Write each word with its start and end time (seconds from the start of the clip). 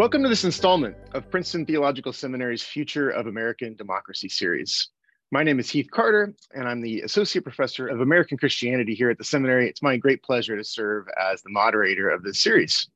Welcome 0.00 0.22
to 0.22 0.30
this 0.30 0.44
installment 0.44 0.96
of 1.12 1.30
Princeton 1.30 1.66
Theological 1.66 2.14
Seminary's 2.14 2.62
Future 2.62 3.10
of 3.10 3.26
American 3.26 3.76
Democracy 3.76 4.30
series. 4.30 4.88
My 5.30 5.42
name 5.42 5.60
is 5.60 5.68
Heath 5.68 5.90
Carter, 5.90 6.34
and 6.54 6.66
I'm 6.66 6.80
the 6.80 7.02
Associate 7.02 7.42
Professor 7.42 7.86
of 7.86 8.00
American 8.00 8.38
Christianity 8.38 8.94
here 8.94 9.10
at 9.10 9.18
the 9.18 9.24
seminary. 9.24 9.68
It's 9.68 9.82
my 9.82 9.98
great 9.98 10.22
pleasure 10.22 10.56
to 10.56 10.64
serve 10.64 11.04
as 11.22 11.42
the 11.42 11.50
moderator 11.50 12.08
of 12.08 12.22
this 12.22 12.40
series. 12.40 12.88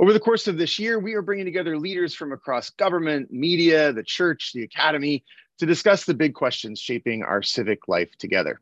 Over 0.00 0.12
the 0.12 0.20
course 0.20 0.48
of 0.48 0.58
this 0.58 0.78
year, 0.78 0.98
we 0.98 1.14
are 1.14 1.22
bringing 1.22 1.46
together 1.46 1.78
leaders 1.78 2.14
from 2.14 2.30
across 2.30 2.68
government, 2.68 3.32
media, 3.32 3.94
the 3.94 4.04
church, 4.04 4.52
the 4.52 4.64
academy 4.64 5.24
to 5.60 5.64
discuss 5.64 6.04
the 6.04 6.12
big 6.12 6.34
questions 6.34 6.78
shaping 6.78 7.22
our 7.22 7.40
civic 7.40 7.88
life 7.88 8.14
together. 8.18 8.60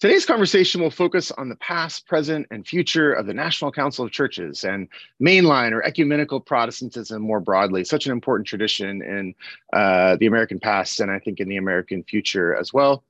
Today's 0.00 0.26
conversation 0.26 0.82
will 0.82 0.90
focus 0.90 1.30
on 1.30 1.48
the 1.48 1.56
past, 1.56 2.06
present, 2.06 2.48
and 2.50 2.66
future 2.66 3.12
of 3.12 3.26
the 3.26 3.32
National 3.32 3.70
Council 3.70 4.04
of 4.04 4.10
Churches 4.10 4.64
and 4.64 4.88
mainline 5.22 5.70
or 5.70 5.84
ecumenical 5.84 6.40
Protestantism 6.40 7.22
more 7.22 7.38
broadly, 7.38 7.84
such 7.84 8.04
an 8.04 8.12
important 8.12 8.46
tradition 8.46 9.00
in 9.02 9.34
uh, 9.72 10.16
the 10.16 10.26
American 10.26 10.58
past 10.58 10.98
and 10.98 11.12
I 11.12 11.20
think 11.20 11.38
in 11.38 11.48
the 11.48 11.56
American 11.56 12.02
future 12.02 12.56
as 12.56 12.72
well. 12.72 13.04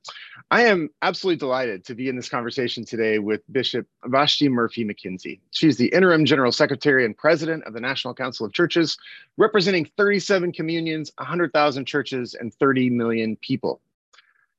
I 0.51 0.65
am 0.65 0.89
absolutely 1.01 1.39
delighted 1.39 1.85
to 1.85 1.95
be 1.95 2.07
in 2.07 2.15
this 2.15 2.29
conversation 2.29 2.85
today 2.85 3.17
with 3.17 3.41
Bishop 3.51 3.87
Vashti 4.05 4.47
Murphy 4.47 4.85
McKenzie. 4.85 5.39
She's 5.51 5.77
the 5.77 5.87
interim 5.87 6.23
general 6.23 6.51
secretary 6.51 7.03
and 7.03 7.17
president 7.17 7.63
of 7.63 7.73
the 7.73 7.81
National 7.81 8.13
Council 8.13 8.45
of 8.45 8.53
Churches, 8.53 8.95
representing 9.37 9.89
37 9.97 10.53
communions, 10.53 11.11
100,000 11.17 11.85
churches, 11.85 12.35
and 12.35 12.53
30 12.53 12.91
million 12.91 13.35
people. 13.37 13.81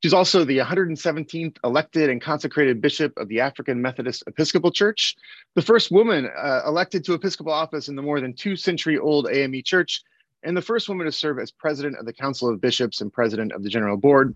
She's 0.07 0.15
also 0.15 0.45
the 0.45 0.59
117th 0.59 1.57
elected 1.65 2.11
and 2.11 2.23
consecrated 2.23 2.81
bishop 2.81 3.13
of 3.17 3.27
the 3.27 3.41
African 3.41 3.83
Methodist 3.83 4.23
Episcopal 4.29 4.71
Church, 4.71 5.17
the 5.57 5.63
first 5.63 5.91
woman 5.91 6.31
uh, 6.39 6.61
elected 6.65 7.05
to 7.07 7.15
Episcopal 7.15 7.53
office 7.53 7.89
in 7.89 7.97
the 7.97 8.03
more 8.03 8.21
than 8.21 8.33
two 8.33 8.55
century 8.55 8.99
old 8.99 9.29
AME 9.29 9.65
Church, 9.65 10.05
and 10.45 10.57
the 10.57 10.63
first 10.63 10.89
woman 10.89 11.07
to 11.07 11.11
serve 11.11 11.41
as 11.41 11.51
president 11.51 11.97
of 11.99 12.07
the 12.07 12.13
Council 12.13 12.49
of 12.49 12.61
Bishops 12.61 13.01
and 13.01 13.13
president 13.13 13.51
of 13.51 13.65
the 13.65 13.69
General 13.69 13.97
Board. 13.97 14.33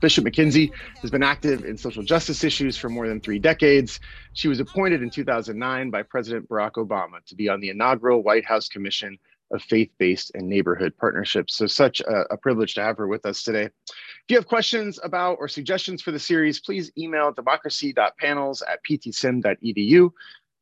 Bishop 0.00 0.24
McKenzie 0.24 0.72
has 1.02 1.10
been 1.10 1.22
active 1.22 1.66
in 1.66 1.76
social 1.76 2.02
justice 2.02 2.42
issues 2.42 2.78
for 2.78 2.88
more 2.88 3.06
than 3.06 3.20
three 3.20 3.38
decades. 3.38 4.00
She 4.32 4.48
was 4.48 4.58
appointed 4.58 5.02
in 5.02 5.10
2009 5.10 5.90
by 5.90 6.02
President 6.02 6.48
Barack 6.48 6.76
Obama 6.76 7.22
to 7.26 7.34
be 7.34 7.50
on 7.50 7.60
the 7.60 7.68
inaugural 7.68 8.22
White 8.22 8.46
House 8.46 8.68
Commission 8.68 9.18
of 9.54 9.62
Faith-Based 9.62 10.32
and 10.34 10.48
Neighborhood 10.48 10.92
Partnerships. 10.98 11.54
So 11.56 11.66
such 11.66 12.00
a, 12.00 12.32
a 12.32 12.36
privilege 12.36 12.74
to 12.74 12.82
have 12.82 12.98
her 12.98 13.06
with 13.06 13.24
us 13.24 13.42
today. 13.42 13.64
If 13.64 14.24
you 14.28 14.36
have 14.36 14.46
questions 14.46 14.98
about 15.02 15.38
or 15.40 15.48
suggestions 15.48 16.02
for 16.02 16.10
the 16.10 16.18
series, 16.18 16.60
please 16.60 16.92
email 16.98 17.32
democracy.panels 17.32 18.62
at 18.62 18.80
ptsem.edu. 18.88 20.10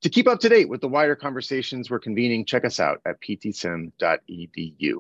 To 0.03 0.09
keep 0.09 0.29
up 0.29 0.41
to 0.41 0.49
date 0.49 0.69
with 0.69 0.81
the 0.81 0.89
wider 0.89 1.17
conversations 1.17 1.91
we're 1.91 2.01
convening, 2.01 2.45
check 2.45 2.65
us 2.65 2.81
out 2.81 3.01
at 3.07 3.21
ptsem.edu. 3.21 4.95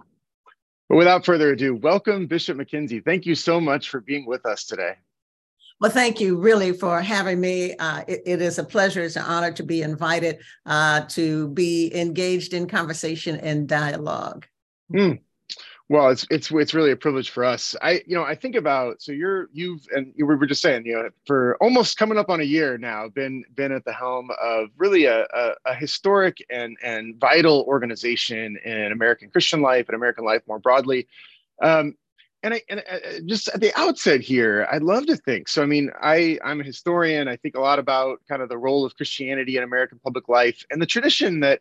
But 0.89 0.97
without 0.97 1.25
further 1.25 1.53
ado, 1.53 1.75
welcome 1.75 2.27
Bishop 2.27 2.57
McKenzie. 2.59 3.05
Thank 3.05 3.27
you 3.27 3.35
so 3.35 3.61
much 3.61 3.89
for 3.89 4.01
being 4.01 4.27
with 4.27 4.47
us 4.47 4.65
today. 4.65 4.97
Well, 5.81 5.91
thank 5.91 6.20
you 6.20 6.37
really 6.37 6.73
for 6.73 7.01
having 7.01 7.41
me. 7.41 7.75
Uh, 7.77 8.05
it, 8.06 8.23
it 8.25 8.42
is 8.42 8.59
a 8.59 8.65
pleasure, 8.65 9.03
it's 9.03 9.17
an 9.17 9.25
honor 9.25 9.53
to 9.53 9.62
be 9.62 9.83
invited 9.83 10.39
uh, 10.67 11.03
to 11.09 11.48
be 11.48 11.91
engaged 11.95 12.55
in 12.55 12.69
conversation 12.69 13.37
and 13.37 13.69
dialogue. 13.69 14.47
Mm. 14.92 15.20
Well, 15.92 16.09
it's 16.09 16.27
it's 16.31 16.51
it's 16.51 16.73
really 16.73 16.92
a 16.92 16.97
privilege 16.97 17.29
for 17.29 17.45
us. 17.45 17.77
I 17.83 18.03
you 18.06 18.17
know 18.17 18.23
I 18.23 18.34
think 18.34 18.55
about 18.55 19.03
so 19.03 19.12
you're 19.12 19.48
you've 19.53 19.87
and 19.95 20.14
we 20.17 20.23
were 20.23 20.47
just 20.47 20.62
saying 20.62 20.87
you 20.87 20.95
know 20.95 21.11
for 21.27 21.59
almost 21.61 21.98
coming 21.98 22.17
up 22.17 22.31
on 22.31 22.41
a 22.41 22.45
year 22.45 22.79
now 22.79 23.08
been 23.08 23.45
been 23.55 23.73
at 23.73 23.85
the 23.85 23.92
helm 23.92 24.30
of 24.41 24.68
really 24.79 25.05
a, 25.05 25.27
a, 25.35 25.52
a 25.67 25.74
historic 25.74 26.39
and 26.48 26.79
and 26.83 27.20
vital 27.20 27.67
organization 27.68 28.57
in 28.64 28.91
American 28.91 29.29
Christian 29.29 29.61
life 29.61 29.86
and 29.91 29.95
American 29.95 30.24
life 30.24 30.41
more 30.48 30.58
broadly. 30.58 31.08
Um, 31.61 31.95
and 32.42 32.55
I 32.55 32.63
and 32.69 32.80
uh, 32.80 33.20
just 33.27 33.48
at 33.48 33.61
the 33.61 33.73
outset 33.79 34.20
here, 34.20 34.67
I'd 34.70 34.83
love 34.83 35.07
to 35.07 35.17
think. 35.17 35.48
So 35.48 35.63
I 35.63 35.67
mean, 35.67 35.91
I 36.01 36.39
I'm 36.45 36.61
a 36.61 36.64
historian. 36.64 37.29
I 37.29 37.36
think 37.36 37.55
a 37.55 37.61
lot 37.61 37.79
about 37.79 38.20
kind 38.29 38.42
of 38.42 38.48
the 38.48 38.58
role 38.58 38.85
of 38.85 38.97
Christianity 38.97 39.57
in 39.57 39.63
American 39.63 40.01
public 40.03 40.29
life 40.29 40.64
and 40.70 40.80
the 40.80 40.86
tradition 40.86 41.41
that 41.41 41.61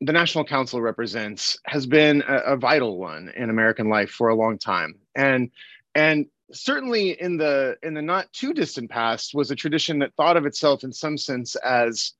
the 0.00 0.12
National 0.12 0.44
Council 0.44 0.80
represents 0.80 1.58
has 1.66 1.84
been 1.86 2.22
a, 2.28 2.52
a, 2.52 2.56
vital 2.56 2.98
one 2.98 3.32
in 3.36 3.50
American 3.50 3.88
life 3.88 4.10
for 4.10 4.28
a 4.28 4.34
long 4.34 4.58
time, 4.58 4.94
and 5.14 5.50
and 5.94 6.26
certainly 6.52 7.20
in 7.20 7.36
the 7.36 7.76
in 7.82 7.94
the 7.94 8.02
not 8.02 8.32
too 8.32 8.54
distant 8.54 8.90
past 8.90 9.34
was 9.34 9.50
a 9.50 9.56
tradition 9.56 9.98
that 9.98 10.14
thought 10.14 10.36
of 10.36 10.46
itself 10.46 10.84
in 10.84 10.92
some 10.92 11.18
sense 11.18 11.56
as 11.56 12.12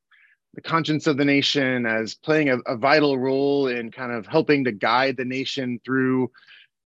the 0.54 0.60
conscience 0.60 1.06
of 1.06 1.16
the 1.16 1.24
nation, 1.24 1.86
as 1.86 2.14
playing 2.14 2.48
a, 2.48 2.58
a 2.66 2.76
vital 2.76 3.18
role 3.18 3.68
in 3.68 3.90
kind 3.90 4.12
of 4.12 4.26
helping 4.26 4.64
to 4.64 4.72
guide 4.72 5.16
the 5.16 5.24
nation 5.24 5.80
through 5.84 6.30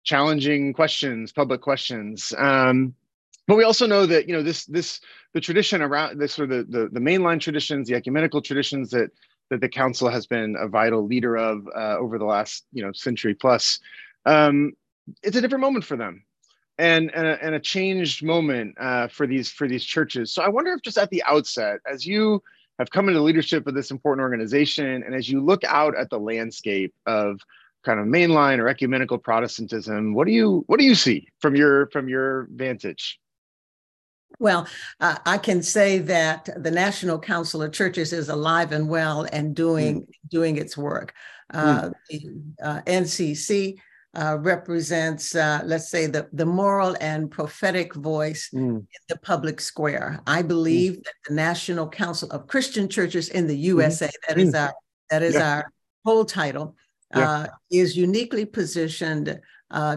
challenging 0.04 0.72
questions, 0.72 1.32
public 1.32 1.60
questions. 1.60 2.32
Um, 2.38 2.94
but 3.46 3.56
we 3.56 3.64
also 3.64 3.86
know 3.86 4.06
that 4.06 4.28
you 4.28 4.34
know 4.34 4.42
this 4.42 4.64
this 4.66 5.00
the 5.34 5.40
tradition 5.40 5.82
around 5.82 6.18
this 6.18 6.34
sort 6.34 6.50
of 6.50 6.70
the, 6.70 6.78
the 6.78 6.88
the 6.88 7.00
mainline 7.00 7.40
traditions, 7.40 7.88
the 7.88 7.94
ecumenical 7.94 8.40
traditions 8.40 8.90
that 8.90 9.10
that 9.50 9.60
the 9.60 9.68
council 9.68 10.08
has 10.08 10.26
been 10.26 10.56
a 10.58 10.68
vital 10.68 11.04
leader 11.04 11.36
of 11.36 11.66
uh, 11.76 11.96
over 11.98 12.18
the 12.18 12.24
last 12.24 12.64
you 12.72 12.82
know 12.82 12.92
century 12.92 13.34
plus. 13.34 13.80
Um, 14.24 14.72
it's 15.22 15.36
a 15.36 15.40
different 15.40 15.62
moment 15.62 15.84
for 15.84 15.96
them, 15.96 16.24
and 16.78 17.10
and 17.14 17.26
a, 17.26 17.44
and 17.44 17.54
a 17.54 17.60
changed 17.60 18.22
moment 18.22 18.76
uh, 18.78 19.08
for 19.08 19.26
these 19.26 19.50
for 19.50 19.66
these 19.66 19.84
churches. 19.84 20.32
So 20.32 20.42
I 20.42 20.48
wonder 20.48 20.72
if 20.72 20.82
just 20.82 20.98
at 20.98 21.10
the 21.10 21.22
outset, 21.24 21.80
as 21.90 22.06
you 22.06 22.42
have 22.78 22.90
come 22.90 23.08
into 23.08 23.20
leadership 23.20 23.66
of 23.66 23.74
this 23.74 23.90
important 23.90 24.22
organization, 24.22 25.02
and 25.02 25.14
as 25.14 25.28
you 25.28 25.40
look 25.40 25.64
out 25.64 25.96
at 25.96 26.08
the 26.08 26.18
landscape 26.18 26.94
of 27.06 27.40
kind 27.84 28.00
of 28.00 28.06
mainline 28.06 28.58
or 28.58 28.68
ecumenical 28.68 29.18
Protestantism, 29.18 30.14
what 30.14 30.26
do 30.26 30.32
you 30.32 30.64
what 30.66 30.78
do 30.78 30.86
you 30.86 30.94
see 30.94 31.28
from 31.40 31.56
your 31.56 31.88
from 31.90 32.08
your 32.08 32.48
vantage? 32.50 33.18
Well, 34.38 34.68
uh, 35.00 35.16
I 35.26 35.38
can 35.38 35.62
say 35.62 35.98
that 35.98 36.48
the 36.56 36.70
National 36.70 37.18
Council 37.18 37.62
of 37.62 37.72
Churches 37.72 38.12
is 38.12 38.28
alive 38.28 38.72
and 38.72 38.88
well 38.88 39.26
and 39.32 39.54
doing 39.54 40.02
mm. 40.02 40.06
doing 40.30 40.56
its 40.56 40.76
work. 40.76 41.14
Uh, 41.52 41.90
mm. 41.90 41.92
The 42.08 42.64
uh, 42.64 42.80
NCC 42.82 43.78
uh, 44.14 44.38
represents, 44.40 45.34
uh, 45.34 45.62
let's 45.64 45.88
say, 45.88 46.06
the, 46.06 46.28
the 46.32 46.46
moral 46.46 46.96
and 47.00 47.30
prophetic 47.30 47.94
voice 47.94 48.50
mm. 48.52 48.78
in 48.78 48.86
the 49.08 49.18
public 49.18 49.60
square. 49.60 50.20
I 50.26 50.42
believe 50.42 51.02
that 51.04 51.14
the 51.28 51.34
National 51.34 51.88
Council 51.88 52.30
of 52.30 52.46
Christian 52.46 52.88
Churches 52.88 53.28
in 53.28 53.46
the 53.46 53.56
USA, 53.56 54.06
mm-hmm. 54.06 54.34
that 54.34 54.38
is 54.38 54.54
our 54.54 54.74
that 55.10 55.22
is 55.22 55.34
yeah. 55.34 55.54
our 55.54 55.72
whole 56.04 56.24
title, 56.24 56.76
yeah. 57.14 57.30
Uh, 57.30 57.46
is 57.70 57.96
uniquely 57.96 58.44
positioned 58.44 59.40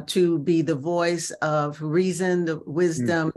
to 0.05 0.39
be 0.39 0.61
the 0.61 0.75
voice 0.75 1.31
of 1.41 1.81
reason, 1.81 2.45
the 2.45 2.61
wisdom, 2.65 3.31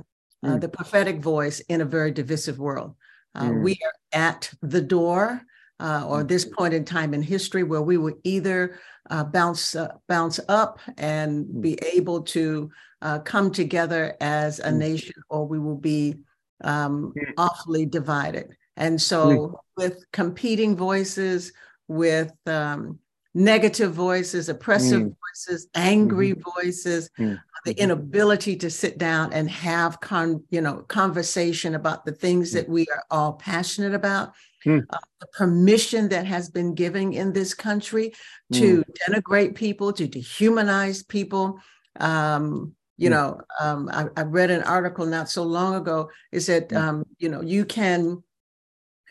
uh, 0.47 0.51
mm. 0.51 0.61
the 0.61 0.69
prophetic 0.69 1.21
voice 1.21 1.61
in 1.61 1.81
a 1.81 1.85
very 1.85 2.11
divisive 2.11 2.59
world. 2.59 2.95
Uh, 3.35 3.51
mm. 3.51 3.63
We 3.63 3.73
are 3.85 4.19
at 4.19 4.51
the 4.63 4.81
door, 4.81 5.43
uh, 5.81 6.07
or 6.07 6.25
this 6.25 6.45
mm. 6.45 6.53
point 6.53 6.75
in 6.75 6.85
time 6.85 7.15
in 7.15 7.23
history, 7.23 7.63
where 7.63 7.83
we 7.83 7.97
will 7.97 8.15
either 8.25 8.79
uh, 9.11 9.25
bounce 9.25 9.75
uh, 9.77 9.89
bounce 10.09 10.41
up 10.49 10.81
and 10.99 11.47
mm. 11.47 11.61
be 11.61 11.79
able 11.95 12.23
to 12.23 12.71
uh, 13.03 13.19
come 13.21 13.51
together 13.51 14.17
as 14.21 14.59
a 14.59 14.71
mm. 14.71 14.79
nation, 14.79 15.15
or 15.29 15.47
we 15.47 15.59
will 15.59 15.77
be 15.77 16.17
um, 16.63 17.13
awfully 17.37 17.87
divided. 17.87 18.57
And 18.77 19.01
so, 19.01 19.61
with 19.77 20.05
competing 20.13 20.77
voices, 20.77 21.53
with 21.89 22.33
um, 22.47 22.99
negative 23.37 23.93
voices, 23.93 24.49
oppressive 24.49 25.03
mm. 25.03 25.17
voices, 25.21 25.69
angry 25.75 26.33
mm-hmm. 26.33 26.51
voices, 26.61 27.11
mm 27.19 27.39
the 27.67 27.75
mm-hmm. 27.75 27.83
inability 27.83 28.57
to 28.57 28.71
sit 28.71 28.97
down 28.97 29.33
and 29.33 29.51
have 29.51 30.01
con, 30.01 30.43
you 30.51 30.61
know 30.63 30.79
conversation 30.89 31.75
about 31.75 32.07
the 32.07 32.13
things 32.13 32.53
that 32.53 32.69
we 32.69 32.87
are 32.87 33.05
all 33.11 33.35
passionate 33.35 33.93
about 33.93 34.33
mm. 34.65 34.83
uh, 34.89 34.99
the 35.21 35.27
permission 35.35 36.09
that 36.09 36.25
has 36.25 36.49
been 36.49 36.75
given 36.75 37.13
in 37.13 37.33
this 37.33 37.53
country 37.53 38.15
to 38.53 38.85
mm. 38.85 38.85
denigrate 39.09 39.55
people 39.55 39.93
to 39.93 40.09
dehumanize 40.09 41.07
people 41.07 41.61
um, 41.99 42.73
you 42.97 43.09
mm. 43.09 43.13
know 43.13 43.41
um, 43.61 43.91
I, 43.93 44.07
I, 44.17 44.23
read 44.23 44.51
an 44.51 44.63
article 44.63 45.05
not 45.05 45.29
so 45.29 45.43
long 45.43 45.75
ago 45.75 46.09
is 46.31 46.47
that 46.47 46.71
hmm. 46.71 46.77
um, 46.77 47.07
you 47.19 47.29
know 47.29 47.43
you 47.43 47.65
can 47.65 48.23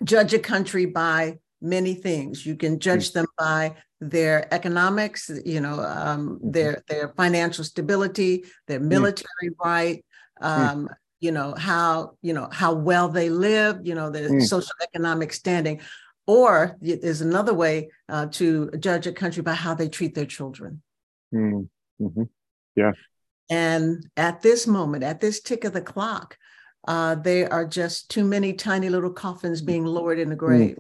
judge 0.04 0.34
a 0.34 0.40
country 0.40 0.86
by 0.86 1.40
many 1.62 1.94
things 1.94 2.46
you 2.46 2.56
can 2.56 2.80
judge 2.80 3.12
them 3.12 3.26
by 3.38 3.76
their 4.02 4.54
economics, 4.54 5.32
you 5.46 5.62
know, 5.62 5.80
um, 5.80 6.30
mm-hmm. 6.30 6.52
their 6.52 6.84
their 6.88 7.14
financial 7.16 7.64
stability, 7.64 8.44
their 8.68 8.80
mm. 8.80 8.88
military 8.88 9.50
mm. 9.50 9.56
right, 9.64 10.06
um, 10.42 10.88
mm. 10.88 10.94
you 11.20 11.32
know 11.32 11.54
how 11.58 12.18
you 12.22 12.34
know 12.34 12.50
how 12.52 12.74
well 12.74 13.10
they 13.10 13.30
live, 13.30 13.80
you 13.84 13.96
know, 13.96 14.10
their 14.10 14.30
mm. 14.30 14.44
social 14.44 14.76
economic 14.84 15.34
standing, 15.34 15.80
or 16.28 16.78
there's 16.82 17.22
another 17.22 17.54
way 17.54 17.90
uh, 18.10 18.28
to 18.28 18.70
judge 18.80 19.08
a 19.08 19.14
country 19.14 19.42
by 19.42 19.54
how 19.54 19.74
they 19.74 19.90
treat 19.90 20.16
their 20.16 20.26
children. 20.26 20.82
Mm. 21.34 21.70
Mm-hmm. 22.02 22.24
Yeah. 22.76 22.92
And 23.50 24.10
at 24.18 24.42
this 24.42 24.66
moment, 24.66 25.04
at 25.04 25.22
this 25.22 25.40
tick 25.40 25.64
of 25.66 25.74
the 25.74 25.82
clock, 25.82 26.38
uh, 26.88 27.16
there 27.16 27.52
are 27.54 27.66
just 27.66 28.10
too 28.10 28.26
many 28.26 28.54
tiny 28.54 28.90
little 28.90 29.12
coffins 29.12 29.62
being 29.62 29.86
lowered 29.86 30.20
in 30.20 30.30
the 30.30 30.36
grave. 30.36 30.78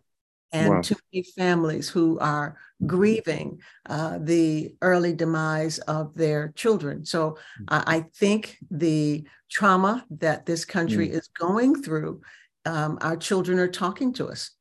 And 0.51 0.69
wow. 0.69 0.81
too 0.81 0.95
many 1.11 1.23
families 1.35 1.89
who 1.89 2.19
are 2.19 2.57
grieving 2.85 3.59
uh, 3.87 4.19
the 4.21 4.75
early 4.81 5.13
demise 5.13 5.79
of 5.79 6.13
their 6.15 6.53
children. 6.55 7.05
So 7.05 7.37
uh, 7.67 7.83
I 7.85 8.05
think 8.15 8.57
the 8.71 9.25
trauma 9.49 10.05
that 10.11 10.45
this 10.45 10.65
country 10.65 11.09
mm. 11.09 11.13
is 11.13 11.29
going 11.39 11.81
through, 11.81 12.21
um, 12.65 12.97
our 13.01 13.17
children 13.17 13.59
are 13.59 13.67
talking 13.67 14.13
to 14.13 14.27
us. 14.27 14.51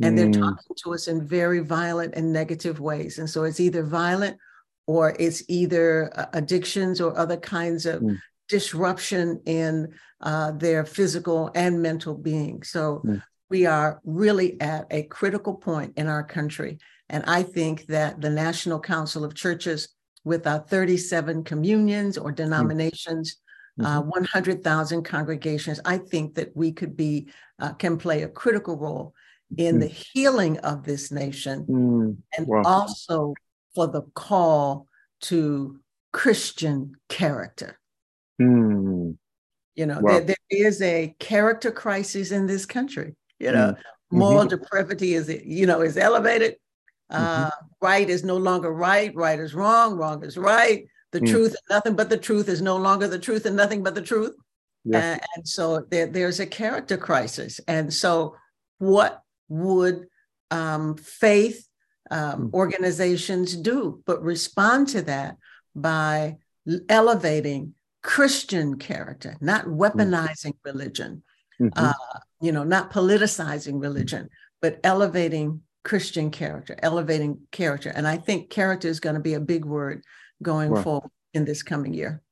And 0.00 0.16
they're 0.16 0.26
mm. 0.26 0.38
talking 0.38 0.76
to 0.84 0.94
us 0.94 1.08
in 1.08 1.26
very 1.26 1.58
violent 1.58 2.14
and 2.14 2.32
negative 2.32 2.78
ways. 2.78 3.18
And 3.18 3.28
so 3.28 3.42
it's 3.42 3.58
either 3.58 3.82
violent 3.82 4.36
or 4.86 5.16
it's 5.18 5.42
either 5.48 6.12
uh, 6.16 6.26
addictions 6.34 7.00
or 7.00 7.18
other 7.18 7.36
kinds 7.36 7.84
of 7.84 8.02
mm. 8.02 8.16
disruption 8.48 9.40
in 9.44 9.92
uh, 10.20 10.52
their 10.52 10.84
physical 10.84 11.50
and 11.56 11.82
mental 11.82 12.14
being. 12.14 12.62
So 12.62 13.02
mm 13.04 13.20
we 13.50 13.66
are 13.66 14.00
really 14.04 14.60
at 14.60 14.86
a 14.90 15.04
critical 15.04 15.54
point 15.54 15.94
in 15.96 16.06
our 16.06 16.22
country. 16.24 16.78
And 17.08 17.24
I 17.26 17.42
think 17.42 17.86
that 17.86 18.20
the 18.20 18.30
National 18.30 18.80
Council 18.80 19.24
of 19.24 19.34
Churches, 19.34 19.88
with 20.24 20.46
our 20.46 20.58
37 20.58 21.44
communions 21.44 22.18
or 22.18 22.32
denominations, 22.32 23.36
mm-hmm. 23.80 23.86
uh, 23.86 24.00
100,000 24.02 25.02
congregations, 25.04 25.80
I 25.84 25.98
think 25.98 26.34
that 26.34 26.54
we 26.54 26.72
could 26.72 26.96
be, 26.96 27.28
uh, 27.58 27.72
can 27.72 27.96
play 27.96 28.22
a 28.22 28.28
critical 28.28 28.76
role 28.76 29.14
in 29.56 29.76
mm-hmm. 29.76 29.80
the 29.80 29.86
healing 29.86 30.58
of 30.58 30.84
this 30.84 31.10
nation 31.10 31.62
mm-hmm. 31.62 32.10
and 32.36 32.46
wow. 32.46 32.62
also 32.64 33.32
for 33.74 33.86
the 33.86 34.02
call 34.14 34.86
to 35.20 35.80
Christian 36.12 36.94
character. 37.08 37.78
Mm. 38.40 39.16
You 39.74 39.86
know, 39.86 40.00
wow. 40.00 40.12
there, 40.12 40.20
there 40.20 40.36
is 40.50 40.82
a 40.82 41.14
character 41.18 41.70
crisis 41.70 42.32
in 42.32 42.46
this 42.46 42.66
country. 42.66 43.14
You 43.38 43.52
know, 43.52 43.72
mm-hmm. 43.72 44.18
moral 44.18 44.40
mm-hmm. 44.40 44.48
depravity 44.48 45.14
is 45.14 45.28
you 45.28 45.66
know 45.66 45.80
is 45.80 45.96
elevated. 45.96 46.56
Uh, 47.10 47.46
mm-hmm. 47.46 47.66
Right 47.80 48.10
is 48.10 48.24
no 48.24 48.36
longer 48.36 48.72
right. 48.72 49.14
Right 49.14 49.38
is 49.38 49.54
wrong. 49.54 49.96
Wrong 49.96 50.24
is 50.24 50.36
right. 50.36 50.86
The 51.12 51.20
mm. 51.20 51.30
truth, 51.30 51.56
nothing 51.70 51.96
but 51.96 52.10
the 52.10 52.18
truth, 52.18 52.48
is 52.48 52.60
no 52.60 52.76
longer 52.76 53.08
the 53.08 53.18
truth, 53.18 53.46
and 53.46 53.56
nothing 53.56 53.82
but 53.82 53.94
the 53.94 54.02
truth. 54.02 54.34
Yeah. 54.84 54.98
And, 54.98 55.20
and 55.36 55.48
so 55.48 55.86
there, 55.90 56.06
there's 56.06 56.40
a 56.40 56.46
character 56.46 56.96
crisis. 56.96 57.60
And 57.66 57.92
so, 57.92 58.36
what 58.78 59.22
would 59.48 60.06
um, 60.50 60.96
faith 60.96 61.66
um, 62.10 62.50
mm. 62.50 62.54
organizations 62.54 63.56
do 63.56 64.02
but 64.06 64.22
respond 64.22 64.88
to 64.88 65.02
that 65.02 65.36
by 65.74 66.36
elevating 66.88 67.74
Christian 68.02 68.78
character, 68.78 69.36
not 69.40 69.64
mm. 69.64 69.76
weaponizing 69.76 70.54
religion, 70.64 71.22
mm-hmm. 71.60 71.70
uh, 71.74 72.18
you 72.40 72.52
know, 72.52 72.64
not 72.64 72.92
politicizing 72.92 73.80
religion, 73.80 74.28
but 74.60 74.78
elevating 74.84 75.62
Christian 75.84 76.30
character, 76.30 76.76
elevating 76.82 77.38
character. 77.50 77.90
And 77.94 78.06
I 78.06 78.16
think 78.16 78.50
character 78.50 78.88
is 78.88 79.00
going 79.00 79.14
to 79.14 79.20
be 79.20 79.34
a 79.34 79.40
big 79.40 79.64
word 79.64 80.02
going 80.42 80.70
wow. 80.70 80.82
forward 80.82 81.10
in 81.34 81.44
this 81.44 81.62
coming 81.62 81.94
year. 81.94 82.22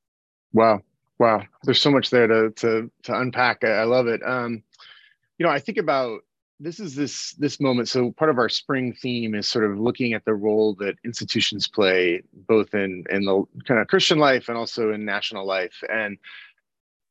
Wow. 0.52 0.80
Wow. 1.18 1.42
There's 1.64 1.80
so 1.80 1.90
much 1.90 2.10
there 2.10 2.26
to 2.26 2.50
to 2.50 2.90
to 3.04 3.18
unpack. 3.18 3.64
I, 3.64 3.68
I 3.68 3.84
love 3.84 4.06
it. 4.06 4.20
Um, 4.22 4.62
you 5.38 5.46
know, 5.46 5.52
I 5.52 5.58
think 5.58 5.78
about 5.78 6.20
this 6.58 6.80
is 6.80 6.94
this 6.94 7.32
this 7.34 7.60
moment 7.60 7.88
so 7.88 8.12
part 8.12 8.30
of 8.30 8.38
our 8.38 8.48
spring 8.48 8.92
theme 8.92 9.34
is 9.34 9.46
sort 9.46 9.70
of 9.70 9.78
looking 9.78 10.14
at 10.14 10.24
the 10.24 10.34
role 10.34 10.74
that 10.74 10.94
institutions 11.04 11.68
play 11.68 12.22
both 12.48 12.74
in 12.74 13.04
in 13.10 13.24
the 13.24 13.44
kind 13.66 13.78
of 13.78 13.86
christian 13.88 14.18
life 14.18 14.48
and 14.48 14.56
also 14.56 14.92
in 14.92 15.04
national 15.04 15.46
life 15.46 15.82
and 15.90 16.16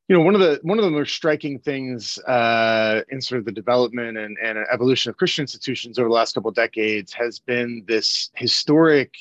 you 0.07 0.15
know 0.15 0.21
one 0.21 0.35
of 0.35 0.41
the 0.41 0.59
one 0.63 0.77
of 0.77 0.85
the 0.85 0.91
most 0.91 1.13
striking 1.13 1.59
things 1.59 2.17
uh, 2.19 3.01
in 3.09 3.21
sort 3.21 3.39
of 3.39 3.45
the 3.45 3.51
development 3.51 4.17
and, 4.17 4.37
and 4.41 4.57
evolution 4.71 5.09
of 5.09 5.17
christian 5.17 5.43
institutions 5.43 5.97
over 5.97 6.07
the 6.07 6.13
last 6.13 6.33
couple 6.33 6.49
of 6.49 6.55
decades 6.55 7.13
has 7.13 7.39
been 7.39 7.83
this 7.87 8.29
historic 8.35 9.13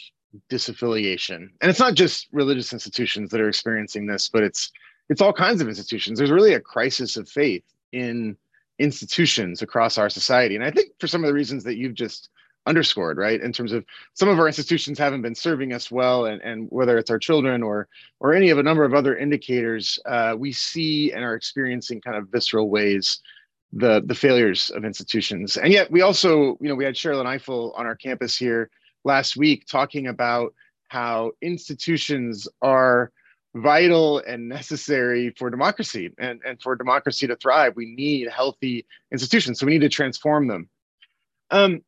disaffiliation. 0.50 1.48
And 1.60 1.70
it's 1.70 1.78
not 1.78 1.94
just 1.94 2.28
religious 2.32 2.72
institutions 2.72 3.30
that 3.30 3.40
are 3.40 3.48
experiencing 3.48 4.06
this 4.06 4.28
but 4.28 4.42
it's 4.42 4.70
it's 5.10 5.20
all 5.20 5.34
kinds 5.34 5.60
of 5.60 5.68
institutions. 5.68 6.18
There's 6.18 6.30
really 6.30 6.54
a 6.54 6.60
crisis 6.60 7.18
of 7.18 7.28
faith 7.28 7.64
in 7.92 8.36
institutions 8.78 9.60
across 9.60 9.98
our 9.98 10.10
society. 10.10 10.56
And 10.56 10.64
i 10.64 10.70
think 10.70 10.88
for 10.98 11.06
some 11.06 11.22
of 11.22 11.28
the 11.28 11.34
reasons 11.34 11.62
that 11.64 11.76
you've 11.76 11.94
just 11.94 12.30
underscored, 12.66 13.18
right? 13.18 13.40
In 13.40 13.52
terms 13.52 13.72
of 13.72 13.84
some 14.14 14.28
of 14.28 14.38
our 14.38 14.46
institutions 14.46 14.98
haven't 14.98 15.22
been 15.22 15.34
serving 15.34 15.72
us 15.72 15.90
well, 15.90 16.26
and, 16.26 16.40
and 16.42 16.66
whether 16.70 16.98
it's 16.98 17.10
our 17.10 17.18
children 17.18 17.62
or 17.62 17.88
or 18.20 18.34
any 18.34 18.50
of 18.50 18.58
a 18.58 18.62
number 18.62 18.84
of 18.84 18.94
other 18.94 19.16
indicators, 19.16 19.98
uh, 20.06 20.34
we 20.38 20.52
see 20.52 21.12
and 21.12 21.24
are 21.24 21.34
experiencing 21.34 22.00
kind 22.00 22.16
of 22.16 22.28
visceral 22.28 22.70
ways 22.70 23.20
the 23.72 24.02
the 24.06 24.14
failures 24.14 24.70
of 24.70 24.84
institutions. 24.84 25.56
And 25.56 25.72
yet 25.72 25.90
we 25.90 26.02
also, 26.02 26.56
you 26.60 26.68
know, 26.68 26.74
we 26.74 26.84
had 26.84 26.94
Sherrilyn 26.94 27.26
Ifill 27.26 27.78
on 27.78 27.86
our 27.86 27.96
campus 27.96 28.36
here 28.36 28.70
last 29.04 29.36
week 29.36 29.66
talking 29.66 30.06
about 30.06 30.54
how 30.88 31.32
institutions 31.42 32.48
are 32.62 33.10
vital 33.54 34.18
and 34.18 34.48
necessary 34.48 35.32
for 35.38 35.48
democracy 35.48 36.10
and, 36.18 36.40
and 36.44 36.60
for 36.60 36.74
democracy 36.74 37.26
to 37.26 37.36
thrive. 37.36 37.76
We 37.76 37.94
need 37.94 38.28
healthy 38.28 38.86
institutions. 39.12 39.58
So 39.58 39.66
we 39.66 39.72
need 39.72 39.80
to 39.80 39.88
transform 39.88 40.48
them. 40.48 40.68
Um, 41.50 41.82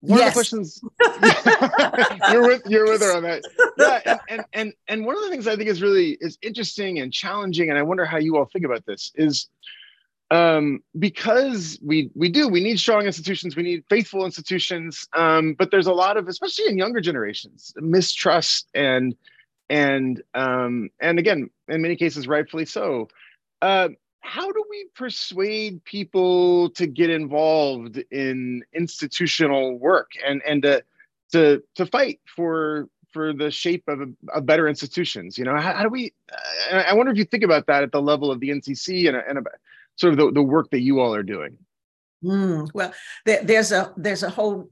one 0.00 0.18
yes. 0.18 0.28
of 0.28 0.34
the 0.34 0.36
questions 0.36 0.80
you're 2.32 2.46
with 2.46 2.62
you're 2.66 2.84
with 2.84 3.00
her 3.00 3.16
on 3.16 3.22
that 3.22 3.42
yeah 3.78 4.00
and, 4.06 4.20
and 4.28 4.44
and 4.52 4.72
and 4.88 5.06
one 5.06 5.16
of 5.16 5.22
the 5.22 5.30
things 5.30 5.46
i 5.46 5.56
think 5.56 5.68
is 5.68 5.82
really 5.82 6.16
is 6.20 6.38
interesting 6.42 6.98
and 6.98 7.12
challenging 7.12 7.70
and 7.70 7.78
i 7.78 7.82
wonder 7.82 8.04
how 8.04 8.18
you 8.18 8.36
all 8.36 8.44
think 8.46 8.64
about 8.64 8.84
this 8.86 9.12
is 9.14 9.48
um, 10.32 10.80
because 10.98 11.78
we 11.84 12.10
we 12.16 12.28
do 12.28 12.48
we 12.48 12.60
need 12.60 12.80
strong 12.80 13.06
institutions 13.06 13.54
we 13.54 13.62
need 13.62 13.84
faithful 13.88 14.24
institutions 14.24 15.06
um, 15.12 15.54
but 15.54 15.70
there's 15.70 15.86
a 15.86 15.92
lot 15.92 16.16
of 16.16 16.26
especially 16.26 16.66
in 16.66 16.76
younger 16.76 17.00
generations 17.00 17.72
mistrust 17.76 18.68
and 18.74 19.14
and 19.70 20.22
um, 20.34 20.90
and 21.00 21.20
again 21.20 21.48
in 21.68 21.80
many 21.80 21.94
cases 21.94 22.26
rightfully 22.26 22.64
so 22.64 23.08
uh, 23.62 23.88
how 24.26 24.50
do 24.50 24.64
we 24.68 24.86
persuade 24.94 25.84
people 25.84 26.68
to 26.70 26.86
get 26.86 27.10
involved 27.10 28.02
in 28.10 28.64
institutional 28.74 29.78
work 29.78 30.12
and 30.26 30.42
and 30.42 30.62
to 30.62 30.82
to 31.32 31.62
to 31.76 31.86
fight 31.86 32.20
for 32.26 32.88
for 33.12 33.32
the 33.32 33.50
shape 33.50 33.84
of, 33.86 34.00
a, 34.00 34.06
of 34.32 34.44
better 34.44 34.68
institutions? 34.68 35.38
You 35.38 35.44
know 35.44 35.56
how, 35.56 35.74
how 35.74 35.82
do 35.84 35.88
we 35.88 36.12
uh, 36.72 36.82
i 36.88 36.92
wonder 36.92 37.12
if 37.12 37.18
you 37.18 37.24
think 37.24 37.44
about 37.44 37.68
that 37.68 37.84
at 37.84 37.92
the 37.92 38.02
level 38.02 38.32
of 38.32 38.40
the 38.40 38.50
ncc 38.50 39.08
and, 39.08 39.16
and 39.16 39.38
about 39.38 39.54
sort 39.94 40.12
of 40.12 40.18
the, 40.18 40.32
the 40.32 40.42
work 40.42 40.70
that 40.70 40.80
you 40.80 41.00
all 41.00 41.14
are 41.14 41.22
doing. 41.22 41.56
Mm, 42.24 42.68
well 42.74 42.92
there, 43.24 43.44
there's 43.44 43.70
a 43.70 43.92
there's 43.96 44.24
a 44.24 44.30
whole 44.30 44.70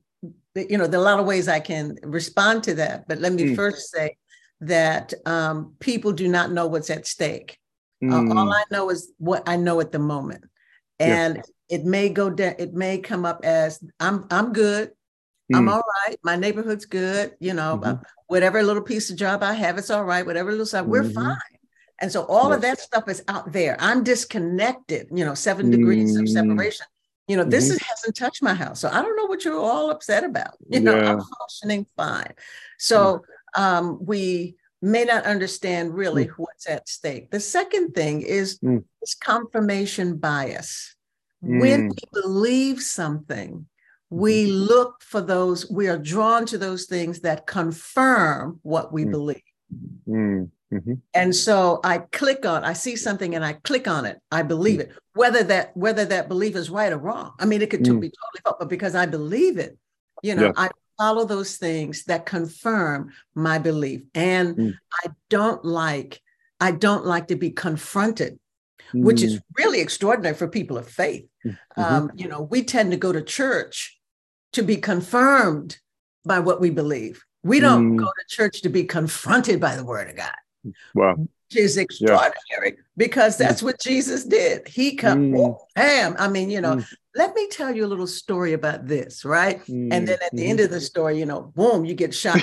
you 0.54 0.76
know 0.76 0.88
there 0.88 0.98
are 0.98 1.02
a 1.02 1.06
lot 1.06 1.20
of 1.20 1.26
ways 1.26 1.46
i 1.46 1.60
can 1.60 1.96
respond 2.02 2.64
to 2.64 2.74
that 2.74 3.06
but 3.06 3.18
let 3.18 3.32
me 3.32 3.44
mm. 3.44 3.56
first 3.56 3.90
say 3.92 4.16
that 4.60 5.12
um, 5.26 5.74
people 5.78 6.12
do 6.12 6.26
not 6.26 6.50
know 6.50 6.66
what's 6.66 6.90
at 6.90 7.06
stake 7.06 7.58
Mm. 8.10 8.30
Uh, 8.30 8.38
all 8.38 8.52
I 8.52 8.64
know 8.70 8.90
is 8.90 9.12
what 9.18 9.48
I 9.48 9.56
know 9.56 9.80
at 9.80 9.92
the 9.92 9.98
moment, 9.98 10.44
and 10.98 11.42
it 11.68 11.84
may 11.84 12.08
go 12.08 12.30
down. 12.30 12.54
It 12.58 12.74
may 12.74 12.98
come 12.98 13.24
up 13.24 13.44
as 13.44 13.82
I'm 14.00 14.26
I'm 14.30 14.52
good. 14.52 14.90
Mm. 15.52 15.58
I'm 15.58 15.68
all 15.68 15.82
right. 16.06 16.16
My 16.22 16.36
neighborhood's 16.36 16.86
good. 16.86 17.34
You 17.40 17.54
know, 17.54 17.80
mm-hmm. 17.82 18.02
whatever 18.26 18.62
little 18.62 18.82
piece 18.82 19.10
of 19.10 19.16
job 19.16 19.42
I 19.42 19.54
have, 19.54 19.78
it's 19.78 19.90
all 19.90 20.04
right. 20.04 20.24
Whatever 20.24 20.50
little 20.50 20.66
side, 20.66 20.82
mm-hmm. 20.82 20.90
we're 20.90 21.10
fine. 21.10 21.36
And 22.00 22.10
so 22.10 22.24
all 22.24 22.48
yes. 22.48 22.56
of 22.56 22.62
that 22.62 22.80
stuff 22.80 23.08
is 23.08 23.22
out 23.28 23.52
there. 23.52 23.76
I'm 23.78 24.02
disconnected. 24.02 25.08
You 25.12 25.24
know, 25.24 25.34
7 25.34 25.66
mm. 25.66 25.70
degrees 25.70 26.16
of 26.16 26.24
mm. 26.24 26.28
separation. 26.28 26.86
You 27.28 27.36
know, 27.36 27.44
this 27.44 27.66
mm-hmm. 27.66 27.76
is, 27.76 27.82
hasn't 27.82 28.16
touched 28.16 28.42
my 28.42 28.52
house, 28.52 28.80
so 28.80 28.88
I 28.88 29.00
don't 29.00 29.16
know 29.16 29.26
what 29.26 29.44
you're 29.44 29.58
all 29.58 29.90
upset 29.90 30.24
about. 30.24 30.56
You 30.68 30.80
know, 30.80 30.96
yeah. 30.96 31.12
I'm 31.12 31.20
functioning 31.20 31.86
fine. 31.96 32.34
So 32.78 33.22
mm. 33.56 33.60
um, 33.60 33.98
we 34.04 34.56
may 34.84 35.04
not 35.04 35.24
understand 35.24 35.94
really 35.94 36.26
mm. 36.26 36.32
what's 36.36 36.68
at 36.68 36.88
stake. 36.88 37.30
The 37.30 37.40
second 37.40 37.94
thing 37.94 38.22
is 38.22 38.58
mm. 38.58 38.84
this 39.00 39.14
confirmation 39.14 40.18
bias. 40.18 40.94
Mm. 41.44 41.60
When 41.60 41.88
we 41.88 42.22
believe 42.22 42.82
something, 42.82 43.66
we 44.10 44.46
mm-hmm. 44.46 44.56
look 44.56 45.02
for 45.02 45.20
those, 45.20 45.70
we 45.70 45.88
are 45.88 45.98
drawn 45.98 46.44
to 46.46 46.58
those 46.58 46.84
things 46.84 47.20
that 47.20 47.46
confirm 47.46 48.60
what 48.62 48.92
we 48.92 49.04
mm. 49.04 49.10
believe. 49.10 49.42
Mm. 50.06 50.50
Mm-hmm. 50.72 50.94
And 51.14 51.34
so 51.34 51.80
I 51.82 51.98
click 51.98 52.44
on, 52.44 52.64
I 52.64 52.74
see 52.74 52.96
something 52.96 53.34
and 53.34 53.44
I 53.44 53.54
click 53.54 53.88
on 53.88 54.04
it. 54.04 54.18
I 54.30 54.42
believe 54.42 54.80
mm. 54.80 54.82
it. 54.82 54.92
Whether 55.14 55.44
that 55.44 55.76
whether 55.76 56.04
that 56.04 56.28
belief 56.28 56.56
is 56.56 56.68
right 56.68 56.92
or 56.92 56.98
wrong. 56.98 57.32
I 57.38 57.46
mean, 57.46 57.62
it 57.62 57.70
could 57.70 57.84
be 57.84 57.88
totally 57.88 58.10
false, 58.42 58.56
but 58.58 58.68
because 58.68 58.94
I 58.96 59.06
believe 59.06 59.58
it, 59.58 59.78
you 60.22 60.34
know, 60.34 60.46
yeah. 60.46 60.52
I 60.56 60.70
follow 60.98 61.24
those 61.24 61.56
things 61.56 62.04
that 62.04 62.26
confirm 62.26 63.12
my 63.34 63.58
belief. 63.58 64.02
And 64.14 64.56
mm. 64.56 64.74
I 65.04 65.10
don't 65.30 65.64
like, 65.64 66.20
I 66.60 66.70
don't 66.70 67.06
like 67.06 67.28
to 67.28 67.36
be 67.36 67.50
confronted, 67.50 68.38
mm. 68.92 69.02
which 69.02 69.22
is 69.22 69.36
mm. 69.36 69.42
really 69.58 69.80
extraordinary 69.80 70.34
for 70.34 70.48
people 70.48 70.78
of 70.78 70.88
faith. 70.88 71.26
Mm-hmm. 71.44 71.82
Um, 71.82 72.10
you 72.14 72.28
know, 72.28 72.42
we 72.42 72.62
tend 72.64 72.90
to 72.92 72.96
go 72.96 73.12
to 73.12 73.22
church 73.22 73.98
to 74.52 74.62
be 74.62 74.76
confirmed 74.76 75.78
by 76.24 76.40
what 76.40 76.60
we 76.60 76.70
believe. 76.70 77.24
We 77.42 77.60
don't 77.60 77.92
mm. 77.92 77.98
go 77.98 78.06
to 78.06 78.36
church 78.36 78.62
to 78.62 78.68
be 78.68 78.84
confronted 78.84 79.60
by 79.60 79.76
the 79.76 79.84
word 79.84 80.10
of 80.10 80.16
God. 80.16 80.34
Wow. 80.94 81.16
which 81.16 81.56
is 81.56 81.76
extraordinary 81.76 82.32
yeah. 82.64 82.82
because 82.96 83.36
that's 83.36 83.60
mm. 83.60 83.64
what 83.64 83.80
Jesus 83.80 84.24
did. 84.24 84.66
He 84.66 84.96
come, 84.96 85.32
mm. 85.32 85.58
Bam. 85.74 86.16
I 86.18 86.28
mean, 86.28 86.50
you 86.50 86.60
know, 86.60 86.76
mm. 86.76 86.86
let 87.14 87.34
me 87.34 87.48
tell 87.48 87.74
you 87.74 87.84
a 87.84 87.88
little 87.88 88.06
story 88.06 88.52
about 88.52 88.86
this, 88.86 89.24
right? 89.24 89.60
Mm. 89.66 89.92
And 89.92 90.08
then 90.08 90.18
at 90.24 90.32
the 90.32 90.46
end 90.46 90.60
of 90.60 90.70
the 90.70 90.76
mm-hmm. 90.76 90.84
story, 90.84 91.18
you 91.18 91.26
know, 91.26 91.52
boom, 91.54 91.84
you 91.84 91.94
get 91.94 92.14
shot. 92.14 92.40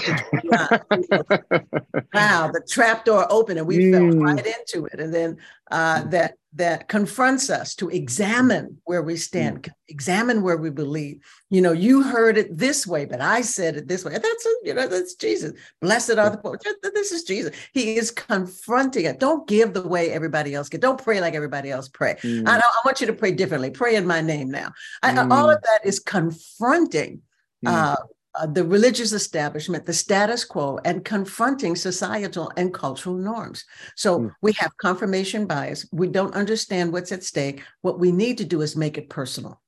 wow, 2.14 2.52
the 2.52 2.62
trap 2.70 3.06
door 3.06 3.26
opened 3.30 3.60
and 3.60 3.68
we 3.68 3.92
fell 3.92 4.02
mm. 4.02 4.22
right 4.22 4.46
into 4.46 4.86
it. 4.86 5.00
And 5.00 5.14
then 5.14 5.38
uh, 5.72 6.04
that 6.06 6.36
that 6.54 6.90
confronts 6.90 7.50
us 7.50 7.76
to 7.76 7.90
examine 7.90 8.78
where 8.84 9.02
we 9.02 9.16
stand, 9.16 9.64
mm. 9.64 9.72
examine 9.88 10.42
where 10.42 10.58
we 10.58 10.70
believe. 10.70 11.22
You 11.50 11.62
know, 11.62 11.72
you 11.72 12.04
heard 12.04 12.38
it 12.38 12.58
this 12.58 12.86
way, 12.86 13.06
but 13.06 13.22
I 13.22 13.42
said 13.42 13.78
it 13.78 13.88
this 13.88 14.04
way. 14.04 14.12
That's 14.12 14.48
you 14.64 14.74
know, 14.74 14.88
that's 14.88 15.16
Jesus. 15.16 15.54
Blessed 15.80 16.12
are 16.12 16.30
the 16.30 16.38
poor. 16.38 16.60
This 16.84 17.14
is 17.14 17.24
Jesus. 17.24 17.56
He 17.74 17.96
is 17.96 18.12
confronting 18.12 19.06
it. 19.06 19.20
Don't 19.20 19.48
give 19.48 19.74
the 19.74 19.88
way 19.88 20.12
everybody 20.12 20.54
else 20.54 20.68
get. 20.68 20.82
Don't 20.82 21.02
pray 21.02 21.22
like 21.22 21.36
everybody 21.36 21.72
else 21.72 21.88
pray. 21.88 22.16
Mm. 22.22 22.48
I, 22.48 22.58
I, 22.58 22.82
want 22.84 23.00
you 23.00 23.08
to 23.08 23.14
pray 23.22 23.32
differently. 23.32 23.70
Pray 23.70 23.96
in 23.96 24.08
my 24.08 24.20
name 24.20 24.50
now. 24.50 24.74
I, 25.04 25.14
mm. 25.14 25.32
All 25.32 25.48
of 25.52 25.62
that 25.62 25.82
is 25.86 26.00
confronting. 26.00 27.22
Mm. 27.64 27.72
Uh, 27.72 27.96
uh, 28.34 28.48
the 28.48 28.64
religious 28.64 29.12
establishment, 29.12 29.86
the 29.86 29.94
status 29.94 30.44
quo, 30.44 30.80
and 30.86 31.06
confronting 31.06 31.76
societal 31.76 32.52
and 32.58 32.74
cultural 32.74 33.16
norms. 33.16 33.64
So 33.96 34.20
mm. 34.20 34.32
we 34.42 34.54
have 34.54 34.76
confirmation 34.78 35.46
bias. 35.46 35.86
We 35.92 36.08
don't 36.08 36.34
understand 36.34 36.92
what's 36.92 37.12
at 37.12 37.24
stake. 37.24 37.62
What 37.82 38.00
we 38.00 38.12
need 38.12 38.40
to 38.40 38.46
do 38.46 38.62
is 38.62 38.76
make 38.76 38.98
it 38.98 39.10
personal. 39.10 39.62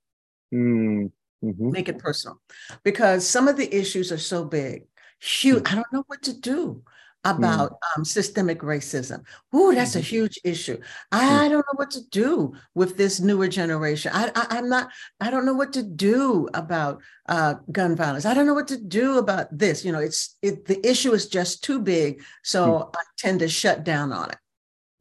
Mm. 0.51 1.11
Mm-hmm. 1.43 1.71
Make 1.71 1.89
it 1.89 1.99
personal 1.99 2.41
because 2.83 3.27
some 3.27 3.47
of 3.47 3.57
the 3.57 3.71
issues 3.75 4.11
are 4.11 4.17
so 4.17 4.45
big. 4.45 4.83
Huge. 5.19 5.63
Mm. 5.63 5.71
I 5.71 5.75
don't 5.75 5.93
know 5.93 6.05
what 6.07 6.23
to 6.23 6.33
do 6.33 6.81
about 7.23 7.71
mm. 7.71 7.77
um, 7.97 8.05
systemic 8.05 8.59
racism. 8.59 9.23
Ooh, 9.55 9.73
that's 9.73 9.95
a 9.95 9.99
mm-hmm. 9.99 10.07
huge 10.07 10.39
issue. 10.43 10.77
I, 11.11 11.23
mm. 11.23 11.39
I, 11.39 11.47
don't 11.47 11.65
know 11.65 11.77
what 11.77 11.91
to 11.91 12.01
do 12.09 12.53
with 12.75 12.97
this 12.97 13.19
newer 13.19 13.47
generation. 13.47 14.11
I, 14.13 14.31
I, 14.35 14.57
am 14.57 14.69
not, 14.69 14.89
I 15.21 15.29
don't 15.29 15.45
know 15.45 15.53
what 15.53 15.73
to 15.73 15.83
do 15.83 16.49
about 16.53 17.01
uh, 17.29 17.55
gun 17.71 17.95
violence. 17.95 18.25
I 18.25 18.33
don't 18.33 18.45
know 18.45 18.53
what 18.53 18.67
to 18.69 18.77
do 18.77 19.17
about 19.19 19.57
this. 19.57 19.85
You 19.85 19.91
know, 19.91 19.99
it's 19.99 20.35
it, 20.41 20.65
the 20.65 20.85
issue 20.85 21.13
is 21.13 21.27
just 21.27 21.63
too 21.63 21.79
big. 21.79 22.21
So 22.43 22.67
mm. 22.67 22.95
I 22.95 23.01
tend 23.17 23.39
to 23.39 23.47
shut 23.47 23.83
down 23.83 24.11
on 24.11 24.29
it. 24.29 24.37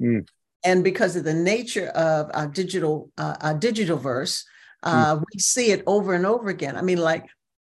Mm. 0.01 0.29
And 0.65 0.85
because 0.85 1.17
of 1.17 1.25
the 1.25 1.35
nature 1.35 1.89
of 1.89 2.31
our 2.35 2.47
digital, 2.47 3.11
uh, 3.19 3.37
our 3.41 3.55
digital 3.55 3.97
verse, 3.97 4.45
mm. 4.85 4.93
uh, 4.93 5.17
we 5.17 5.41
see 5.41 5.73
it 5.73 5.83
over 5.87 6.15
and 6.15 6.25
over 6.25 6.51
again. 6.51 6.77
I 6.77 6.83
mean, 6.83 6.99
like 6.99 7.27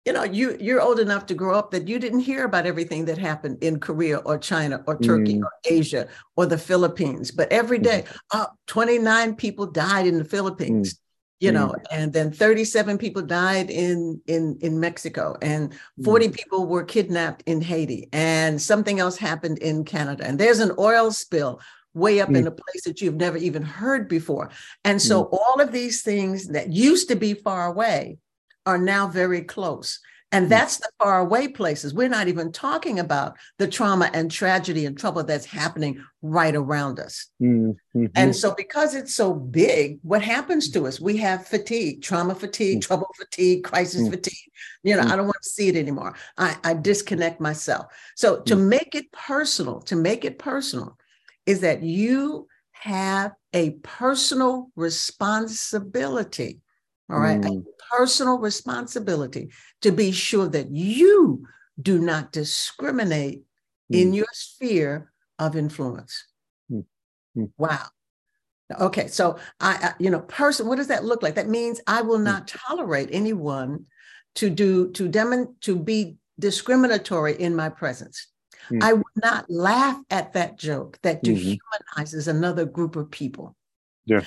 you 0.05 0.13
know 0.13 0.25
you 0.25 0.57
you're 0.61 0.81
old 0.81 0.99
enough 0.99 1.27
to 1.27 1.35
grow 1.35 1.57
up 1.57 1.71
that 1.71 1.87
you 1.87 1.99
didn't 1.99 2.21
hear 2.21 2.45
about 2.45 2.67
everything 2.67 3.05
that 3.05 3.19
happened 3.19 3.63
in 3.63 3.79
korea 3.79 4.19
or 4.19 4.37
china 4.39 4.83
or 4.87 4.99
turkey 4.99 5.39
mm. 5.39 5.43
or 5.43 5.51
asia 5.65 6.09
or 6.37 6.47
the 6.47 6.59
philippines 6.59 7.31
but 7.31 7.51
every 7.53 7.79
day 7.79 8.05
mm. 8.33 8.47
29 8.67 9.37
people 9.37 9.67
died 9.67 10.07
in 10.07 10.19
the 10.19 10.25
philippines 10.25 10.95
mm. 10.95 10.99
you 11.41 11.53
know 11.53 11.69
mm. 11.69 11.83
and 11.93 12.13
then 12.13 12.33
37 12.33 12.99
people 12.99 13.23
died 13.23 13.71
in 13.71 14.21
in 14.27 14.59
in 14.61 14.81
mexico 14.81 15.37
and 15.41 15.73
40 16.05 16.29
mm. 16.29 16.35
people 16.35 16.67
were 16.67 16.85
kidnapped 16.85 17.43
in 17.47 17.61
haiti 17.61 18.09
and 18.13 18.61
something 18.61 18.99
else 18.99 19.17
happened 19.17 19.59
in 19.59 19.85
canada 19.85 20.25
and 20.27 20.39
there's 20.39 20.61
an 20.61 20.73
oil 20.79 21.11
spill 21.13 21.61
way 21.95 22.21
up 22.23 22.31
in 22.31 22.45
mm. 22.45 22.47
a 22.47 22.51
place 22.51 22.85
that 22.85 23.03
you've 23.03 23.17
never 23.17 23.37
even 23.37 23.63
heard 23.63 24.09
before 24.09 24.51
and 24.85 25.01
so 25.01 25.25
all 25.25 25.61
of 25.61 25.73
these 25.73 26.03
things 26.03 26.49
that 26.49 26.73
used 26.73 27.09
to 27.09 27.15
be 27.15 27.35
far 27.35 27.67
away 27.67 28.17
are 28.67 28.79
now 28.79 29.07
very 29.07 29.43
close. 29.43 30.01
And 30.33 30.47
hmm. 30.47 30.49
that's 30.49 30.79
the 30.79 30.89
far 30.99 31.21
away 31.21 31.49
places. 31.49 31.93
We're 31.93 32.09
not 32.09 32.29
even 32.29 32.53
talking 32.53 32.99
about 32.99 33.37
the 33.59 33.69
trauma 33.69 34.11
and 34.15 34.31
tragedy 34.31 34.87
and 34.87 34.99
trouble 34.99 35.23
that's 35.23 35.45
happening 35.45 36.03
right 36.23 36.55
around 36.55 36.99
us. 36.99 37.29
Mm-hmm. 37.41 38.07
And 38.15 38.35
so, 38.35 38.55
because 38.57 38.95
it's 38.95 39.15
so 39.15 39.35
big, 39.35 39.99
what 40.03 40.23
happens 40.23 40.71
to 40.71 40.87
us? 40.87 41.01
We 41.01 41.19
have 41.19 41.47
fatigue, 41.47 42.03
trauma 42.03 42.35
fatigue, 42.35 42.79
mm-hmm. 42.79 42.87
trouble 42.87 43.09
fatigue, 43.19 43.65
crisis 43.65 44.03
mm-hmm. 44.03 44.13
fatigue. 44.13 44.51
You 44.83 44.97
know, 44.97 45.03
I 45.03 45.17
don't 45.17 45.27
want 45.27 45.43
to 45.43 45.49
see 45.51 45.69
it 45.69 45.77
anymore. 45.77 46.15
I, 46.39 46.57
I 46.65 46.75
disconnect 46.75 47.41
myself. 47.41 47.93
So, 48.17 48.41
to 48.43 48.57
mm. 48.57 48.69
make 48.69 48.95
it 48.95 49.13
personal, 49.13 49.81
to 49.83 49.97
make 49.97 50.25
it 50.25 50.39
personal, 50.39 50.97
is 51.45 51.61
that 51.61 51.83
you 51.83 52.49
have 52.71 53.33
a 53.53 53.71
personal 53.83 54.71
responsibility 54.77 56.61
all 57.13 57.21
right. 57.21 57.41
Mm. 57.41 57.65
personal 57.91 58.39
responsibility 58.39 59.51
to 59.83 59.93
be 59.93 60.13
sure 60.13 60.49
that 60.49 60.71
you 60.71 61.47
do 61.81 61.99
not 61.99 62.33
discriminate 62.33 63.43
mm. 63.93 64.01
in 64.01 64.13
your 64.13 64.27
sphere 64.33 65.13
of 65.39 65.57
influence. 65.57 66.27
Mm. 66.71 66.85
mm. 67.37 67.51
Wow. 67.59 67.87
Okay. 68.81 69.09
So 69.09 69.39
I, 69.61 69.73
I, 69.75 69.95
you 69.99 70.11
know, 70.11 70.21
person, 70.21 70.67
what 70.67 70.77
does 70.77 70.89
that 70.89 71.05
look 71.05 71.23
like? 71.23 71.35
That 71.35 71.49
means 71.49 71.81
I 71.87 72.03
will 72.03 72.19
mm. 72.19 72.25
not 72.25 72.49
tolerate 72.49 73.11
anyone 73.13 73.87
to 74.37 74.49
do, 74.49 74.91
to 74.93 75.09
demon, 75.09 75.57
to 75.61 75.77
be 75.77 76.17
discriminatory 76.39 77.35
in 77.35 77.55
my 77.55 77.69
presence. 77.69 78.29
Mm. 78.71 78.83
I 78.83 78.93
would 78.95 79.05
not 79.17 79.51
laugh 79.51 80.01
at 80.11 80.33
that 80.33 80.59
joke 80.59 80.99
that 81.03 81.23
mm-hmm. 81.23 81.59
dehumanizes 81.99 82.29
another 82.29 82.65
group 82.65 82.97
of 82.97 83.11
people. 83.11 83.57
Yeah. 84.07 84.23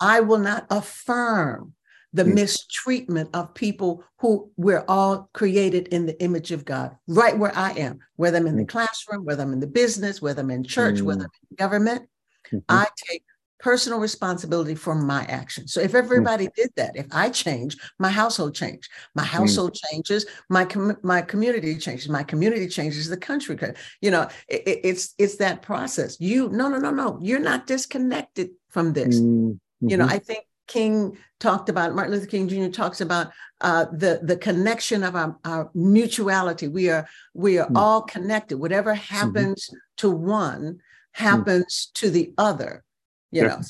I 0.00 0.20
will 0.20 0.38
not 0.38 0.66
affirm 0.70 1.74
the 2.14 2.24
mm. 2.24 2.34
mistreatment 2.34 3.28
of 3.34 3.52
people 3.54 4.04
who 4.20 4.50
we're 4.56 4.84
all 4.88 5.28
created 5.34 5.88
in 5.88 6.06
the 6.06 6.20
image 6.22 6.52
of 6.52 6.64
God, 6.64 6.96
right 7.08 7.36
where 7.36 7.54
I 7.56 7.72
am, 7.72 7.98
whether 8.16 8.38
I'm 8.38 8.46
in 8.46 8.56
the 8.56 8.62
mm. 8.62 8.68
classroom, 8.68 9.24
whether 9.24 9.42
I'm 9.42 9.52
in 9.52 9.60
the 9.60 9.66
business, 9.66 10.22
whether 10.22 10.40
I'm 10.40 10.50
in 10.50 10.64
church, 10.64 10.96
mm. 10.96 11.02
whether 11.02 11.24
I'm 11.24 11.30
in 11.50 11.56
government, 11.56 12.08
mm-hmm. 12.46 12.58
I 12.68 12.86
take 13.08 13.24
personal 13.58 13.98
responsibility 13.98 14.74
for 14.74 14.94
my 14.94 15.24
actions. 15.24 15.72
So 15.72 15.80
if 15.80 15.92
mm. 15.92 15.98
everybody 15.98 16.46
mm. 16.46 16.54
did 16.54 16.70
that, 16.76 16.92
if 16.94 17.06
I 17.10 17.30
change, 17.30 17.76
my 17.98 18.10
household 18.10 18.54
change, 18.54 18.88
my 19.16 19.24
mm. 19.24 19.26
household 19.26 19.72
mm. 19.72 19.80
changes, 19.90 20.24
my 20.48 20.64
com- 20.64 20.98
my 21.02 21.20
community 21.20 21.76
changes, 21.78 22.08
my 22.08 22.22
community 22.22 22.68
changes, 22.68 23.08
the 23.08 23.16
country. 23.16 23.58
You 24.00 24.12
know, 24.12 24.28
it, 24.46 24.80
it's 24.84 25.14
it's 25.18 25.36
that 25.36 25.62
process. 25.62 26.20
You 26.20 26.48
no 26.50 26.68
no 26.68 26.78
no 26.78 26.90
no, 26.90 27.18
you're 27.20 27.40
not 27.40 27.66
disconnected 27.66 28.50
from 28.68 28.92
this. 28.92 29.18
Mm-hmm. 29.18 29.88
You 29.88 29.96
know, 29.96 30.04
mm-hmm. 30.04 30.14
I 30.14 30.18
think 30.18 30.44
King 30.66 31.18
talked 31.40 31.68
about, 31.68 31.94
Martin 31.94 32.14
Luther 32.14 32.26
King 32.26 32.48
Jr. 32.48 32.68
talks 32.68 33.00
about 33.00 33.32
uh, 33.60 33.86
the, 33.92 34.20
the 34.22 34.36
connection 34.36 35.02
of 35.02 35.14
our, 35.14 35.36
our 35.44 35.70
mutuality. 35.74 36.68
We 36.68 36.90
are, 36.90 37.06
we 37.34 37.58
are 37.58 37.68
mm. 37.68 37.76
all 37.76 38.02
connected. 38.02 38.58
Whatever 38.58 38.94
mm-hmm. 38.94 39.14
happens 39.14 39.66
mm-hmm. 39.66 39.76
to 39.98 40.10
one 40.10 40.62
mm. 40.62 40.78
happens 41.12 41.88
mm. 41.90 42.00
to 42.00 42.10
the 42.10 42.32
other. 42.38 42.84
You 43.30 43.42
yeah. 43.42 43.48
know, 43.48 43.60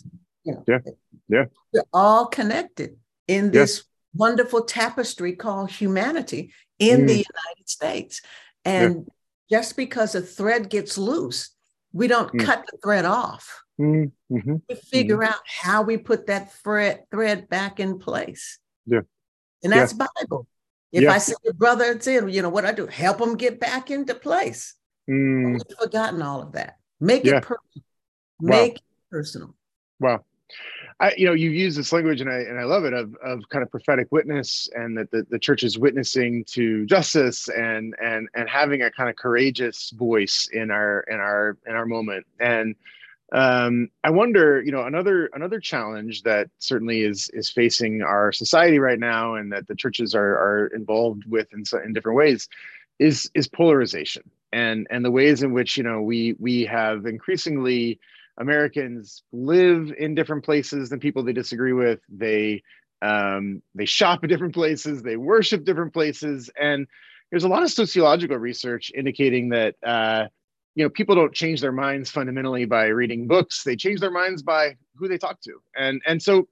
you 0.45 0.53
know, 0.53 0.65
yeah, 0.69 0.79
yeah. 1.29 1.45
We're 1.73 1.83
all 1.93 2.27
connected 2.27 2.97
in 3.27 3.51
this 3.51 3.85
wonderful 4.15 4.65
tapestry 4.65 5.35
called 5.35 5.71
humanity 5.71 6.53
in 6.79 7.01
mm. 7.01 7.07
the 7.07 7.15
United 7.15 7.69
States. 7.69 8.23
And 8.65 9.07
yeah. 9.49 9.59
just 9.59 9.77
because 9.77 10.15
a 10.15 10.21
thread 10.21 10.71
gets 10.71 10.97
loose, 10.97 11.51
we 11.93 12.09
don't 12.09 12.33
mm. 12.33 12.45
cut 12.45 12.65
the 12.71 12.79
thread 12.83 13.05
off. 13.05 13.64
Mm-hmm. 13.81 14.57
We 14.69 14.75
figure 14.75 15.17
mm-hmm. 15.17 15.33
out 15.33 15.41
how 15.47 15.83
we 15.83 15.97
put 15.97 16.27
that 16.27 16.53
thread 16.53 17.05
thread 17.11 17.49
back 17.49 17.81
in 17.81 17.99
place. 17.99 18.59
Yeah. 18.87 19.01
And 19.63 19.73
that's 19.73 19.95
yeah. 19.99 20.07
Bible. 20.21 20.47
If 20.93 21.03
yeah. 21.03 21.13
I 21.13 21.19
see 21.19 21.35
your 21.43 21.55
brother, 21.55 21.85
it's 21.87 22.07
in, 22.07 22.29
you 22.29 22.41
know 22.43 22.51
what 22.51 22.65
I 22.65 22.73
do? 22.73 22.87
Help 22.87 23.19
them 23.19 23.37
get 23.37 23.59
back 23.59 23.91
into 23.91 24.15
place. 24.15 24.75
Mm. 25.11 25.55
We've 25.55 25.79
forgotten 25.79 26.23
all 26.23 26.41
of 26.41 26.53
that. 26.53 26.79
Make 27.01 27.25
yeah. 27.25 27.39
it 27.39 27.43
personal. 27.43 27.85
Make 28.41 28.73
wow. 28.73 28.77
it 28.77 29.11
personal. 29.11 29.55
Wow. 30.01 30.25
I, 31.01 31.13
you 31.17 31.27
know, 31.27 31.33
you 31.33 31.51
use 31.51 31.75
this 31.75 31.93
language 31.93 32.21
and 32.21 32.31
I 32.31 32.37
and 32.43 32.59
I 32.59 32.65
love 32.65 32.85
it 32.85 32.93
of, 32.93 33.17
of 33.25 33.41
kind 33.49 33.65
of 33.65 33.71
prophetic 33.71 34.07
witness 34.13 34.69
and 34.75 34.97
that 34.97 35.11
the, 35.11 35.27
the 35.29 35.39
church 35.39 35.65
is 35.65 35.77
witnessing 35.77 36.45
to 36.51 36.87
justice 36.87 37.49
and 37.49 37.97
and 38.01 38.29
and 38.35 38.49
having 38.49 38.83
a 38.83 38.91
kind 38.91 39.11
of 39.11 39.17
courageous 39.17 39.91
voice 39.91 40.49
in 40.53 40.71
our 40.71 41.01
in 41.09 41.17
our 41.17 41.59
in 41.67 41.75
our 41.75 41.87
moment. 41.87 42.25
And 42.39 42.77
um, 43.35 43.89
I 44.05 44.11
wonder, 44.11 44.63
you 44.63 44.71
know, 44.71 44.85
another 44.85 45.27
another 45.35 45.59
challenge 45.59 46.23
that 46.23 46.49
certainly 46.59 47.03
is 47.03 47.29
is 47.35 47.51
facing 47.51 48.01
our 48.01 48.31
society 48.31 48.79
right 48.79 48.99
now, 48.99 49.35
and 49.35 49.53
that 49.53 49.67
the 49.67 49.75
churches 49.75 50.15
are 50.15 50.35
are 50.39 50.67
involved 50.69 51.25
with 51.27 51.49
in 51.53 51.65
in 51.85 51.93
different 51.93 52.17
ways, 52.17 52.49
is 53.01 53.29
is 53.35 53.49
polarization 53.49 54.23
and 54.53 54.87
and 54.89 55.05
the 55.05 55.11
ways 55.11 55.43
in 55.43 55.53
which 55.53 55.77
you 55.77 55.83
know 55.83 56.01
we 56.01 56.37
we 56.39 56.65
have 56.65 57.07
increasingly 57.07 57.99
Americans 58.39 59.23
live 59.33 59.93
in 59.99 60.15
different 60.15 60.45
places 60.45 60.89
than 60.89 61.01
people 61.01 61.25
they 61.25 61.33
disagree 61.33 61.73
with. 61.73 62.01
They 62.09 62.63
um, 63.03 63.63
they 63.75 63.85
shop 63.85 64.21
at 64.23 64.31
different 64.31 64.55
places. 64.55 65.03
They 65.03 65.17
worship 65.17 65.65
different 65.65 65.93
places, 65.93 66.51
and 66.59 66.87
there's 67.31 67.45
a 67.45 67.49
lot 67.49 67.65
of 67.65 67.71
sociological 67.73 68.37
research 68.37 68.93
indicating 68.95 69.49
that 69.49 69.75
uh, 69.83 70.27
you 70.75 70.85
know 70.85 70.91
people 70.91 71.15
don't 71.15 71.35
change 71.35 71.61
their 71.61 71.73
minds 71.73 72.11
fundamentally 72.11 72.65
by 72.65 72.87
reading 72.87 73.27
books 73.27 73.65
they 73.65 73.77
change 73.77 74.01
their 74.01 74.11
minds 74.11 74.43
by 74.43 74.77
who 74.97 75.09
they 75.09 75.19
talk 75.19 75.41
to 75.41 75.61
and 75.77 76.03
and 76.07 76.23
so 76.23 76.49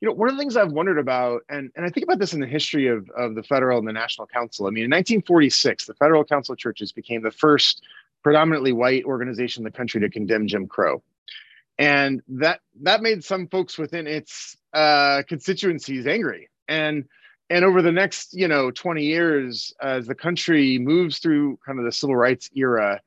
you 0.00 0.08
know 0.08 0.12
one 0.12 0.28
of 0.28 0.34
the 0.34 0.40
things 0.40 0.56
i've 0.56 0.72
wondered 0.72 0.98
about 0.98 1.42
and 1.48 1.70
and 1.76 1.84
i 1.84 1.88
think 1.88 2.04
about 2.04 2.18
this 2.18 2.32
in 2.32 2.40
the 2.40 2.46
history 2.46 2.86
of 2.86 3.08
of 3.10 3.34
the 3.34 3.42
federal 3.42 3.78
and 3.78 3.88
the 3.88 3.92
national 3.92 4.26
council 4.26 4.66
i 4.66 4.70
mean 4.70 4.84
in 4.84 4.90
1946 4.90 5.86
the 5.86 5.94
federal 5.94 6.24
council 6.24 6.52
of 6.52 6.58
churches 6.58 6.92
became 6.92 7.22
the 7.22 7.30
first 7.30 7.82
predominantly 8.26 8.72
white 8.72 9.04
organization 9.04 9.60
in 9.60 9.64
the 9.64 9.70
country 9.70 10.00
to 10.00 10.10
condemn 10.10 10.48
Jim 10.48 10.66
Crow. 10.66 11.00
And 11.78 12.22
that 12.26 12.58
that 12.82 13.00
made 13.00 13.22
some 13.22 13.46
folks 13.46 13.78
within 13.78 14.08
its 14.08 14.56
uh, 14.72 15.22
constituencies 15.28 16.08
angry. 16.08 16.48
And 16.66 17.04
and 17.50 17.64
over 17.64 17.82
the 17.82 17.92
next 17.92 18.34
you 18.34 18.48
know 18.48 18.72
20 18.72 19.04
years, 19.04 19.72
as 19.80 20.08
the 20.08 20.16
country 20.16 20.76
moves 20.76 21.18
through 21.20 21.60
kind 21.64 21.78
of 21.78 21.84
the 21.84 21.92
civil 21.92 22.16
rights 22.16 22.50
era, 22.56 23.00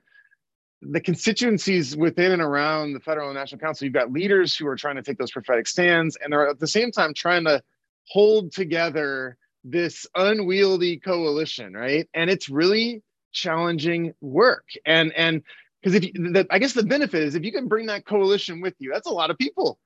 the 0.81 1.01
constituencies 1.01 1.95
within 1.95 2.31
and 2.31 2.41
around 2.41 2.93
the 2.93 2.99
federal 2.99 3.29
and 3.29 3.37
national 3.37 3.59
council, 3.59 3.85
you've 3.85 3.93
got 3.93 4.11
leaders 4.11 4.55
who 4.55 4.67
are 4.67 4.75
trying 4.75 4.95
to 4.95 5.03
take 5.03 5.17
those 5.17 5.31
prophetic 5.31 5.67
stands, 5.67 6.17
and 6.21 6.31
they're 6.31 6.49
at 6.49 6.59
the 6.59 6.67
same 6.67 6.91
time 6.91 7.13
trying 7.13 7.43
to 7.45 7.61
hold 8.07 8.51
together 8.51 9.37
this 9.63 10.07
unwieldy 10.15 10.97
coalition, 10.97 11.73
right? 11.73 12.07
And 12.13 12.29
it's 12.29 12.49
really 12.49 13.03
challenging 13.31 14.13
work. 14.21 14.65
And 14.85 15.11
and 15.13 15.43
because 15.81 15.95
if 15.95 16.03
you, 16.05 16.13
the, 16.13 16.47
I 16.49 16.59
guess 16.59 16.73
the 16.73 16.83
benefit 16.83 17.23
is 17.23 17.35
if 17.35 17.43
you 17.43 17.51
can 17.51 17.67
bring 17.67 17.87
that 17.87 18.05
coalition 18.05 18.61
with 18.61 18.75
you, 18.79 18.91
that's 18.93 19.07
a 19.07 19.11
lot 19.11 19.31
of 19.31 19.37
people 19.37 19.79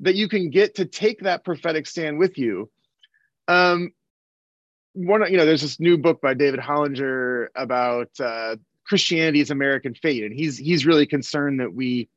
that 0.00 0.14
you 0.14 0.28
can 0.28 0.50
get 0.50 0.76
to 0.76 0.84
take 0.84 1.20
that 1.20 1.44
prophetic 1.44 1.86
stand 1.86 2.18
with 2.18 2.38
you. 2.38 2.70
Um, 3.48 3.92
one, 4.94 5.30
you 5.30 5.36
know, 5.36 5.46
there's 5.46 5.62
this 5.62 5.80
new 5.80 5.98
book 5.98 6.20
by 6.20 6.34
David 6.34 6.60
Hollinger 6.60 7.48
about 7.54 8.10
uh, 8.20 8.56
Christianity's 8.88 9.50
American 9.50 9.94
fate, 9.94 10.24
and 10.24 10.34
he's 10.34 10.56
he's 10.56 10.86
really 10.86 11.06
concerned 11.06 11.60
that 11.60 11.74
we, 11.74 12.08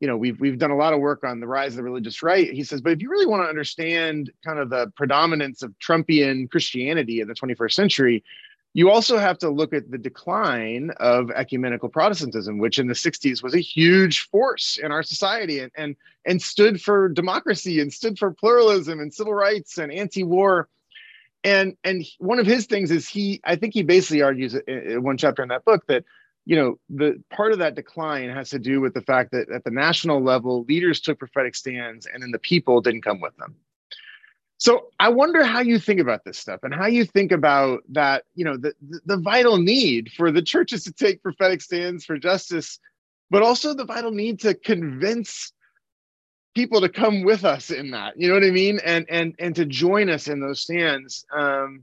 you 0.00 0.08
know, 0.08 0.16
we've 0.16 0.38
we've 0.40 0.58
done 0.58 0.70
a 0.70 0.76
lot 0.76 0.92
of 0.92 1.00
work 1.00 1.24
on 1.24 1.40
the 1.40 1.46
rise 1.46 1.72
of 1.72 1.76
the 1.76 1.82
religious 1.82 2.22
right. 2.22 2.52
He 2.52 2.64
says, 2.64 2.80
but 2.80 2.92
if 2.92 3.00
you 3.00 3.10
really 3.10 3.26
want 3.26 3.44
to 3.44 3.48
understand 3.48 4.30
kind 4.44 4.58
of 4.58 4.70
the 4.70 4.92
predominance 4.96 5.62
of 5.62 5.74
Trumpian 5.78 6.50
Christianity 6.50 7.20
in 7.20 7.28
the 7.28 7.34
21st 7.34 7.72
century, 7.72 8.24
you 8.74 8.90
also 8.90 9.18
have 9.18 9.38
to 9.38 9.50
look 9.50 9.74
at 9.74 9.90
the 9.90 9.98
decline 9.98 10.90
of 10.98 11.30
ecumenical 11.30 11.88
Protestantism, 11.88 12.58
which 12.58 12.78
in 12.78 12.86
the 12.86 12.94
60s 12.94 13.42
was 13.42 13.54
a 13.54 13.60
huge 13.60 14.28
force 14.28 14.78
in 14.82 14.90
our 14.90 15.02
society 15.02 15.60
and, 15.60 15.70
and, 15.76 15.96
and 16.26 16.40
stood 16.40 16.80
for 16.80 17.08
democracy 17.08 17.80
and 17.80 17.92
stood 17.92 18.18
for 18.18 18.32
pluralism 18.32 19.00
and 19.00 19.12
civil 19.12 19.34
rights 19.34 19.76
and 19.76 19.92
anti-war. 19.92 20.68
And, 21.44 21.76
and 21.82 22.04
one 22.18 22.38
of 22.38 22.46
his 22.46 22.66
things 22.66 22.90
is 22.90 23.08
he, 23.08 23.40
I 23.44 23.56
think 23.56 23.74
he 23.74 23.82
basically 23.82 24.22
argues 24.22 24.54
in 24.54 25.02
one 25.02 25.16
chapter 25.16 25.42
in 25.42 25.48
that 25.48 25.64
book 25.64 25.84
that, 25.88 26.04
you 26.44 26.56
know, 26.56 26.78
the 26.88 27.22
part 27.30 27.52
of 27.52 27.58
that 27.58 27.74
decline 27.74 28.30
has 28.30 28.50
to 28.50 28.58
do 28.58 28.80
with 28.80 28.94
the 28.94 29.02
fact 29.02 29.32
that 29.32 29.50
at 29.50 29.64
the 29.64 29.70
national 29.70 30.22
level, 30.22 30.64
leaders 30.64 31.00
took 31.00 31.18
prophetic 31.18 31.54
stands 31.54 32.06
and 32.06 32.22
then 32.22 32.30
the 32.30 32.38
people 32.38 32.80
didn't 32.80 33.02
come 33.02 33.20
with 33.20 33.36
them. 33.36 33.56
So 34.58 34.90
I 35.00 35.08
wonder 35.08 35.42
how 35.42 35.60
you 35.60 35.80
think 35.80 35.98
about 35.98 36.24
this 36.24 36.38
stuff 36.38 36.60
and 36.62 36.72
how 36.72 36.86
you 36.86 37.04
think 37.04 37.32
about 37.32 37.80
that, 37.88 38.22
you 38.36 38.44
know, 38.44 38.56
the, 38.56 38.72
the 39.04 39.16
vital 39.16 39.58
need 39.58 40.12
for 40.12 40.30
the 40.30 40.42
churches 40.42 40.84
to 40.84 40.92
take 40.92 41.20
prophetic 41.20 41.60
stands 41.60 42.04
for 42.04 42.16
justice, 42.16 42.78
but 43.28 43.42
also 43.42 43.74
the 43.74 43.84
vital 43.84 44.12
need 44.12 44.38
to 44.40 44.54
convince 44.54 45.52
people 46.54 46.80
to 46.80 46.88
come 46.88 47.22
with 47.22 47.44
us 47.44 47.70
in 47.70 47.90
that. 47.92 48.14
You 48.16 48.28
know 48.28 48.34
what 48.34 48.44
I 48.44 48.50
mean? 48.50 48.80
And 48.84 49.06
and 49.08 49.34
and 49.38 49.54
to 49.56 49.64
join 49.64 50.08
us 50.08 50.28
in 50.28 50.40
those 50.40 50.60
stands. 50.60 51.24
Um, 51.34 51.82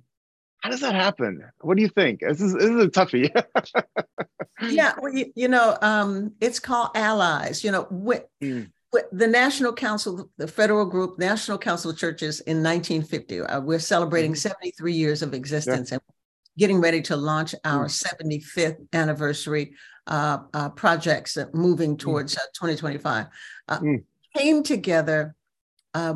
how 0.61 0.69
does 0.69 0.81
that 0.81 0.95
happen? 0.95 1.41
What 1.61 1.77
do 1.77 1.83
you 1.83 1.87
think? 1.87 2.19
This 2.19 2.41
is, 2.41 2.53
this 2.53 2.65
is 2.65 2.83
a 2.83 2.89
toughie. 2.89 3.31
yeah, 4.69 4.93
well, 5.01 5.13
you, 5.13 5.31
you, 5.33 5.47
know, 5.47 5.77
um, 5.81 6.33
it's 6.41 6.59
called 6.59 6.89
allies. 6.95 7.63
You 7.63 7.71
know, 7.71 7.83
wh- 7.83 8.43
mm 8.43 8.69
the 9.11 9.27
National 9.27 9.73
Council, 9.73 10.29
the 10.37 10.47
federal 10.47 10.85
group, 10.85 11.19
National 11.19 11.57
Council 11.57 11.91
of 11.91 11.97
Churches 11.97 12.39
in 12.41 12.63
1950. 12.63 13.41
Uh, 13.41 13.61
we're 13.61 13.79
celebrating 13.79 14.31
mm-hmm. 14.31 14.49
73 14.49 14.93
years 14.93 15.21
of 15.21 15.33
existence 15.33 15.91
yeah. 15.91 15.95
and 15.95 16.01
getting 16.57 16.81
ready 16.81 17.01
to 17.03 17.15
launch 17.15 17.53
our 17.63 17.85
mm. 17.85 18.43
75th 18.51 18.77
anniversary 18.93 19.73
uh, 20.07 20.39
uh, 20.53 20.69
projects 20.69 21.37
moving 21.53 21.95
mm. 21.95 21.99
towards 21.99 22.35
uh, 22.35 22.41
2025. 22.55 23.27
Uh. 24.35 24.39
Came 24.39 24.63
together 24.63 25.35
uh, 25.93 26.15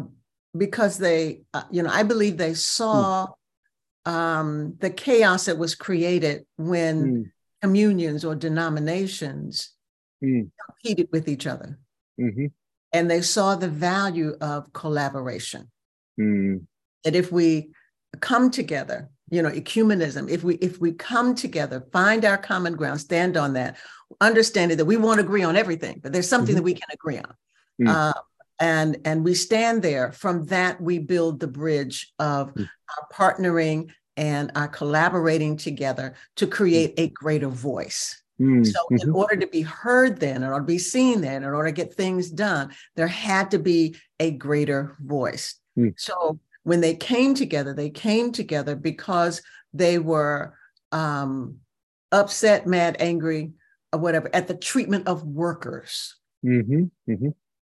because 0.55 0.97
they, 0.97 1.41
you 1.71 1.83
know, 1.83 1.89
I 1.91 2.03
believe 2.03 2.37
they 2.37 2.53
saw 2.53 3.27
mm. 4.07 4.11
um, 4.11 4.75
the 4.79 4.89
chaos 4.89 5.45
that 5.45 5.57
was 5.57 5.75
created 5.75 6.45
when 6.57 7.05
mm. 7.05 7.31
communions 7.61 8.23
or 8.23 8.35
denominations 8.35 9.71
mm. 10.23 10.49
competed 10.65 11.09
with 11.11 11.27
each 11.27 11.47
other. 11.47 11.79
Mm-hmm 12.19 12.45
and 12.93 13.09
they 13.09 13.21
saw 13.21 13.55
the 13.55 13.67
value 13.67 14.37
of 14.39 14.71
collaboration. 14.71 15.69
Mm. 16.19 16.65
That 17.03 17.15
if 17.15 17.31
we 17.31 17.71
come 18.21 18.51
together, 18.51 19.09
you 19.29 19.41
know, 19.41 19.49
ecumenism, 19.49 20.29
if 20.29 20.43
we 20.43 20.55
if 20.55 20.79
we 20.79 20.93
come 20.93 21.33
together, 21.35 21.83
find 21.91 22.23
our 22.23 22.37
common 22.37 22.75
ground, 22.75 23.01
stand 23.01 23.35
on 23.35 23.53
that, 23.53 23.77
understanding 24.21 24.77
that 24.77 24.85
we 24.85 24.95
won't 24.95 25.19
agree 25.19 25.43
on 25.43 25.57
everything, 25.57 25.99
but 26.01 26.13
there's 26.13 26.29
something 26.29 26.55
mm-hmm. 26.55 26.57
that 26.57 26.63
we 26.63 26.75
can 26.75 26.87
agree 26.93 27.17
on. 27.17 27.33
Mm. 27.81 27.89
Uh, 27.89 28.13
and 28.59 28.97
and 29.05 29.23
we 29.23 29.33
stand 29.33 29.81
there. 29.81 30.11
From 30.11 30.45
that, 30.45 30.79
we 30.79 30.99
build 30.99 31.39
the 31.39 31.47
bridge 31.47 32.13
of 32.19 32.53
mm. 32.53 32.67
our 32.97 33.07
partnering 33.11 33.89
and 34.15 34.51
our 34.55 34.67
collaborating 34.67 35.57
together 35.57 36.13
to 36.35 36.47
create 36.47 36.93
a 36.97 37.09
greater 37.09 37.49
voice. 37.49 38.21
Mm, 38.39 38.65
so, 38.65 38.79
in 38.89 38.97
mm-hmm. 38.97 39.15
order 39.15 39.35
to 39.35 39.47
be 39.47 39.61
heard, 39.61 40.19
then, 40.19 40.37
in 40.37 40.43
order 40.43 40.59
to 40.59 40.65
be 40.65 40.79
seen, 40.79 41.21
then, 41.21 41.43
in 41.43 41.49
order 41.49 41.69
to 41.69 41.75
get 41.75 41.93
things 41.93 42.29
done, 42.29 42.71
there 42.95 43.07
had 43.07 43.51
to 43.51 43.59
be 43.59 43.95
a 44.19 44.31
greater 44.31 44.97
voice. 45.01 45.55
Mm. 45.77 45.93
So, 45.97 46.39
when 46.63 46.81
they 46.81 46.95
came 46.95 47.35
together, 47.35 47.73
they 47.73 47.89
came 47.89 48.31
together 48.31 48.75
because 48.75 49.41
they 49.73 49.99
were 49.99 50.55
um, 50.91 51.57
upset, 52.11 52.65
mad, 52.65 52.97
angry, 52.99 53.51
or 53.91 53.99
whatever, 53.99 54.29
at 54.33 54.47
the 54.47 54.55
treatment 54.55 55.07
of 55.07 55.23
workers 55.23 56.15
mm-hmm, 56.43 56.83
mm-hmm, 57.09 57.29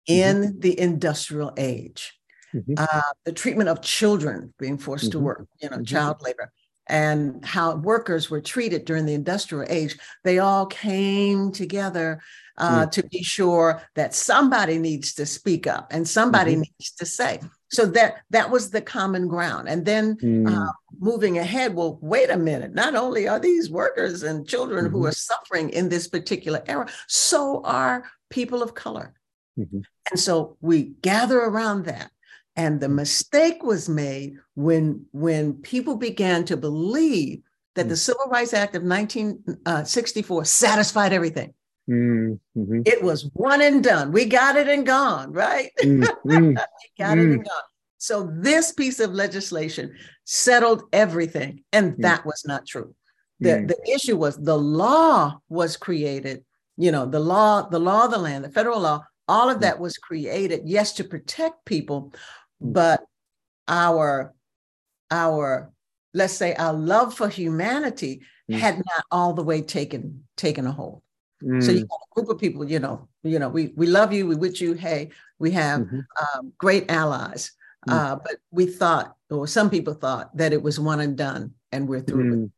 in 0.06 0.36
mm-hmm. 0.36 0.60
the 0.60 0.78
industrial 0.78 1.52
age, 1.56 2.12
mm-hmm. 2.54 2.74
uh, 2.76 3.02
the 3.24 3.32
treatment 3.32 3.68
of 3.68 3.82
children 3.82 4.52
being 4.58 4.78
forced 4.78 5.12
to 5.12 5.18
mm-hmm. 5.18 5.26
work, 5.26 5.48
you 5.60 5.70
know, 5.70 5.82
child 5.82 6.22
labor 6.22 6.52
and 6.86 7.44
how 7.44 7.76
workers 7.76 8.30
were 8.30 8.40
treated 8.40 8.84
during 8.84 9.06
the 9.06 9.14
industrial 9.14 9.66
age, 9.68 9.96
they 10.22 10.38
all 10.38 10.66
came 10.66 11.50
together 11.50 12.20
uh, 12.58 12.86
mm. 12.86 12.90
to 12.90 13.02
be 13.08 13.22
sure 13.22 13.82
that 13.94 14.14
somebody 14.14 14.78
needs 14.78 15.14
to 15.14 15.26
speak 15.26 15.66
up 15.66 15.88
and 15.90 16.06
somebody 16.06 16.52
mm-hmm. 16.52 16.60
needs 16.60 16.92
to 16.92 17.06
say. 17.06 17.40
So 17.68 17.86
that 17.86 18.18
that 18.30 18.50
was 18.50 18.70
the 18.70 18.82
common 18.82 19.26
ground. 19.26 19.68
And 19.68 19.84
then 19.84 20.16
mm. 20.16 20.48
uh, 20.48 20.72
moving 20.98 21.38
ahead, 21.38 21.74
well, 21.74 21.98
wait 22.02 22.30
a 22.30 22.36
minute. 22.36 22.74
Not 22.74 22.94
only 22.94 23.26
are 23.26 23.40
these 23.40 23.70
workers 23.70 24.22
and 24.22 24.46
children 24.46 24.84
mm-hmm. 24.84 24.94
who 24.94 25.06
are 25.06 25.12
suffering 25.12 25.70
in 25.70 25.88
this 25.88 26.06
particular 26.06 26.62
era, 26.66 26.86
so 27.08 27.62
are 27.64 28.04
people 28.30 28.62
of 28.62 28.74
color. 28.74 29.14
Mm-hmm. 29.58 29.80
And 30.10 30.20
so 30.20 30.56
we 30.60 30.94
gather 31.02 31.40
around 31.40 31.86
that. 31.86 32.10
And 32.56 32.80
the 32.80 32.88
mistake 32.88 33.62
was 33.62 33.88
made 33.88 34.36
when, 34.54 35.06
when 35.12 35.54
people 35.54 35.96
began 35.96 36.44
to 36.44 36.56
believe 36.56 37.42
that 37.74 37.88
the 37.88 37.94
mm. 37.94 37.98
Civil 37.98 38.26
Rights 38.28 38.54
Act 38.54 38.76
of 38.76 38.84
1964 38.84 40.40
uh, 40.40 40.44
satisfied 40.44 41.12
everything. 41.12 41.52
Mm-hmm. 41.88 42.82
It 42.86 43.02
was 43.02 43.28
one 43.34 43.60
and 43.60 43.82
done. 43.82 44.12
We 44.12 44.24
got 44.24 44.56
it 44.56 44.68
and 44.68 44.86
gone, 44.86 45.32
right? 45.32 45.70
Mm-hmm. 45.82 46.48
we 46.48 46.54
got 46.54 46.68
mm. 47.18 47.20
it 47.20 47.32
and 47.34 47.44
gone. 47.44 47.62
So 47.98 48.30
this 48.32 48.72
piece 48.72 49.00
of 49.00 49.12
legislation 49.12 49.94
settled 50.24 50.84
everything, 50.92 51.64
and 51.72 51.92
mm. 51.92 52.02
that 52.02 52.24
was 52.24 52.44
not 52.46 52.66
true. 52.66 52.94
The, 53.40 53.50
mm. 53.50 53.68
the 53.68 53.92
issue 53.92 54.16
was 54.16 54.36
the 54.36 54.56
law 54.56 55.38
was 55.48 55.76
created, 55.76 56.44
you 56.76 56.92
know, 56.92 57.06
the 57.06 57.20
law, 57.20 57.68
the 57.68 57.78
law 57.78 58.04
of 58.06 58.10
the 58.10 58.18
land, 58.18 58.44
the 58.44 58.50
federal 58.50 58.80
law, 58.80 59.04
all 59.28 59.50
of 59.50 59.60
that 59.60 59.80
was 59.80 59.96
created, 59.96 60.62
yes, 60.64 60.92
to 60.94 61.04
protect 61.04 61.64
people, 61.64 62.12
but 62.60 63.04
our 63.68 64.34
our 65.10 65.72
let's 66.12 66.34
say 66.34 66.54
our 66.54 66.72
love 66.72 67.14
for 67.14 67.28
humanity 67.28 68.22
mm. 68.50 68.58
had 68.58 68.76
not 68.76 69.04
all 69.10 69.32
the 69.32 69.42
way 69.42 69.62
taken 69.62 70.24
taken 70.36 70.66
a 70.66 70.72
hold 70.72 71.02
mm. 71.42 71.62
so 71.62 71.70
you 71.72 71.78
have 71.78 71.88
a 71.88 72.14
group 72.14 72.28
of 72.28 72.38
people 72.38 72.68
you 72.68 72.78
know 72.78 73.08
you 73.22 73.38
know 73.38 73.48
we 73.48 73.72
we 73.76 73.86
love 73.86 74.12
you 74.12 74.26
we 74.26 74.34
with 74.34 74.60
you 74.60 74.74
hey 74.74 75.10
we 75.38 75.50
have 75.50 75.82
mm-hmm. 75.82 76.00
um, 76.38 76.52
great 76.58 76.90
allies 76.90 77.52
mm. 77.88 77.92
uh, 77.92 78.16
but 78.16 78.36
we 78.50 78.66
thought 78.66 79.14
or 79.30 79.46
some 79.46 79.70
people 79.70 79.94
thought 79.94 80.34
that 80.36 80.52
it 80.52 80.62
was 80.62 80.78
one 80.78 81.00
and 81.00 81.16
done 81.16 81.52
and 81.72 81.88
we're 81.88 82.00
through 82.00 82.50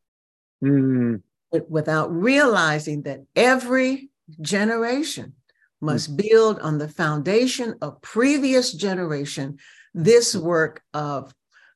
mm. 0.63 1.23
Without 1.69 2.13
realizing 2.13 3.03
that 3.03 3.25
every 3.35 4.11
generation 4.43 5.33
must 5.81 6.13
mm. 6.13 6.29
build 6.29 6.59
on 6.61 6.79
the 6.79 6.89
foundation 6.89 7.75
of 7.83 8.01
previous 8.03 8.73
generation 8.73 9.59
this 9.95 10.35
work 10.37 10.83
of, 10.95 11.35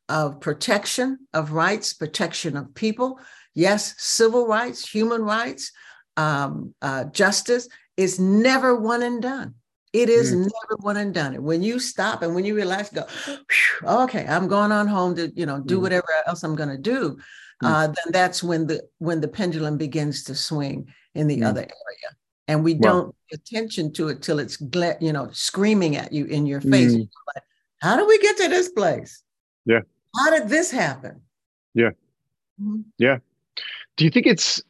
of 0.09 0.41
protection 0.41 1.19
of 1.33 1.53
rights, 1.53 1.93
protection 1.93 2.57
of 2.57 2.75
people, 2.75 3.19
yes, 3.55 3.95
civil 3.99 4.47
rights, 4.47 4.89
human 4.89 5.23
rights, 5.23 5.73
um, 6.17 6.75
uh, 6.83 7.05
justice 7.05 7.69
is 7.97 8.19
never 8.19 8.77
one 8.77 9.03
and 9.03 9.23
done. 9.23 9.55
It 9.93 10.09
is 10.09 10.33
mm. 10.33 10.39
never 10.39 10.77
one 10.81 10.97
and 10.97 11.13
done. 11.13 11.35
And 11.35 11.45
when 11.45 11.63
you 11.63 11.79
stop 11.79 12.23
and 12.23 12.35
when 12.35 12.45
you 12.45 12.55
relax, 12.55 12.91
go, 12.91 13.07
okay, 13.83 14.25
I'm 14.27 14.47
going 14.47 14.71
on 14.71 14.87
home 14.87 15.17
to 15.17 15.33
you 15.35 15.47
know 15.47 15.61
do 15.61 15.79
mm. 15.79 15.83
whatever 15.83 16.07
else 16.27 16.45
I'm 16.45 16.55
going 16.55 16.69
to 16.69 16.79
do. 16.79 17.19
Mm. 17.63 17.69
Uh, 17.69 17.87
then 17.89 18.13
that's 18.13 18.43
when 18.43 18.67
the 18.67 18.83
when 18.99 19.21
the 19.21 19.29
pendulum 19.29 19.77
begins 19.77 20.25
to 20.25 20.35
swing 20.35 20.93
in 21.15 21.27
the 21.27 21.41
mm. 21.41 21.47
other 21.47 21.63
area. 21.63 22.17
And 22.51 22.65
we 22.65 22.75
don't 22.75 23.15
pay 23.31 23.37
attention 23.37 23.93
to 23.93 24.09
it 24.09 24.23
till 24.23 24.41
it's, 24.41 24.61
you 25.01 25.13
know, 25.13 25.29
screaming 25.31 25.97
at 25.97 26.13
you 26.13 26.25
in 26.25 26.47
your 26.47 26.61
face. 26.61 26.95
Mm. 26.95 27.09
Like, 27.35 27.45
How 27.79 27.97
do 27.97 28.05
we 28.05 28.19
get 28.19 28.37
to 28.39 28.49
this 28.49 28.71
place? 28.71 29.23
Yeah. 29.67 29.83
How 30.17 30.31
did 30.31 30.49
this 30.49 30.69
happen? 30.69 31.21
Yeah. 31.75 31.91
Mm-hmm. 32.61 32.81
Yeah. 32.99 33.19
Do 33.97 34.05
you 34.05 34.11
think 34.11 34.27
it's 34.27 34.61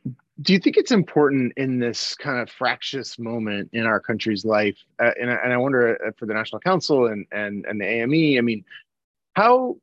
do 0.42 0.52
you 0.52 0.58
think 0.58 0.76
it's 0.76 0.92
important 0.92 1.54
in 1.56 1.78
this 1.78 2.14
kind 2.14 2.38
of 2.38 2.50
fractious 2.50 3.18
moment 3.18 3.70
in 3.72 3.86
our 3.86 4.00
country's 4.00 4.44
life 4.44 4.76
uh, 4.98 5.10
and, 5.20 5.28
and 5.28 5.52
i 5.52 5.56
wonder 5.56 5.98
uh, 6.02 6.10
for 6.18 6.24
the 6.24 6.32
national 6.32 6.60
council 6.60 7.08
and, 7.08 7.26
and 7.30 7.66
and 7.66 7.78
the 7.78 7.84
ame 7.84 8.38
i 8.38 8.40
mean 8.40 8.64
how 9.34 9.76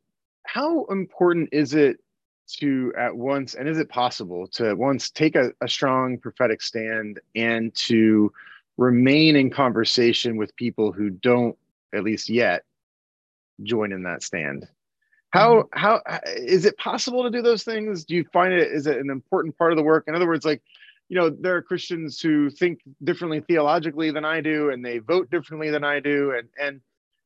how 0.47 0.85
important 0.85 1.47
is 1.51 1.75
it 1.75 1.99
to 2.47 2.93
at 2.97 3.15
once 3.15 3.53
and 3.53 3.67
is 3.67 3.77
it 3.77 3.89
possible 3.89 4.47
to 4.47 4.69
at 4.69 4.77
once 4.77 5.09
take 5.09 5.35
a, 5.35 5.51
a 5.61 5.67
strong 5.67 6.17
prophetic 6.17 6.61
stand 6.61 7.19
and 7.35 7.73
to 7.75 8.31
remain 8.77 9.35
in 9.35 9.49
conversation 9.49 10.37
with 10.37 10.55
people 10.55 10.91
who 10.91 11.09
don't 11.09 11.57
at 11.93 12.03
least 12.03 12.29
yet 12.29 12.63
join 13.63 13.91
in 13.91 14.03
that 14.03 14.23
stand? 14.23 14.67
How 15.31 15.63
mm-hmm. 15.63 15.79
how 15.79 16.01
is 16.37 16.65
it 16.65 16.77
possible 16.77 17.23
to 17.23 17.29
do 17.29 17.41
those 17.41 17.63
things? 17.63 18.05
Do 18.05 18.15
you 18.15 18.25
find 18.31 18.53
it 18.53 18.71
is 18.71 18.87
it 18.87 18.97
an 18.97 19.09
important 19.09 19.57
part 19.57 19.71
of 19.71 19.77
the 19.77 19.83
work? 19.83 20.05
In 20.07 20.15
other 20.15 20.27
words 20.27 20.45
like 20.45 20.61
you 21.09 21.17
know 21.17 21.29
there 21.29 21.55
are 21.55 21.61
christians 21.61 22.19
who 22.19 22.49
think 22.49 22.81
differently 23.03 23.39
theologically 23.41 24.11
than 24.11 24.25
i 24.25 24.41
do 24.41 24.69
and 24.69 24.83
they 24.83 24.97
vote 24.97 25.29
differently 25.29 25.69
than 25.69 25.83
i 25.83 25.99
do 25.99 26.33
and 26.37 26.49
and 26.61 26.81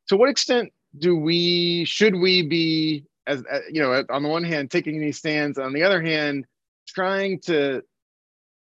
to 0.08 0.16
what 0.16 0.28
extent 0.28 0.72
do 0.98 1.16
we 1.16 1.84
should 1.84 2.14
we 2.14 2.46
be 2.46 3.04
as 3.26 3.42
uh, 3.50 3.60
you 3.70 3.80
know 3.80 4.04
on 4.10 4.22
the 4.22 4.28
one 4.28 4.44
hand 4.44 4.70
taking 4.70 5.00
these 5.00 5.18
stands 5.18 5.58
on 5.58 5.72
the 5.72 5.82
other 5.82 6.02
hand 6.02 6.46
trying 6.88 7.40
to 7.40 7.82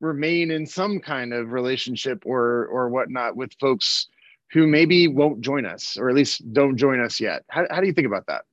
remain 0.02 0.52
in 0.52 0.66
some 0.66 1.00
kind 1.00 1.34
of 1.34 1.52
relationship 1.52 2.24
or 2.26 2.68
or 2.68 2.90
whatnot 2.90 3.36
with 3.36 3.52
folks 3.60 4.08
who 4.52 4.68
maybe 4.68 5.08
won't 5.08 5.42
join 5.42 5.66
us 5.66 5.98
or 5.98 6.10
at 6.10 6.16
least 6.16 6.42
don't 6.54 6.78
join 6.78 7.00
us 7.00 7.20
yet 7.20 7.44
how, 7.48 7.66
how 7.70 7.80
do 7.80 7.88
you 7.88 7.94
think 7.94 8.08
about 8.08 8.26
that 8.28 8.44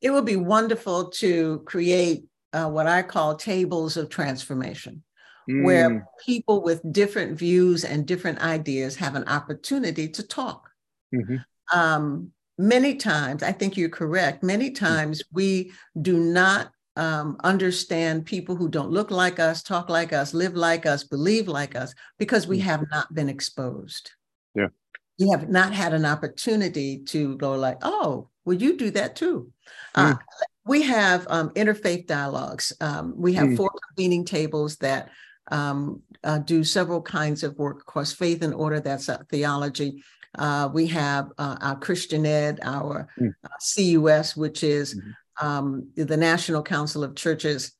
it 0.00 0.10
would 0.10 0.26
be 0.26 0.36
wonderful 0.36 1.08
to 1.10 1.60
create 1.60 2.24
uh, 2.54 2.68
what 2.68 2.86
I 2.86 3.02
call 3.02 3.36
tables 3.36 3.96
of 3.96 4.08
transformation, 4.08 5.02
mm. 5.50 5.64
where 5.64 6.06
people 6.24 6.62
with 6.62 6.80
different 6.92 7.38
views 7.38 7.84
and 7.84 8.06
different 8.06 8.38
ideas 8.40 8.96
have 8.96 9.16
an 9.16 9.26
opportunity 9.28 10.08
to 10.08 10.22
talk. 10.22 10.70
Mm-hmm. 11.14 11.36
Um, 11.76 12.32
many 12.58 12.94
times, 12.96 13.42
I 13.42 13.52
think 13.52 13.76
you're 13.76 13.88
correct, 13.88 14.42
many 14.42 14.70
mm. 14.70 14.76
times 14.76 15.22
we 15.32 15.72
do 16.00 16.18
not 16.18 16.70
um, 16.96 17.36
understand 17.42 18.24
people 18.24 18.54
who 18.54 18.68
don't 18.68 18.90
look 18.90 19.10
like 19.10 19.40
us, 19.40 19.62
talk 19.62 19.88
like 19.88 20.12
us, 20.12 20.32
live 20.32 20.54
like 20.54 20.86
us, 20.86 21.04
believe 21.04 21.48
like 21.48 21.74
us, 21.74 21.94
because 22.18 22.46
we 22.46 22.58
mm. 22.58 22.62
have 22.62 22.84
not 22.90 23.12
been 23.12 23.28
exposed. 23.28 24.12
Yeah. 24.54 24.68
You 25.16 25.30
have 25.32 25.48
not 25.48 25.72
had 25.72 25.92
an 25.92 26.04
opportunity 26.04 26.98
to 27.06 27.36
go 27.36 27.54
like, 27.54 27.78
oh, 27.82 28.28
well, 28.44 28.56
you 28.56 28.76
do 28.76 28.90
that 28.90 29.16
too. 29.16 29.50
Uh, 29.94 30.14
mm. 30.14 30.18
we 30.66 30.82
have 30.82 31.26
um, 31.28 31.50
interfaith 31.50 32.06
dialogues. 32.06 32.72
Um, 32.80 33.14
we 33.16 33.32
have 33.34 33.48
mm. 33.48 33.56
four 33.56 33.70
convening 33.88 34.24
tables 34.24 34.76
that 34.76 35.10
um, 35.50 36.02
uh, 36.22 36.38
do 36.38 36.64
several 36.64 37.02
kinds 37.02 37.42
of 37.42 37.58
work. 37.58 37.82
across 37.82 38.12
faith 38.12 38.42
and 38.42 38.54
order, 38.54 38.80
that's 38.80 39.08
uh, 39.08 39.22
theology. 39.30 40.02
Uh, 40.36 40.68
we 40.72 40.86
have 40.86 41.30
uh, 41.38 41.56
our 41.60 41.78
Christian 41.78 42.26
Ed, 42.26 42.60
our 42.62 43.08
mm. 43.20 43.32
Uh, 43.44 43.48
CUS, 43.58 44.36
which 44.36 44.64
is 44.64 45.00
mm-hmm. 45.40 45.80
the 45.94 46.16
National 46.16 46.62
Council 46.62 47.04
of 47.04 47.14
Churches. 47.14 47.72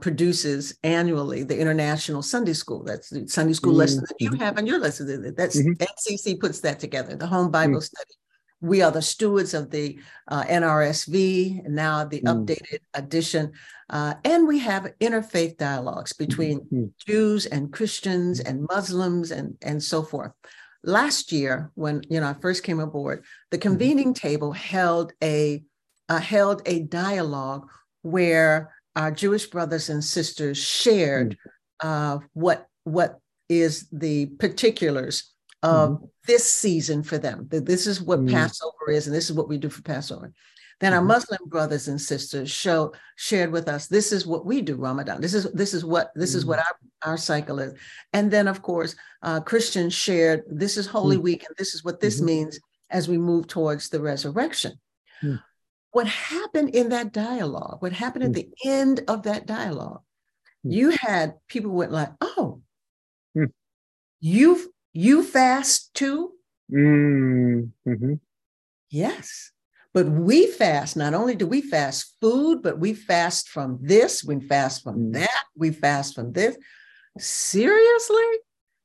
produces 0.00 0.76
annually 0.82 1.42
the 1.44 1.58
International 1.58 2.22
Sunday 2.22 2.52
School. 2.52 2.84
That's 2.84 3.08
the 3.08 3.26
Sunday 3.26 3.54
school 3.54 3.72
mm-hmm. 3.72 3.80
lesson 3.80 4.04
that 4.06 4.20
you 4.20 4.30
mm-hmm. 4.30 4.42
have 4.42 4.58
on 4.58 4.66
your 4.66 4.78
lesson. 4.78 5.34
That's 5.34 5.58
mm-hmm. 5.58 5.82
NCC 5.82 6.38
puts 6.38 6.60
that 6.60 6.78
together. 6.78 7.16
The 7.16 7.26
Home 7.26 7.50
Bible 7.50 7.80
mm. 7.80 7.82
Study 7.82 8.14
we 8.62 8.80
are 8.80 8.92
the 8.92 9.02
stewards 9.02 9.54
of 9.54 9.70
the 9.70 9.98
uh, 10.28 10.44
NRSV, 10.44 11.68
now 11.68 12.04
the 12.04 12.20
mm. 12.20 12.32
updated 12.32 12.78
edition. 12.94 13.52
Uh, 13.92 14.14
and 14.24 14.48
we 14.48 14.58
have 14.58 14.90
interfaith 15.00 15.58
dialogues 15.58 16.14
between 16.14 16.60
mm-hmm. 16.60 16.84
Jews 17.06 17.44
and 17.44 17.70
Christians 17.70 18.40
and 18.40 18.66
Muslims 18.68 19.30
and, 19.30 19.54
and 19.60 19.82
so 19.82 20.02
forth. 20.02 20.32
Last 20.82 21.30
year, 21.30 21.70
when 21.74 22.02
you 22.08 22.18
know 22.18 22.28
I 22.28 22.32
first 22.32 22.64
came 22.64 22.80
aboard, 22.80 23.22
the 23.50 23.58
mm-hmm. 23.58 23.68
convening 23.68 24.14
table 24.14 24.50
held 24.50 25.12
a 25.22 25.62
uh, 26.08 26.18
held 26.18 26.62
a 26.66 26.80
dialogue 26.80 27.68
where 28.00 28.74
our 28.96 29.12
Jewish 29.12 29.46
brothers 29.46 29.90
and 29.90 30.02
sisters 30.02 30.58
shared 30.58 31.36
mm. 31.82 32.22
what 32.32 32.66
what 32.84 33.20
is 33.48 33.86
the 33.92 34.26
particulars 34.38 35.30
of 35.62 35.90
mm-hmm. 35.90 36.04
this 36.26 36.52
season 36.52 37.02
for 37.02 37.18
them. 37.18 37.46
That 37.50 37.66
this 37.66 37.86
is 37.86 38.00
what 38.00 38.20
mm-hmm. 38.20 38.34
Passover 38.34 38.90
is, 38.90 39.06
and 39.06 39.14
this 39.14 39.30
is 39.30 39.36
what 39.36 39.48
we 39.48 39.58
do 39.58 39.68
for 39.68 39.82
Passover. 39.82 40.32
Then 40.80 40.92
our 40.92 40.98
mm-hmm. 40.98 41.08
Muslim 41.08 41.40
brothers 41.46 41.88
and 41.88 42.00
sisters 42.00 42.50
show 42.50 42.92
shared 43.16 43.52
with 43.52 43.68
us 43.68 43.86
this 43.86 44.12
is 44.12 44.26
what 44.26 44.44
we 44.44 44.62
do 44.62 44.76
Ramadan. 44.76 45.20
This 45.20 45.34
is 45.34 45.50
this 45.52 45.74
is 45.74 45.84
what 45.84 46.12
this 46.14 46.34
is 46.34 46.44
what 46.44 46.58
mm-hmm. 46.58 47.08
our, 47.08 47.12
our 47.12 47.16
cycle 47.16 47.58
is. 47.58 47.74
And 48.12 48.30
then 48.30 48.48
of 48.48 48.62
course 48.62 48.94
uh, 49.22 49.40
Christians 49.40 49.94
shared 49.94 50.42
this 50.48 50.76
is 50.76 50.86
Holy 50.86 51.16
mm. 51.16 51.22
Week 51.22 51.44
and 51.46 51.56
this 51.56 51.74
is 51.74 51.84
what 51.84 52.00
this 52.00 52.16
mm-hmm. 52.16 52.26
means 52.26 52.60
as 52.90 53.08
we 53.08 53.18
move 53.18 53.46
towards 53.46 53.88
the 53.88 54.00
resurrection. 54.00 54.72
Mm. 55.22 55.42
What 55.92 56.06
happened 56.06 56.74
in 56.74 56.88
that 56.88 57.12
dialogue? 57.12 57.82
What 57.82 57.92
happened 57.92 58.24
at 58.24 58.30
mm. 58.30 58.34
the 58.34 58.48
end 58.64 59.02
of 59.08 59.24
that 59.24 59.46
dialogue? 59.46 60.00
You 60.64 60.90
had 60.90 61.34
people 61.48 61.72
went 61.72 61.90
like, 61.90 62.10
"Oh, 62.20 62.62
you've 64.20 64.68
you 64.92 65.22
fast 65.22 65.92
too? 65.94 66.32
Mm-hmm. 66.72 68.14
Yes. 68.90 69.50
But 69.94 70.08
we 70.08 70.46
fast. 70.46 70.96
Not 70.96 71.14
only 71.14 71.34
do 71.34 71.46
we 71.46 71.60
fast 71.60 72.16
food, 72.20 72.62
but 72.62 72.78
we 72.78 72.94
fast 72.94 73.48
from 73.48 73.78
this, 73.80 74.24
we 74.24 74.40
fast 74.40 74.82
from 74.82 74.96
mm. 74.96 75.12
that, 75.14 75.44
we 75.56 75.70
fast 75.70 76.14
from 76.14 76.32
this. 76.32 76.56
Seriously? 77.18 78.24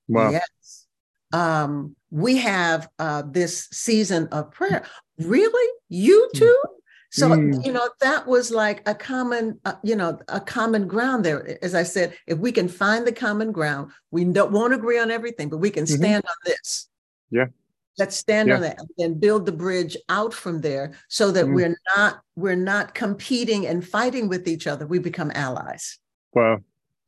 Wow. 0.07 0.31
Yes. 0.31 0.85
Um, 1.33 1.95
we 2.09 2.37
have 2.37 2.89
uh, 2.99 3.23
this 3.25 3.67
season 3.71 4.27
of 4.31 4.51
prayer. 4.51 4.83
Really? 5.19 5.73
You 5.89 6.29
mm. 6.33 6.39
too? 6.39 6.63
So 7.09 7.29
mm. 7.29 7.65
you 7.65 7.71
know 7.71 7.89
that 8.01 8.27
was 8.27 8.51
like 8.51 8.87
a 8.87 8.93
common, 8.93 9.59
uh, 9.63 9.75
you 9.81 9.95
know, 9.95 10.19
a 10.27 10.41
common 10.41 10.87
ground 10.87 11.23
there. 11.23 11.57
As 11.63 11.73
I 11.73 11.83
said, 11.83 12.13
if 12.27 12.37
we 12.37 12.51
can 12.51 12.67
find 12.67 13.07
the 13.07 13.13
common 13.13 13.51
ground, 13.53 13.91
we 14.11 14.25
don't 14.25 14.51
won't 14.51 14.73
agree 14.73 14.99
on 14.99 15.09
everything, 15.09 15.49
but 15.49 15.57
we 15.57 15.69
can 15.69 15.85
mm-hmm. 15.85 15.95
stand 15.95 16.23
mm-hmm. 16.23 16.29
on 16.29 16.37
this. 16.45 16.89
Yeah. 17.31 17.45
Let's 17.97 18.15
stand 18.15 18.49
yeah. 18.49 18.55
on 18.55 18.61
that 18.61 18.79
and 18.99 19.19
build 19.19 19.45
the 19.45 19.51
bridge 19.51 19.97
out 20.09 20.33
from 20.33 20.61
there, 20.61 20.93
so 21.07 21.31
that 21.31 21.45
mm. 21.45 21.55
we're 21.55 21.77
not 21.95 22.21
we're 22.35 22.55
not 22.55 22.93
competing 22.93 23.65
and 23.65 23.87
fighting 23.87 24.27
with 24.27 24.47
each 24.47 24.67
other. 24.67 24.85
We 24.85 24.99
become 24.99 25.31
allies. 25.33 25.97
Wow. 26.33 26.59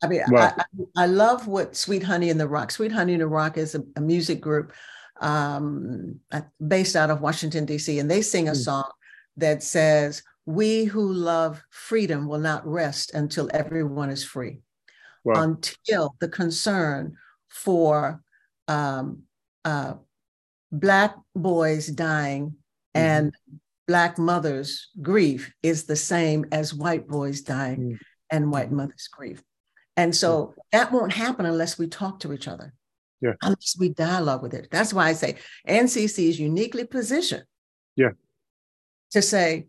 I 0.02 0.08
mean, 0.08 0.22
wow. 0.28 0.54
I, 0.56 0.62
I, 0.98 1.04
I, 1.04 1.06
love 1.06 1.46
what 1.46 1.76
Sweet 1.76 2.02
Honey 2.02 2.30
in 2.30 2.38
the 2.38 2.48
Rock. 2.48 2.70
Sweet 2.70 2.90
Honey 2.90 3.12
in 3.12 3.18
the 3.20 3.26
Rock 3.26 3.58
is 3.58 3.74
a, 3.74 3.82
a 3.96 4.00
music 4.00 4.40
group 4.40 4.72
um, 5.20 6.18
based 6.66 6.96
out 6.96 7.10
of 7.10 7.20
Washington 7.20 7.66
D.C. 7.66 7.98
and 7.98 8.10
they 8.10 8.22
sing 8.22 8.48
a 8.48 8.52
mm. 8.52 8.56
song 8.56 8.90
that 9.36 9.62
says, 9.62 10.22
We 10.46 10.84
who 10.84 11.12
love 11.12 11.62
freedom 11.70 12.26
will 12.26 12.38
not 12.38 12.66
rest 12.66 13.12
until 13.14 13.50
everyone 13.52 14.10
is 14.10 14.24
free, 14.24 14.60
wow. 15.24 15.42
until 15.42 16.14
the 16.20 16.28
concern 16.28 17.16
for 17.48 18.22
um, 18.68 19.22
uh, 19.64 19.94
Black 20.72 21.16
boys 21.34 21.86
dying 21.86 22.50
mm-hmm. 22.50 23.00
and 23.00 23.34
Black 23.86 24.18
mothers' 24.18 24.88
grief 25.02 25.52
is 25.62 25.84
the 25.84 25.96
same 25.96 26.46
as 26.52 26.72
white 26.74 27.08
boys 27.08 27.40
dying 27.40 27.80
mm-hmm. 27.80 27.96
and 28.30 28.52
white 28.52 28.70
mothers' 28.70 29.08
grief. 29.10 29.42
And 29.96 30.14
so 30.14 30.54
that 30.72 30.92
won't 30.92 31.12
happen 31.12 31.44
unless 31.44 31.78
we 31.78 31.86
talk 31.88 32.20
to 32.20 32.32
each 32.32 32.48
other. 32.48 32.72
Yeah. 33.20 33.32
Unless 33.42 33.76
we 33.78 33.90
dialogue 33.90 34.42
with 34.42 34.54
it. 34.54 34.68
That's 34.70 34.94
why 34.94 35.08
I 35.08 35.12
say 35.12 35.36
NCC 35.68 36.28
is 36.28 36.40
uniquely 36.40 36.86
positioned. 36.86 37.44
Yeah 37.96 38.10
to 39.10 39.22
say, 39.22 39.66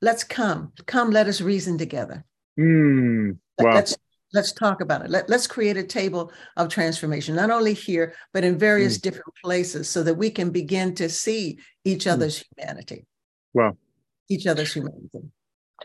let's 0.00 0.24
come, 0.24 0.72
come, 0.86 1.10
let 1.10 1.26
us 1.26 1.40
reason 1.40 1.78
together. 1.78 2.24
Mm, 2.58 3.38
wow. 3.58 3.74
Let's 3.74 3.96
let's 4.34 4.52
talk 4.52 4.80
about 4.80 5.04
it. 5.04 5.10
Let, 5.10 5.30
let's 5.30 5.46
create 5.46 5.76
a 5.76 5.82
table 5.82 6.32
of 6.56 6.68
transformation, 6.68 7.36
not 7.36 7.50
only 7.50 7.72
here, 7.72 8.14
but 8.32 8.44
in 8.44 8.58
various 8.58 8.98
mm. 8.98 9.02
different 9.02 9.34
places 9.42 9.88
so 9.88 10.02
that 10.02 10.14
we 10.14 10.28
can 10.28 10.50
begin 10.50 10.94
to 10.96 11.08
see 11.08 11.58
each 11.84 12.04
hmm. 12.04 12.10
other's 12.10 12.40
mm. 12.40 12.44
humanity. 12.56 13.06
Wow. 13.54 13.76
Each 14.28 14.46
other's 14.46 14.72
humanity. 14.72 15.30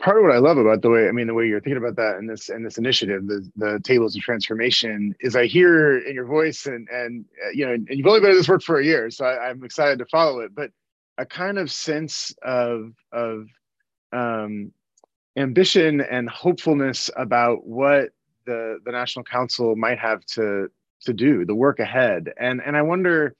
Part 0.00 0.16
of 0.16 0.24
what 0.24 0.34
I 0.34 0.38
love 0.38 0.56
about 0.58 0.82
the 0.82 0.90
way, 0.90 1.08
I 1.08 1.12
mean, 1.12 1.26
the 1.26 1.34
way 1.34 1.46
you're 1.46 1.60
thinking 1.60 1.82
about 1.82 1.96
that 1.96 2.18
in 2.18 2.26
this 2.26 2.48
in 2.48 2.62
this 2.62 2.78
initiative, 2.78 3.26
the, 3.26 3.48
the 3.56 3.80
tables 3.84 4.16
of 4.16 4.22
transformation, 4.22 5.14
is 5.20 5.36
I 5.36 5.46
hear 5.46 5.98
in 5.98 6.14
your 6.14 6.24
voice 6.24 6.66
and 6.66 6.88
and 6.88 7.24
uh, 7.44 7.50
you 7.52 7.66
know, 7.66 7.72
and 7.74 7.86
you've 7.90 8.06
only 8.06 8.20
been 8.20 8.30
at 8.30 8.34
this 8.34 8.48
work 8.48 8.62
for 8.62 8.78
a 8.78 8.84
year, 8.84 9.10
so 9.10 9.26
I, 9.26 9.50
I'm 9.50 9.62
excited 9.62 9.98
to 9.98 10.06
follow 10.06 10.40
it. 10.40 10.54
But 10.54 10.70
a 11.18 11.26
kind 11.26 11.58
of 11.58 11.70
sense 11.70 12.32
of 12.42 12.92
of 13.12 13.46
um, 14.12 14.72
ambition 15.36 16.00
and 16.00 16.30
hopefulness 16.30 17.10
about 17.16 17.66
what 17.66 18.10
the 18.50 18.62
the 18.84 18.92
National 18.92 19.24
Council 19.24 19.76
might 19.76 20.00
have 20.08 20.20
to 20.36 20.70
to 21.06 21.12
do, 21.12 21.32
the 21.44 21.54
work 21.54 21.78
ahead. 21.86 22.22
And 22.36 22.60
and 22.66 22.76
I 22.76 22.82
wonder, 22.82 23.34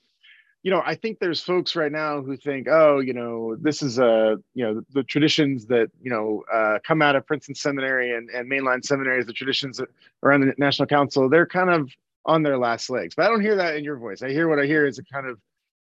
you 0.62 0.70
know, 0.70 0.82
I 0.92 0.94
think 0.94 1.18
there's 1.18 1.42
folks 1.42 1.76
right 1.76 1.92
now 1.92 2.22
who 2.22 2.36
think, 2.36 2.68
oh, 2.68 3.00
you 3.08 3.14
know, 3.20 3.56
this 3.66 3.82
is 3.82 3.98
a, 3.98 4.38
you 4.54 4.64
know, 4.64 4.82
the 4.96 5.02
traditions 5.02 5.66
that, 5.66 5.88
you 6.00 6.10
know, 6.10 6.42
uh, 6.52 6.78
come 6.88 7.02
out 7.02 7.16
of 7.16 7.26
Princeton 7.26 7.54
Seminary 7.54 8.08
and, 8.16 8.30
and 8.30 8.50
mainline 8.50 8.84
seminaries, 8.84 9.26
the 9.26 9.32
traditions 9.32 9.80
around 10.22 10.40
the 10.40 10.54
National 10.58 10.86
Council, 10.86 11.28
they're 11.28 11.46
kind 11.60 11.70
of 11.70 11.90
on 12.24 12.42
their 12.42 12.58
last 12.58 12.90
legs. 12.90 13.14
But 13.14 13.26
I 13.26 13.28
don't 13.28 13.40
hear 13.48 13.56
that 13.56 13.76
in 13.76 13.84
your 13.84 13.96
voice. 13.96 14.22
I 14.22 14.30
hear 14.30 14.48
what 14.48 14.58
I 14.58 14.66
hear 14.66 14.86
is 14.86 14.98
a 14.98 15.04
kind 15.04 15.26
of 15.26 15.38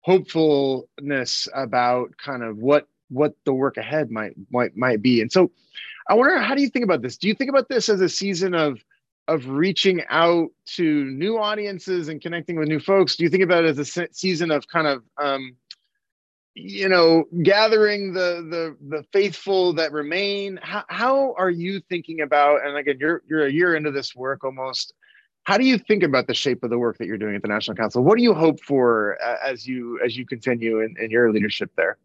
hopefulness 0.02 1.48
about 1.54 2.08
kind 2.18 2.42
of 2.42 2.58
what 2.58 2.87
what 3.08 3.34
the 3.44 3.54
work 3.54 3.76
ahead 3.76 4.10
might 4.10 4.34
might 4.50 4.76
might 4.76 5.00
be. 5.02 5.20
And 5.22 5.30
so 5.30 5.50
I 6.08 6.14
wonder 6.14 6.38
how 6.38 6.54
do 6.54 6.62
you 6.62 6.68
think 6.68 6.84
about 6.84 7.02
this? 7.02 7.16
Do 7.16 7.28
you 7.28 7.34
think 7.34 7.50
about 7.50 7.68
this 7.68 7.88
as 7.88 8.00
a 8.00 8.08
season 8.08 8.54
of 8.54 8.78
of 9.28 9.48
reaching 9.48 10.02
out 10.08 10.50
to 10.66 11.04
new 11.04 11.38
audiences 11.38 12.08
and 12.08 12.20
connecting 12.20 12.56
with 12.56 12.68
new 12.68 12.80
folks? 12.80 13.16
Do 13.16 13.24
you 13.24 13.30
think 13.30 13.42
about 13.42 13.64
it 13.64 13.78
as 13.78 13.96
a 13.96 14.08
season 14.12 14.50
of 14.50 14.66
kind 14.68 14.87
of 14.87 15.02
um, 15.22 15.56
you 16.54 16.88
know 16.88 17.24
gathering 17.42 18.12
the 18.12 18.46
the 18.50 18.96
the 18.96 19.04
faithful 19.12 19.72
that 19.74 19.92
remain? 19.92 20.58
How, 20.62 20.84
how 20.88 21.34
are 21.38 21.50
you 21.50 21.80
thinking 21.88 22.20
about? 22.20 22.64
And 22.66 22.76
again, 22.76 22.98
you're 23.00 23.22
you're 23.28 23.46
a 23.46 23.52
year 23.52 23.74
into 23.74 23.90
this 23.90 24.14
work 24.14 24.44
almost. 24.44 24.92
How 25.44 25.58
do 25.58 25.64
you 25.64 25.76
think 25.76 26.02
about 26.02 26.26
the 26.26 26.32
shape 26.32 26.64
of 26.64 26.70
the 26.70 26.78
work 26.78 26.96
that 26.98 27.06
you're 27.06 27.18
doing 27.18 27.37
at 27.37 27.42
the 27.42 27.48
National 27.48 27.76
Council? 27.76 28.02
What 28.02 28.16
do 28.16 28.22
you 28.22 28.32
hope 28.32 28.60
for 28.62 29.18
uh, 29.22 29.37
as 29.44 29.66
you 29.66 30.00
as 30.04 30.16
you 30.16 30.26
continue 30.26 30.80
in, 30.80 30.94
in 30.98 31.10
your 31.10 31.32
leadership 31.32 31.70
there? 31.76 31.98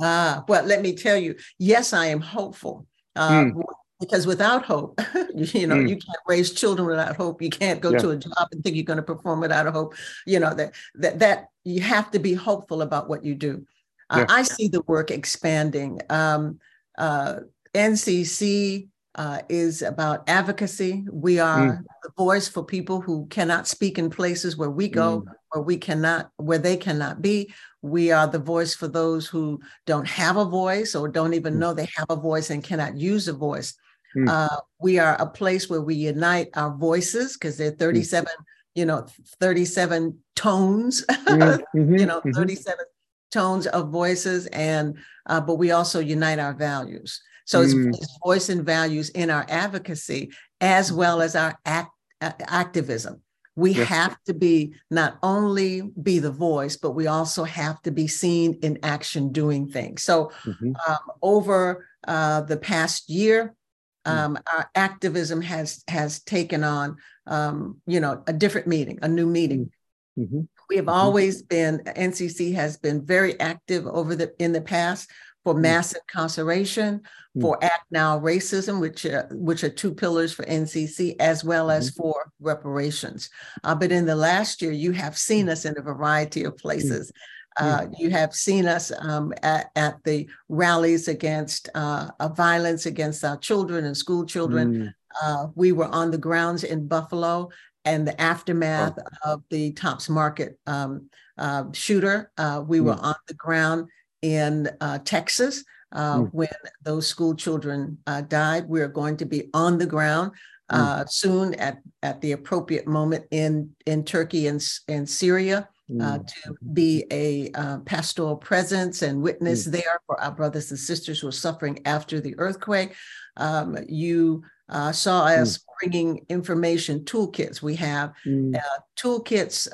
Ah, 0.00 0.44
well, 0.48 0.64
let 0.64 0.80
me 0.80 0.94
tell 0.94 1.18
you, 1.18 1.36
yes, 1.58 1.92
I 1.92 2.06
am 2.06 2.20
hopeful. 2.20 2.86
Uh, 3.14 3.30
mm. 3.30 3.62
Because 4.02 4.26
without 4.26 4.64
hope, 4.64 5.00
you 5.34 5.66
know, 5.68 5.76
mm. 5.76 5.88
you 5.88 5.96
can't 5.96 6.18
raise 6.26 6.50
children 6.50 6.88
without 6.88 7.14
hope. 7.14 7.40
You 7.40 7.50
can't 7.50 7.80
go 7.80 7.92
yeah. 7.92 7.98
to 7.98 8.10
a 8.10 8.16
job 8.16 8.48
and 8.50 8.62
think 8.62 8.74
you're 8.74 8.84
going 8.84 8.96
to 8.96 9.02
perform 9.02 9.38
without 9.38 9.68
a 9.68 9.70
hope. 9.70 9.94
You 10.26 10.40
know 10.40 10.52
that 10.54 10.74
that 10.96 11.20
that 11.20 11.46
you 11.62 11.80
have 11.82 12.10
to 12.10 12.18
be 12.18 12.34
hopeful 12.34 12.82
about 12.82 13.08
what 13.08 13.24
you 13.24 13.36
do. 13.36 13.64
Yeah. 14.10 14.22
Uh, 14.22 14.26
I 14.28 14.42
see 14.42 14.66
the 14.66 14.82
work 14.82 15.12
expanding. 15.12 16.00
Um, 16.10 16.58
uh, 16.98 17.36
NCC 17.74 18.88
uh, 19.14 19.40
is 19.48 19.82
about 19.82 20.28
advocacy. 20.28 21.04
We 21.10 21.38
are 21.38 21.58
mm. 21.58 21.84
the 22.02 22.10
voice 22.16 22.48
for 22.48 22.64
people 22.64 23.00
who 23.00 23.26
cannot 23.26 23.68
speak 23.68 23.98
in 23.98 24.10
places 24.10 24.56
where 24.56 24.70
we 24.70 24.88
go, 24.88 25.20
mm. 25.20 25.32
where 25.50 25.62
we 25.62 25.76
cannot, 25.76 26.30
where 26.36 26.58
they 26.58 26.76
cannot 26.76 27.22
be. 27.22 27.52
We 27.82 28.10
are 28.10 28.26
the 28.26 28.38
voice 28.38 28.74
for 28.74 28.88
those 28.88 29.26
who 29.26 29.60
don't 29.86 30.08
have 30.08 30.36
a 30.36 30.44
voice 30.44 30.94
or 30.94 31.08
don't 31.08 31.34
even 31.34 31.54
mm. 31.54 31.58
know 31.58 31.74
they 31.74 31.88
have 31.96 32.06
a 32.08 32.16
voice 32.16 32.50
and 32.50 32.64
cannot 32.64 32.96
use 32.96 33.28
a 33.28 33.32
voice. 33.32 33.74
Mm. 34.16 34.28
Uh, 34.28 34.60
we 34.80 34.98
are 34.98 35.16
a 35.20 35.26
place 35.26 35.68
where 35.68 35.80
we 35.80 35.94
unite 35.94 36.48
our 36.54 36.74
voices 36.76 37.34
because 37.34 37.56
there 37.56 37.68
are 37.68 37.72
mm. 37.72 37.78
37, 37.78 38.32
you 38.74 38.84
know, 38.84 39.06
37 39.40 40.18
tones, 40.36 41.04
mm-hmm. 41.10 41.96
you 41.96 42.06
know, 42.06 42.18
mm-hmm. 42.20 42.32
37 42.32 42.84
tones 43.30 43.66
of 43.68 43.90
voices. 43.90 44.46
And, 44.48 44.96
uh, 45.26 45.40
but 45.40 45.56
we 45.56 45.70
also 45.70 46.00
unite 46.00 46.38
our 46.38 46.54
values. 46.54 47.20
So 47.44 47.62
mm. 47.62 47.88
it's, 47.88 47.98
it's, 47.98 48.18
voice 48.24 48.48
and 48.48 48.64
values 48.64 49.10
in 49.10 49.30
our 49.30 49.46
advocacy 49.48 50.32
as 50.60 50.92
well 50.92 51.20
as 51.20 51.34
our 51.34 51.58
act, 51.64 51.90
uh, 52.20 52.32
activism. 52.40 53.20
We 53.54 53.72
yes. 53.72 53.88
have 53.88 54.16
to 54.24 54.32
be 54.32 54.74
not 54.90 55.18
only 55.22 55.82
be 56.02 56.18
the 56.18 56.30
voice, 56.30 56.76
but 56.76 56.92
we 56.92 57.06
also 57.06 57.44
have 57.44 57.82
to 57.82 57.90
be 57.90 58.08
seen 58.08 58.58
in 58.62 58.78
action 58.82 59.30
doing 59.30 59.68
things. 59.68 60.02
So 60.02 60.32
mm-hmm. 60.44 60.72
um, 60.88 60.98
over 61.20 61.86
uh, 62.08 62.42
the 62.42 62.56
past 62.56 63.10
year, 63.10 63.44
mm. 63.44 63.54
Um, 64.04 64.38
our 64.52 64.70
activism 64.74 65.40
has 65.42 65.82
has 65.88 66.22
taken 66.22 66.64
on, 66.64 66.96
um, 67.26 67.80
you 67.86 68.00
know, 68.00 68.22
a 68.26 68.32
different 68.32 68.66
meaning, 68.66 68.98
a 69.02 69.08
new 69.08 69.26
meaning. 69.26 69.70
Mm. 70.18 70.24
Mm-hmm. 70.24 70.40
We 70.68 70.76
have 70.76 70.86
mm-hmm. 70.86 70.94
always 70.94 71.42
been 71.42 71.78
NCC 71.80 72.54
has 72.54 72.76
been 72.76 73.04
very 73.04 73.38
active 73.40 73.86
over 73.86 74.14
the 74.14 74.32
in 74.38 74.52
the 74.52 74.60
past 74.60 75.10
for 75.44 75.54
mm. 75.54 75.60
mass 75.60 75.92
incarceration, 75.92 77.00
mm. 77.36 77.40
for 77.40 77.62
Act 77.62 77.86
Now 77.90 78.18
Racism, 78.18 78.80
which 78.80 79.04
are, 79.04 79.28
which 79.32 79.64
are 79.64 79.70
two 79.70 79.94
pillars 79.94 80.32
for 80.32 80.44
NCC, 80.44 81.16
as 81.20 81.44
well 81.44 81.70
as 81.70 81.90
mm-hmm. 81.90 82.02
for 82.02 82.32
reparations. 82.40 83.30
Uh, 83.64 83.74
but 83.74 83.92
in 83.92 84.06
the 84.06 84.16
last 84.16 84.62
year, 84.62 84.72
you 84.72 84.92
have 84.92 85.16
seen 85.16 85.48
us 85.48 85.64
in 85.64 85.74
a 85.76 85.82
variety 85.82 86.44
of 86.44 86.56
places. 86.56 87.12
Uh, 87.58 87.86
you 87.98 88.10
have 88.10 88.34
seen 88.34 88.66
us 88.66 88.90
um, 89.00 89.32
at, 89.42 89.70
at, 89.76 90.02
the 90.04 90.28
rallies 90.48 91.08
against 91.08 91.68
uh, 91.74 92.08
violence 92.34 92.86
against 92.86 93.24
our 93.24 93.36
children 93.36 93.84
and 93.84 93.96
school 93.96 94.24
children. 94.24 94.74
Mm. 94.74 94.94
Uh, 95.22 95.46
we 95.54 95.72
were 95.72 95.88
on 95.88 96.10
the 96.10 96.18
grounds 96.18 96.64
in 96.64 96.86
Buffalo 96.86 97.50
and 97.84 98.06
the 98.06 98.20
aftermath 98.20 98.98
oh. 98.98 99.32
of 99.32 99.42
the 99.50 99.72
Tops 99.72 100.08
Market 100.08 100.58
um, 100.66 101.08
uh, 101.38 101.64
shooter. 101.72 102.30
Uh, 102.38 102.62
we 102.66 102.78
mm. 102.78 102.84
were 102.84 102.98
on 103.00 103.16
the 103.28 103.34
ground 103.34 103.88
in 104.22 104.70
uh, 104.80 104.98
Texas 105.04 105.64
uh, 105.92 106.18
mm. 106.18 106.28
when 106.32 106.48
those 106.82 107.06
school 107.06 107.34
children 107.34 107.98
uh, 108.06 108.20
died. 108.22 108.68
We're 108.68 108.88
going 108.88 109.16
to 109.18 109.26
be 109.26 109.48
on 109.52 109.78
the 109.78 109.86
ground 109.86 110.32
mm. 110.70 111.08
soon 111.08 111.54
at, 111.54 111.78
at 112.02 112.20
the 112.20 112.32
appropriate 112.32 112.86
moment 112.86 113.24
in, 113.30 113.70
in 113.86 114.04
Turkey 114.04 114.46
and, 114.46 114.62
and 114.88 115.08
Syria. 115.08 115.68
Uh, 116.00 116.18
mm. 116.18 116.26
to 116.26 116.54
be 116.72 117.04
a 117.10 117.50
uh, 117.52 117.78
pastoral 117.80 118.36
presence 118.36 119.02
and 119.02 119.20
witness 119.20 119.66
mm. 119.66 119.72
there 119.72 120.00
for 120.06 120.20
our 120.20 120.30
brothers 120.30 120.70
and 120.70 120.78
sisters 120.78 121.20
who 121.20 121.28
are 121.28 121.32
suffering 121.32 121.78
after 121.84 122.20
the 122.20 122.34
earthquake. 122.38 122.94
Um, 123.36 123.76
you 123.88 124.42
uh, 124.68 124.92
saw 124.92 125.26
mm. 125.26 125.38
us 125.38 125.64
bringing 125.80 126.24
information 126.28 127.00
toolkits. 127.00 127.60
We 127.60 127.76
have 127.76 128.12
mm. 128.26 128.54
toolkits. 128.96 129.68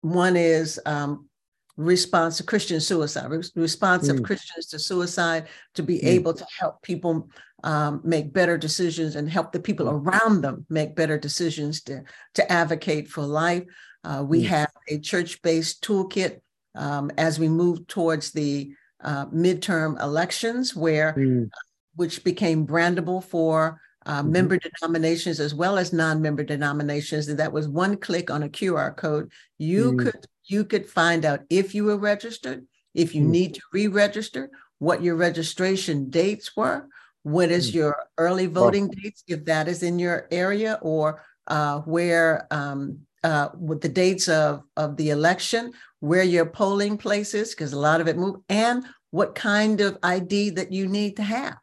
one 0.00 0.36
is 0.36 0.80
um, 0.86 1.28
response 1.76 2.36
to 2.36 2.42
Christian 2.42 2.80
suicide, 2.80 3.30
response 3.54 4.08
mm. 4.08 4.14
of 4.14 4.22
Christians 4.22 4.66
to 4.66 4.78
suicide, 4.78 5.48
to 5.74 5.82
be 5.82 5.98
mm. 5.98 6.04
able 6.04 6.34
to 6.34 6.46
help 6.58 6.82
people 6.82 7.28
um, 7.64 8.00
make 8.04 8.32
better 8.32 8.58
decisions 8.58 9.16
and 9.16 9.28
help 9.28 9.52
the 9.52 9.60
people 9.60 9.86
mm. 9.86 9.92
around 9.92 10.42
them 10.42 10.66
make 10.68 10.96
better 10.96 11.18
decisions 11.18 11.82
to, 11.82 12.02
to 12.34 12.52
advocate 12.52 13.08
for 13.08 13.22
life. 13.22 13.64
Uh, 14.04 14.24
we 14.26 14.42
mm. 14.42 14.46
have 14.46 14.70
a 14.88 14.98
church 14.98 15.40
based 15.42 15.82
toolkit 15.82 16.40
um, 16.74 17.10
as 17.18 17.38
we 17.38 17.48
move 17.48 17.86
towards 17.86 18.32
the 18.32 18.72
uh, 19.02 19.26
midterm 19.26 20.00
elections, 20.02 20.74
where 20.74 21.14
mm. 21.14 21.50
which 21.96 22.24
became 22.24 22.66
brandable 22.66 23.22
for 23.22 23.80
uh, 24.06 24.20
mm-hmm. 24.20 24.32
member 24.32 24.58
denominations 24.58 25.40
as 25.40 25.54
well 25.54 25.78
as 25.78 25.92
non-member 25.92 26.44
denominations. 26.44 27.28
And 27.28 27.38
that 27.38 27.52
was 27.52 27.68
one 27.68 27.96
click 27.96 28.30
on 28.30 28.42
a 28.42 28.48
QR 28.48 28.96
code. 28.96 29.30
You 29.58 29.92
mm. 29.92 30.04
could 30.04 30.26
you 30.44 30.64
could 30.64 30.88
find 30.88 31.24
out 31.24 31.40
if 31.50 31.74
you 31.74 31.84
were 31.84 31.98
registered, 31.98 32.66
if 32.94 33.14
you 33.14 33.22
mm. 33.22 33.28
need 33.28 33.54
to 33.54 33.60
re-register, 33.72 34.50
what 34.78 35.02
your 35.02 35.14
registration 35.14 36.10
dates 36.10 36.56
were, 36.56 36.88
what 37.22 37.50
is 37.50 37.70
mm. 37.70 37.74
your 37.74 37.96
early 38.18 38.46
voting 38.46 38.88
dates, 38.88 39.22
if 39.28 39.44
that 39.44 39.68
is 39.68 39.84
in 39.84 39.98
your 40.00 40.26
area, 40.32 40.78
or 40.82 41.22
uh, 41.46 41.78
where 41.80 42.48
um, 42.50 42.98
uh, 43.24 43.48
with 43.58 43.80
the 43.80 43.88
dates 43.88 44.28
of, 44.28 44.62
of 44.76 44.96
the 44.96 45.10
election, 45.10 45.72
where 46.00 46.22
your 46.22 46.46
polling 46.46 46.96
place 46.96 47.34
is, 47.34 47.50
because 47.50 47.72
a 47.72 47.78
lot 47.78 48.00
of 48.00 48.08
it 48.08 48.16
moved, 48.16 48.42
and 48.48 48.84
what 49.10 49.34
kind 49.34 49.80
of 49.80 49.98
ID 50.02 50.50
that 50.50 50.72
you 50.72 50.88
need 50.88 51.16
to 51.16 51.22
have. 51.22 51.56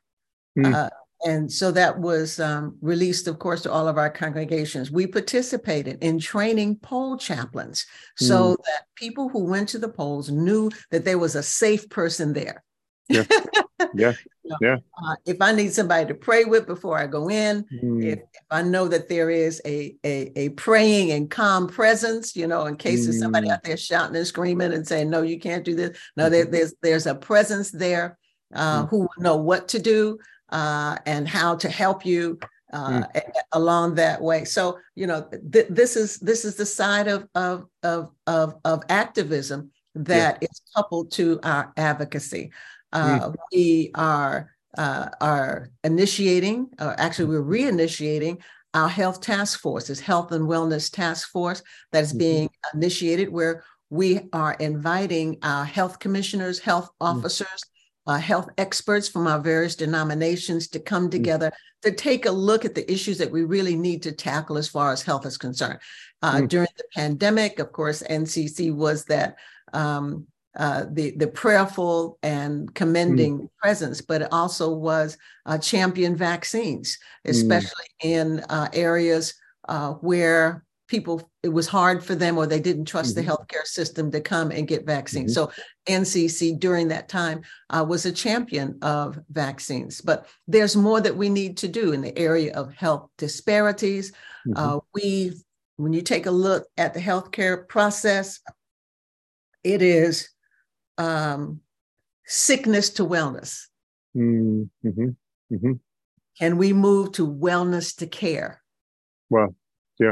Mm. 0.57 0.73
Uh, 0.73 0.89
and 1.25 1.51
so 1.51 1.71
that 1.71 1.99
was 1.99 2.39
um, 2.39 2.77
released, 2.81 3.27
of 3.27 3.39
course, 3.39 3.61
to 3.63 3.71
all 3.71 3.89
of 3.89 3.97
our 3.97 4.09
congregations. 4.09 4.89
We 4.89 5.05
participated 5.05 5.97
in 6.01 6.17
training 6.19 6.77
poll 6.77 7.17
chaplains 7.17 7.85
so 8.15 8.53
mm. 8.53 8.57
that 8.65 8.83
people 8.95 9.27
who 9.27 9.43
went 9.43 9.67
to 9.69 9.79
the 9.79 9.89
polls 9.89 10.29
knew 10.29 10.71
that 10.91 11.03
there 11.03 11.19
was 11.19 11.35
a 11.35 11.43
safe 11.43 11.89
person 11.89 12.31
there. 12.31 12.63
Yeah. 13.09 13.25
Yeah. 13.93 14.13
you 14.43 14.49
know, 14.49 14.57
yeah. 14.61 14.77
Uh, 15.03 15.15
if 15.25 15.41
I 15.41 15.51
need 15.51 15.73
somebody 15.73 16.07
to 16.07 16.13
pray 16.13 16.45
with 16.45 16.67
before 16.67 16.97
I 16.97 17.07
go 17.07 17.29
in, 17.29 17.65
mm. 17.83 18.03
if, 18.03 18.19
if, 18.19 18.41
I 18.51 18.61
know 18.61 18.87
that 18.87 19.09
there 19.09 19.29
is 19.29 19.61
a, 19.65 19.95
a, 20.03 20.31
a 20.35 20.49
praying 20.49 21.11
and 21.11 21.29
calm 21.29 21.67
presence, 21.67 22.35
you 22.35 22.47
know, 22.47 22.65
in 22.65 22.75
case 22.75 23.01
mm. 23.01 23.03
there's 23.05 23.19
somebody 23.19 23.47
hmm. 23.47 23.53
out 23.53 23.63
there 23.63 23.77
shouting 23.77 24.15
and 24.15 24.27
screaming 24.27 24.73
and 24.73 24.87
saying, 24.87 25.09
no, 25.09 25.21
you 25.21 25.39
can't 25.39 25.63
do 25.63 25.75
this. 25.75 25.97
No, 26.17 26.29
mm-hmm. 26.29 26.51
there's, 26.51 26.73
there's 26.81 27.05
a 27.05 27.15
presence 27.15 27.71
there 27.71 28.17
uh, 28.53 28.83
mm. 28.83 28.89
who 28.89 29.07
know 29.17 29.35
what 29.35 29.67
to 29.69 29.79
do 29.79 30.19
uh, 30.51 30.97
and 31.05 31.27
how 31.27 31.55
to 31.55 31.69
help 31.69 32.05
you 32.05 32.39
uh, 32.73 33.01
mm. 33.01 33.21
along 33.51 33.95
that 33.95 34.21
way. 34.21 34.45
So 34.45 34.79
you 34.95 35.07
know, 35.07 35.27
th- 35.51 35.67
this 35.69 35.95
is 35.95 36.17
this 36.19 36.45
is 36.45 36.55
the 36.55 36.65
side 36.65 37.07
of 37.07 37.27
of 37.35 37.65
of 37.83 38.11
of, 38.27 38.55
of 38.65 38.83
activism 38.89 39.71
that 39.95 40.37
yeah. 40.41 40.47
is 40.49 40.61
coupled 40.75 41.11
to 41.13 41.39
our 41.43 41.73
advocacy. 41.77 42.51
Uh, 42.91 43.19
mm. 43.19 43.35
We 43.51 43.91
are 43.95 44.51
uh, 44.77 45.09
are 45.19 45.71
initiating, 45.83 46.69
or 46.79 46.99
actually, 46.99 47.25
we're 47.25 47.43
reinitiating 47.43 48.41
our 48.73 48.89
health 48.89 49.21
task 49.21 49.59
force, 49.59 49.87
this 49.87 49.99
health 49.99 50.31
and 50.31 50.47
wellness 50.47 50.91
task 50.91 51.29
force 51.29 51.63
that 51.91 52.03
is 52.03 52.09
mm-hmm. 52.09 52.19
being 52.19 52.49
initiated, 52.73 53.29
where 53.29 53.63
we 53.89 54.21
are 54.33 54.53
inviting 54.53 55.37
our 55.41 55.65
health 55.65 55.97
commissioners, 55.99 56.59
health 56.59 56.89
mm. 57.01 57.07
officers, 57.07 57.63
uh, 58.05 58.17
health 58.17 58.49
experts 58.57 59.07
from 59.07 59.27
our 59.27 59.39
various 59.39 59.75
denominations 59.75 60.67
to 60.67 60.79
come 60.79 61.07
mm. 61.07 61.11
together 61.11 61.51
to 61.81 61.91
take 61.91 62.25
a 62.25 62.31
look 62.31 62.65
at 62.65 62.75
the 62.75 62.91
issues 62.91 63.17
that 63.17 63.31
we 63.31 63.43
really 63.43 63.75
need 63.75 64.03
to 64.03 64.11
tackle 64.11 64.57
as 64.57 64.67
far 64.67 64.91
as 64.91 65.01
health 65.01 65.25
is 65.25 65.37
concerned. 65.37 65.79
Uh, 66.21 66.35
mm. 66.35 66.47
During 66.47 66.67
the 66.77 66.83
pandemic, 66.93 67.59
of 67.59 67.71
course, 67.71 68.03
NCC 68.03 68.73
was 68.73 69.05
that 69.05 69.37
um, 69.73 70.27
uh, 70.57 70.85
the 70.91 71.11
the 71.17 71.27
prayerful 71.27 72.17
and 72.23 72.73
commending 72.73 73.39
mm. 73.39 73.49
presence, 73.61 74.01
but 74.01 74.21
it 74.21 74.29
also 74.31 74.73
was 74.73 75.17
uh, 75.45 75.57
champion 75.57 76.15
vaccines, 76.15 76.97
mm. 77.25 77.31
especially 77.31 77.85
mm. 78.03 78.09
in 78.09 78.39
uh, 78.49 78.67
areas 78.73 79.33
uh, 79.67 79.93
where 79.93 80.63
people 80.89 81.29
it 81.43 81.49
was 81.49 81.67
hard 81.67 82.03
for 82.03 82.15
them 82.15 82.37
or 82.37 82.45
they 82.45 82.59
didn't 82.59 82.85
trust 82.85 83.15
mm-hmm. 83.15 83.25
the 83.25 83.31
healthcare 83.31 83.65
system 83.65 84.11
to 84.11 84.19
come 84.19 84.49
and 84.49 84.67
get 84.67 84.85
vaccines 84.85 85.37
mm-hmm. 85.37 85.51
so 85.51 85.63
ncc 85.87 86.59
during 86.59 86.87
that 86.87 87.07
time 87.07 87.41
uh, 87.69 87.85
was 87.87 88.05
a 88.05 88.11
champion 88.11 88.77
of 88.81 89.19
vaccines 89.29 90.01
but 90.01 90.27
there's 90.47 90.75
more 90.75 90.99
that 90.99 91.15
we 91.15 91.29
need 91.29 91.55
to 91.55 91.67
do 91.67 91.93
in 91.93 92.01
the 92.01 92.17
area 92.17 92.51
of 92.55 92.73
health 92.73 93.07
disparities 93.19 94.11
mm-hmm. 94.47 94.53
uh, 94.57 94.79
we 94.95 95.31
when 95.77 95.93
you 95.93 96.01
take 96.01 96.25
a 96.25 96.31
look 96.31 96.65
at 96.77 96.93
the 96.95 96.99
healthcare 96.99 97.67
process 97.67 98.39
it 99.63 99.81
is 99.81 100.29
um, 100.99 101.61
sickness 102.25 102.91
to 102.91 103.05
wellness 103.05 103.65
mm-hmm. 104.15 104.63
Mm-hmm. 104.87 105.71
can 106.37 106.57
we 106.57 106.73
move 106.73 107.13
to 107.13 107.27
wellness 107.27 107.95
to 107.97 108.05
care 108.05 108.61
well 109.29 109.55
yeah 109.99 110.11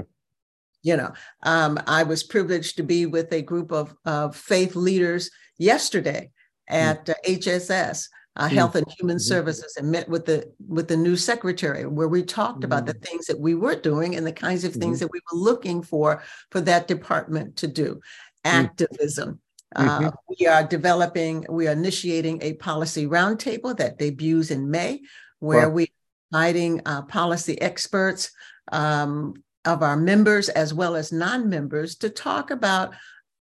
you 0.82 0.98
know 0.98 1.14
um, 1.44 1.78
i 1.86 2.02
was 2.04 2.24
privileged 2.24 2.78
to 2.78 2.84
be 2.84 3.06
with 3.06 3.32
a 3.32 3.42
group 3.42 3.72
of, 3.72 3.96
of 4.06 4.36
faith 4.36 4.76
leaders 4.76 5.30
yesterday 5.60 6.32
hmm. 6.70 6.76
at 6.76 7.10
uh, 7.10 7.14
hhs 7.28 8.08
uh, 8.38 8.48
hmm. 8.48 8.56
health 8.56 8.76
and 8.76 8.86
human 8.98 9.18
mm-hmm. 9.18 9.22
services 9.22 9.76
and 9.78 9.92
met 9.92 10.08
with 10.08 10.26
the 10.26 10.52
with 10.68 10.88
the 10.88 10.98
new 10.98 11.16
secretary 11.16 11.86
where 11.86 12.08
we 12.08 12.24
talked 12.24 12.60
mm-hmm. 12.60 12.66
about 12.66 12.86
the 12.86 12.94
hmm. 12.94 13.00
things 13.00 13.26
that 13.26 13.40
we 13.40 13.54
were 13.54 13.76
doing 13.76 14.16
and 14.16 14.26
the 14.26 14.32
kinds 14.32 14.64
of 14.64 14.74
things 14.74 14.98
mm-hmm. 14.98 15.06
that 15.06 15.12
we 15.12 15.20
were 15.32 15.40
looking 15.40 15.82
for 15.82 16.24
for 16.52 16.62
that 16.62 16.88
department 16.88 17.56
to 17.58 17.68
do 17.68 18.00
activism 18.46 19.40
uh, 19.76 20.12
we 20.40 20.48
are 20.48 20.64
developing 20.64 21.46
we 21.50 21.68
are 21.68 21.74
initiating 21.74 22.42
a 22.42 22.54
policy 22.54 23.06
roundtable 23.06 23.76
that 23.78 24.00
debuts 24.00 24.52
in 24.52 24.70
may 24.70 25.02
where 25.40 25.70
wow. 25.70 25.76
we 25.76 25.84
are 25.84 26.40
inviting 26.40 26.82
uh, 26.86 27.02
policy 27.04 27.60
experts 27.62 28.32
um, 28.72 29.34
of 29.66 29.84
our 29.84 29.98
members 29.98 30.50
as 30.50 30.74
well 30.74 30.96
as 30.96 31.12
non-members 31.12 31.96
to 31.96 32.10
talk 32.10 32.52
about 32.52 32.94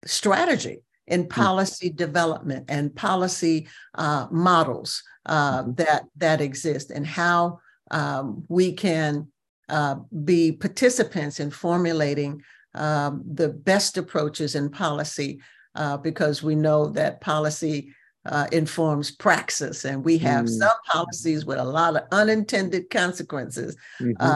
strategy 0.05 0.79
in 1.07 1.23
hmm. 1.23 1.27
policy 1.27 1.89
mm-hmm. 1.89 1.97
development 1.97 2.65
and 2.69 2.95
policy 2.95 3.67
uh, 3.95 4.27
models 4.31 5.03
uh, 5.25 5.63
mm-hmm. 5.63 5.73
that 5.73 6.03
that 6.15 6.41
exist 6.41 6.91
and 6.91 7.05
how 7.05 7.59
um, 7.91 8.43
we 8.47 8.71
can 8.71 9.27
uh, 9.69 9.95
be 10.23 10.51
participants 10.51 11.39
in 11.39 11.51
formulating 11.51 12.41
um, 12.75 13.23
the 13.33 13.49
best 13.49 13.97
approaches 13.97 14.55
in 14.55 14.69
policy 14.69 15.39
uh, 15.75 15.97
because 15.97 16.43
we 16.43 16.55
know 16.55 16.87
that 16.87 17.21
policy 17.21 17.93
uh, 18.25 18.47
informs 18.51 19.11
praxis, 19.11 19.85
and 19.85 20.03
we 20.03 20.17
have 20.17 20.45
mm. 20.45 20.49
some 20.49 20.77
policies 20.89 21.45
with 21.45 21.57
a 21.57 21.63
lot 21.63 21.95
of 21.95 22.03
unintended 22.11 22.89
consequences 22.89 23.75
mm-hmm. 23.99 24.13
uh, 24.19 24.35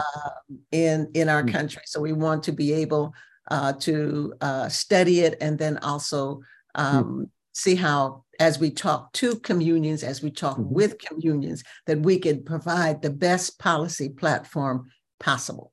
in 0.72 1.10
in 1.14 1.28
our 1.28 1.42
mm. 1.42 1.52
country. 1.52 1.82
So 1.86 2.00
we 2.00 2.12
want 2.12 2.42
to 2.44 2.52
be 2.52 2.72
able 2.72 3.14
uh, 3.50 3.72
to 3.72 4.34
uh, 4.40 4.68
study 4.68 5.20
it 5.20 5.38
and 5.40 5.58
then 5.58 5.78
also 5.78 6.36
mm. 6.76 6.82
um, 6.82 7.30
see 7.54 7.74
how, 7.74 8.24
as 8.38 8.58
we 8.58 8.70
talk 8.70 9.12
to 9.14 9.36
communions, 9.40 10.02
as 10.02 10.22
we 10.22 10.30
talk 10.30 10.58
mm-hmm. 10.58 10.74
with 10.74 10.98
communions, 10.98 11.64
that 11.86 12.00
we 12.00 12.18
can 12.18 12.44
provide 12.44 13.02
the 13.02 13.10
best 13.10 13.58
policy 13.58 14.10
platform 14.10 14.90
possible. 15.18 15.72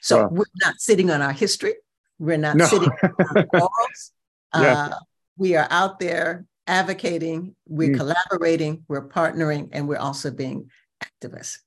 So 0.00 0.22
wow. 0.22 0.28
we're 0.30 0.44
not 0.62 0.76
sitting 0.78 1.10
on 1.10 1.20
our 1.20 1.32
history. 1.32 1.74
We're 2.18 2.38
not 2.38 2.56
no. 2.56 2.66
sitting 2.66 2.90
on 3.02 3.14
our 3.36 3.46
laurels. 3.52 4.12
Yeah. 4.54 4.88
Uh, 4.92 4.98
we 5.36 5.56
are 5.56 5.66
out 5.70 5.98
there 5.98 6.46
advocating, 6.66 7.54
we're 7.68 7.94
mm. 7.94 7.96
collaborating, 7.96 8.84
we're 8.88 9.08
partnering, 9.08 9.68
and 9.72 9.88
we're 9.88 9.98
also 9.98 10.30
being 10.30 10.70
activists. 11.04 11.58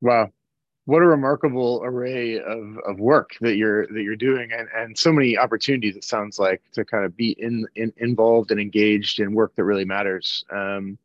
Wow. 0.00 0.30
What 0.86 1.02
a 1.02 1.06
remarkable 1.06 1.82
array 1.84 2.38
of, 2.38 2.78
of 2.86 3.00
work 3.00 3.32
that 3.40 3.56
you're 3.56 3.88
that 3.88 4.02
you're 4.02 4.14
doing 4.14 4.52
and, 4.52 4.68
and 4.74 4.96
so 4.96 5.12
many 5.12 5.36
opportunities 5.36 5.96
it 5.96 6.04
sounds 6.04 6.38
like 6.38 6.62
to 6.74 6.84
kind 6.84 7.04
of 7.04 7.16
be 7.16 7.30
in, 7.40 7.66
in 7.74 7.92
involved 7.96 8.52
and 8.52 8.60
engaged 8.60 9.18
in 9.18 9.34
work 9.34 9.56
that 9.56 9.64
really 9.64 9.84
matters. 9.84 10.44
Um, 10.48 10.96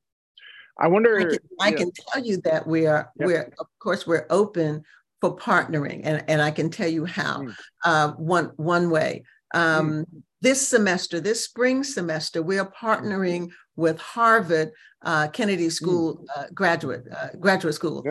I 0.78 0.88
wonder 0.88 1.18
I 1.18 1.24
can, 1.24 1.40
I 1.60 1.72
can 1.72 1.92
tell 2.10 2.24
you 2.24 2.38
that 2.42 2.68
we 2.68 2.86
are 2.86 3.12
yep. 3.18 3.28
we're 3.28 3.54
of 3.58 3.68
course 3.80 4.06
we're 4.06 4.28
open 4.30 4.84
for 5.20 5.36
partnering 5.36 6.02
and, 6.04 6.24
and 6.28 6.44
I 6.44 6.52
can 6.52 6.70
tell 6.70 6.88
you 6.88 7.06
how. 7.06 7.42
Mm. 7.42 7.56
Uh, 7.84 8.12
one 8.12 8.52
one 8.58 8.92
way. 8.92 9.24
Um, 9.56 10.06
mm 10.06 10.22
this 10.42 10.68
semester, 10.68 11.20
this 11.20 11.46
spring 11.46 11.84
semester, 11.84 12.42
we 12.42 12.58
are 12.58 12.72
partnering 12.72 13.50
with 13.76 14.00
Harvard 14.00 14.72
uh, 15.04 15.28
Kennedy 15.30 15.68
mm. 15.68 15.72
School 15.72 16.26
uh, 16.36 16.46
graduate 16.54 17.04
uh, 17.16 17.30
graduate 17.40 17.76
school. 17.76 18.04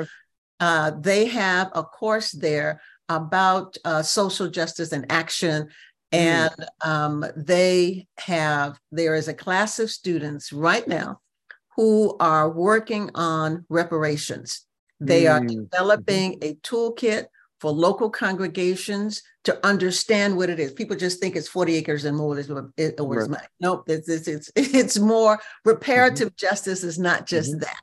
Uh, 0.58 0.92
they 1.00 1.26
have 1.26 1.70
a 1.74 1.82
course 1.82 2.32
there 2.32 2.80
about 3.08 3.76
uh, 3.84 4.02
social 4.02 4.48
justice 4.48 4.92
and 4.92 5.10
action, 5.10 5.64
mm. 5.64 5.68
and 6.12 6.66
um, 6.82 7.24
they 7.36 8.06
have 8.18 8.78
there 8.92 9.14
is 9.14 9.28
a 9.28 9.34
class 9.34 9.78
of 9.78 9.90
students 9.90 10.52
right 10.52 10.86
now 10.86 11.20
who 11.76 12.16
are 12.20 12.50
working 12.50 13.10
on 13.14 13.64
reparations. 13.68 14.66
They 15.00 15.26
are 15.26 15.40
mm. 15.40 15.70
developing 15.70 16.38
a 16.42 16.54
toolkit 16.56 17.26
for 17.60 17.70
local 17.70 18.08
congregations 18.08 19.22
to 19.44 19.66
understand 19.66 20.36
what 20.36 20.50
it 20.50 20.58
is. 20.58 20.72
People 20.72 20.96
just 20.96 21.20
think 21.20 21.36
it's 21.36 21.48
40 21.48 21.76
acres 21.76 22.04
and 22.04 22.16
more 22.16 22.38
is 22.38 22.50
or 22.50 22.72
it's 22.76 23.28
right. 23.28 23.48
Nope, 23.60 23.84
it's, 23.88 24.08
it's, 24.08 24.28
it's, 24.28 24.50
it's 24.56 24.98
more 24.98 25.38
reparative 25.64 26.28
mm-hmm. 26.28 26.46
justice 26.46 26.82
is 26.82 26.98
not 26.98 27.26
just 27.26 27.52
mm-hmm. 27.52 27.60
that. 27.60 27.80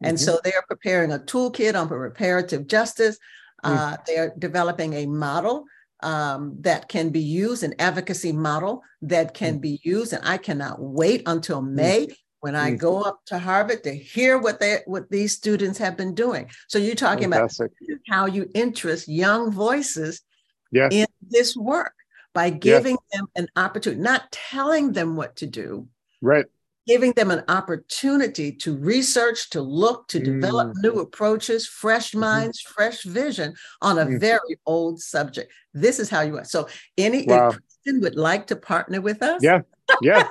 And 0.00 0.16
mm-hmm. 0.16 0.24
so 0.24 0.40
they're 0.42 0.64
preparing 0.68 1.12
a 1.12 1.18
toolkit 1.18 1.78
on 1.80 1.88
reparative 1.88 2.66
justice. 2.66 3.18
Mm. 3.64 3.76
Uh, 3.76 3.96
they're 4.06 4.32
developing 4.38 4.94
a 4.94 5.06
model 5.06 5.64
um, 6.02 6.56
that 6.60 6.88
can 6.88 7.10
be 7.10 7.20
used, 7.20 7.64
an 7.64 7.74
advocacy 7.80 8.32
model 8.32 8.82
that 9.02 9.34
can 9.34 9.58
mm. 9.58 9.62
be 9.62 9.80
used. 9.82 10.12
And 10.12 10.24
I 10.24 10.36
cannot 10.36 10.80
wait 10.80 11.22
until 11.26 11.60
mm. 11.60 11.70
May 11.72 12.08
when 12.40 12.54
I 12.54 12.70
go 12.70 13.02
up 13.02 13.20
to 13.26 13.38
Harvard 13.38 13.82
to 13.84 13.92
hear 13.92 14.38
what 14.38 14.60
they 14.60 14.80
what 14.86 15.10
these 15.10 15.36
students 15.36 15.78
have 15.78 15.96
been 15.96 16.14
doing. 16.14 16.50
So 16.68 16.78
you're 16.78 16.94
talking 16.94 17.30
Fantastic. 17.30 17.72
about 17.82 17.98
how 18.08 18.26
you 18.26 18.48
interest 18.54 19.08
young 19.08 19.50
voices 19.50 20.22
yeah. 20.70 20.88
in 20.90 21.06
this 21.28 21.56
work 21.56 21.94
by 22.34 22.50
giving 22.50 22.96
yeah. 23.12 23.18
them 23.18 23.26
an 23.36 23.48
opportunity, 23.56 24.00
not 24.00 24.30
telling 24.30 24.92
them 24.92 25.16
what 25.16 25.36
to 25.36 25.46
do. 25.46 25.88
Right. 26.20 26.46
Giving 26.86 27.12
them 27.12 27.30
an 27.30 27.44
opportunity 27.48 28.52
to 28.52 28.76
research, 28.76 29.50
to 29.50 29.60
look, 29.60 30.08
to 30.08 30.18
develop 30.18 30.68
mm. 30.68 30.82
new 30.82 31.00
approaches, 31.00 31.66
fresh 31.66 32.10
mm-hmm. 32.10 32.20
minds, 32.20 32.62
mm-hmm. 32.62 32.72
fresh 32.72 33.02
vision 33.02 33.54
on 33.82 33.98
a 33.98 34.06
mm. 34.06 34.20
very 34.20 34.56
old 34.64 35.00
subject. 35.00 35.52
This 35.74 35.98
is 35.98 36.08
how 36.08 36.22
you 36.22 36.38
are. 36.38 36.44
So, 36.44 36.68
any 36.96 37.26
wow. 37.26 37.54
would 37.86 38.16
like 38.16 38.46
to 38.46 38.56
partner 38.56 39.02
with 39.02 39.22
us, 39.22 39.42
yeah, 39.42 39.60
yeah. 40.00 40.28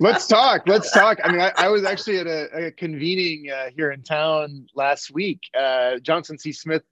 Let's 0.00 0.26
talk. 0.26 0.62
Let's 0.66 0.90
talk. 0.90 1.18
I 1.24 1.30
mean 1.30 1.40
i, 1.40 1.52
I 1.56 1.68
was 1.68 1.84
actually 1.84 2.18
at 2.18 2.26
a, 2.26 2.66
a 2.66 2.70
convening 2.72 3.50
uh, 3.50 3.70
here 3.74 3.90
in 3.92 4.02
town 4.02 4.66
last 4.74 5.12
week. 5.12 5.40
Uh, 5.58 5.98
johnson 5.98 6.38
c. 6.38 6.52
Smith 6.52 6.82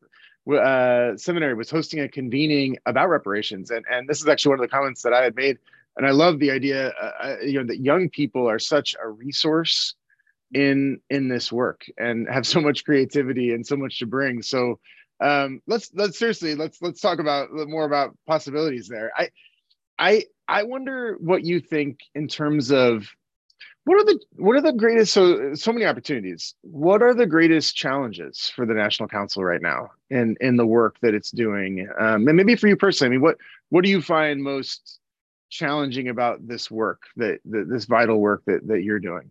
uh, 0.53 1.17
seminary 1.17 1.55
was 1.55 1.71
hosting 1.71 2.01
a 2.01 2.09
convening 2.09 2.77
about 2.87 3.09
reparations. 3.09 3.71
And, 3.71 3.85
and 3.91 4.09
this 4.09 4.21
is 4.21 4.29
actually 4.29 4.51
one 4.51 4.61
of 4.61 4.65
the 4.65 4.75
comments 4.75 5.03
that 5.03 5.13
i 5.13 5.23
had 5.23 5.37
made. 5.37 5.59
And 5.97 6.07
i 6.07 6.11
love 6.11 6.39
the 6.39 6.51
idea 6.51 6.89
uh, 7.01 7.13
uh, 7.23 7.37
you 7.43 7.59
know 7.61 7.67
that 7.67 7.81
young 7.81 8.09
people 8.09 8.49
are 8.49 8.59
such 8.59 8.95
a 9.03 9.09
resource 9.09 9.95
in 10.55 11.01
in 11.11 11.29
this 11.29 11.51
work 11.51 11.85
and 11.99 12.29
have 12.29 12.47
so 12.47 12.61
much 12.61 12.85
creativity 12.85 13.53
and 13.53 13.67
so 13.67 13.77
much 13.77 13.99
to 13.99 14.07
bring. 14.07 14.43
So 14.43 14.79
um, 15.21 15.61
let's 15.67 15.91
let's 15.95 16.19
seriously 16.19 16.55
let's 16.55 16.83
let's 16.83 17.01
talk 17.01 17.19
about 17.19 17.49
more 17.53 17.85
about 17.85 18.17
possibilities 18.27 18.89
there. 18.89 19.13
I 19.17 19.31
i 19.99 20.25
I 20.53 20.65
wonder 20.65 21.17
what 21.19 21.45
you 21.45 21.61
think 21.61 22.01
in 22.15 22.29
terms 22.29 22.71
of 22.71 23.09
what 23.85 23.97
are 23.97 24.05
the 24.05 24.21
what 24.37 24.55
are 24.55 24.61
the 24.61 24.75
greatest 24.75 25.15
so 25.15 25.55
so 25.55 25.73
many 25.73 25.87
opportunities. 25.87 26.55
What 26.61 27.03
are 27.03 27.15
the 27.15 27.27
greatest 27.27 27.75
challenges 27.75 28.53
for 28.55 28.67
the 28.67 28.75
National 28.75 29.09
Council 29.09 29.43
right 29.43 29.63
now 29.63 29.93
in 30.11 30.37
in 30.43 30.57
the 30.59 30.67
work 30.67 30.99
that 31.01 31.15
it's 31.15 31.31
doing? 31.31 31.89
Um, 31.99 32.29
and 32.29 32.37
maybe 32.37 32.55
for 32.55 32.69
you 32.69 32.77
personally, 32.77 33.09
I 33.09 33.17
mean, 33.17 33.23
what 33.23 33.39
what 33.71 33.83
do 33.83 33.91
you 33.91 34.03
find 34.03 34.43
most 34.43 34.99
challenging 35.49 36.09
about 36.09 36.47
this 36.47 36.71
work 36.71 37.03
that, 37.17 37.41
that 37.47 37.69
this 37.71 37.87
vital 37.87 38.19
work 38.19 38.43
that 38.47 38.67
that 38.69 38.83
you're 38.83 39.01
doing? 39.01 39.31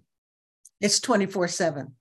It's 0.82 1.00
twenty 1.00 1.28
four 1.28 1.48
seven. 1.48 1.94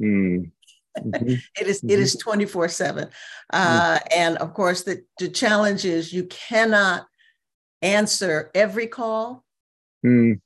Mm. 0.00 0.50
Mm-hmm. 0.98 1.34
it 1.60 1.66
is, 1.66 1.82
it 1.82 1.98
is 1.98 2.14
24 2.14 2.68
7 2.68 3.08
uh, 3.52 3.98
mm. 3.98 4.00
and 4.16 4.36
of 4.38 4.54
course 4.54 4.84
the, 4.84 5.02
the 5.18 5.28
challenge 5.28 5.84
is 5.84 6.12
you 6.12 6.22
cannot 6.26 7.08
answer 7.84 8.50
every 8.54 8.88
call. 8.88 9.44
Mm. 10.04 10.40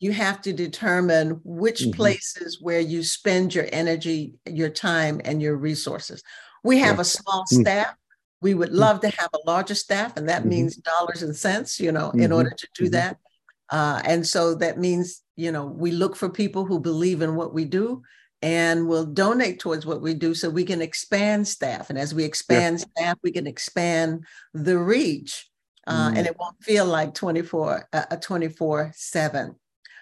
you 0.00 0.12
have 0.12 0.42
to 0.42 0.52
determine 0.52 1.40
which 1.44 1.82
mm-hmm. 1.82 1.92
places 1.92 2.60
where 2.60 2.80
you 2.80 3.02
spend 3.02 3.54
your 3.54 3.66
energy, 3.72 4.34
your 4.44 4.68
time, 4.68 5.20
and 5.24 5.40
your 5.40 5.56
resources. 5.56 6.22
We 6.64 6.78
have 6.80 6.96
yeah. 6.96 7.02
a 7.02 7.04
small 7.04 7.44
mm. 7.44 7.60
staff. 7.60 7.94
We 8.42 8.54
would 8.54 8.70
mm. 8.70 8.78
love 8.78 9.00
to 9.00 9.08
have 9.08 9.30
a 9.32 9.38
larger 9.46 9.74
staff, 9.74 10.16
and 10.16 10.28
that 10.28 10.40
mm-hmm. 10.40 10.50
means 10.50 10.76
dollars 10.76 11.22
and 11.22 11.34
cents, 11.34 11.78
you 11.78 11.92
know, 11.92 12.08
mm-hmm. 12.08 12.20
in 12.20 12.32
order 12.32 12.50
to 12.50 12.68
do 12.74 12.84
mm-hmm. 12.84 12.92
that. 12.92 13.18
Uh, 13.70 14.02
and 14.04 14.26
so 14.26 14.54
that 14.56 14.78
means, 14.78 15.22
you 15.36 15.52
know, 15.52 15.64
we 15.64 15.90
look 15.90 16.16
for 16.16 16.28
people 16.28 16.64
who 16.66 16.78
believe 16.80 17.22
in 17.22 17.34
what 17.36 17.54
we 17.54 17.64
do 17.64 18.02
and 18.42 18.86
will 18.88 19.06
donate 19.06 19.58
towards 19.58 19.86
what 19.86 20.02
we 20.02 20.12
do 20.12 20.34
so 20.34 20.50
we 20.50 20.64
can 20.64 20.82
expand 20.82 21.48
staff. 21.48 21.88
And 21.88 21.98
as 21.98 22.14
we 22.14 22.24
expand 22.24 22.80
yeah. 22.80 22.84
staff, 22.96 23.18
we 23.22 23.32
can 23.32 23.46
expand 23.46 24.24
the 24.52 24.76
reach. 24.76 25.48
Uh, 25.86 26.10
mm. 26.10 26.16
And 26.16 26.26
it 26.26 26.36
won't 26.38 26.62
feel 26.62 26.86
like 26.86 27.14
24 27.14 27.88
uh, 27.92 28.16
24 28.16 28.92
7 28.94 29.54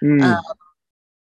mm. 0.03 0.23
uh, 0.23 0.41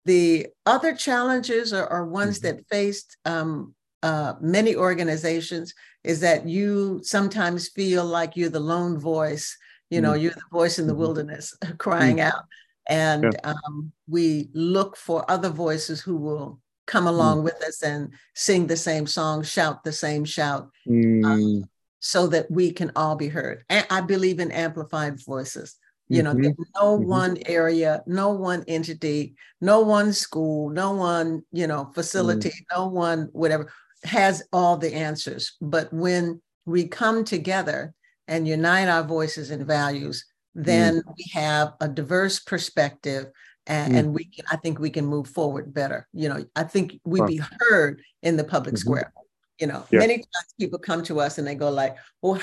the 0.05 0.47
other 0.67 0.95
challenges 0.95 1.73
are, 1.73 1.87
are 1.87 2.07
ones 2.07 2.41
mm-hmm. 2.41 2.57
that 2.57 2.69
faced 2.69 3.17
um, 3.25 3.75
uh, 4.03 4.35
many 4.41 4.77
organizations 4.77 5.75
is 6.05 6.21
that 6.21 6.47
you 6.47 7.01
sometimes 7.03 7.69
feel 7.69 8.05
like 8.05 8.37
you're 8.37 8.49
the 8.49 8.61
lone 8.61 8.99
voice 8.99 9.57
you 9.89 10.01
know 10.01 10.13
mm. 10.13 10.21
you're 10.21 10.33
the 10.33 10.43
voice 10.53 10.79
in 10.79 10.87
the 10.87 10.93
mm-hmm. 10.93 11.01
wilderness 11.01 11.57
crying 11.79 12.19
mm. 12.19 12.31
out 12.31 12.45
and 12.89 13.23
yeah. 13.23 13.53
um, 13.53 13.93
we 14.09 14.51
look 14.53 14.97
for 14.97 15.31
other 15.31 15.49
voices 15.49 16.01
who 16.01 16.17
will 16.17 16.61
come 16.91 17.05
mm. 17.05 17.09
along 17.09 17.41
mm. 17.41 17.45
with 17.45 17.63
us 17.63 17.83
and 17.83 18.13
sing 18.35 18.67
the 18.67 18.77
same 18.77 19.07
song, 19.07 19.43
shout 19.43 19.85
the 19.85 19.93
same 19.93 20.25
shout, 20.25 20.71
um, 20.89 21.23
mm. 21.23 21.69
So 22.01 22.27
that 22.27 22.51
we 22.51 22.73
can 22.73 22.91
all 22.97 23.15
be 23.15 23.29
heard. 23.29 23.65
And 23.69 23.87
I 23.91 24.01
believe 24.01 24.41
in 24.41 24.51
amplified 24.51 25.23
voices. 25.25 25.77
You 26.13 26.25
know, 26.25 26.35
mm-hmm. 26.35 26.63
no 26.75 26.99
mm-hmm. 26.99 27.09
one 27.09 27.39
area, 27.47 28.03
no 28.05 28.31
one 28.31 28.65
entity, 28.67 29.37
no 29.61 29.79
one 29.79 30.13
school, 30.13 30.69
no 30.69 30.91
one, 30.91 31.43
you 31.53 31.69
know, 31.69 31.93
facility, 31.95 32.49
mm. 32.49 32.77
no 32.77 32.89
one, 32.89 33.29
whatever, 33.31 33.71
has 34.03 34.43
all 34.53 34.77
the 34.77 34.93
answers. 34.93 35.57
But 35.61 35.93
when 35.93 36.43
we 36.67 36.89
come 36.89 37.23
together 37.25 37.95
and 38.27 38.49
unite 38.49 38.89
our 38.89 39.05
voices 39.05 39.53
and 39.53 39.65
values, 39.65 40.25
then 40.53 40.97
mm. 40.97 41.15
we 41.17 41.27
have 41.33 41.75
a 41.81 41.87
diverse 41.87 42.41
perspective 42.41 43.27
and, 43.69 43.93
mm. 43.93 43.99
and 43.99 44.13
we 44.13 44.25
can, 44.25 44.45
I 44.51 44.57
think 44.57 44.81
we 44.81 44.91
can 44.91 45.07
move 45.07 45.29
forward 45.29 45.73
better. 45.73 46.09
You 46.13 46.29
know, 46.29 46.45
I 46.57 46.65
think 46.65 46.99
we 47.05 47.23
be 47.23 47.41
heard 47.61 48.03
in 48.25 48.37
the 48.37 48.43
public 48.43 48.75
mm-hmm. 48.75 48.81
square. 48.81 49.13
You 49.61 49.67
know, 49.67 49.85
yeah. 49.91 49.99
many 49.99 50.17
times 50.17 50.55
people 50.59 50.79
come 50.79 51.03
to 51.05 51.21
us 51.21 51.39
and 51.39 51.47
they 51.47 51.55
go 51.55 51.71
like, 51.71 51.97
"Well, 52.23 52.41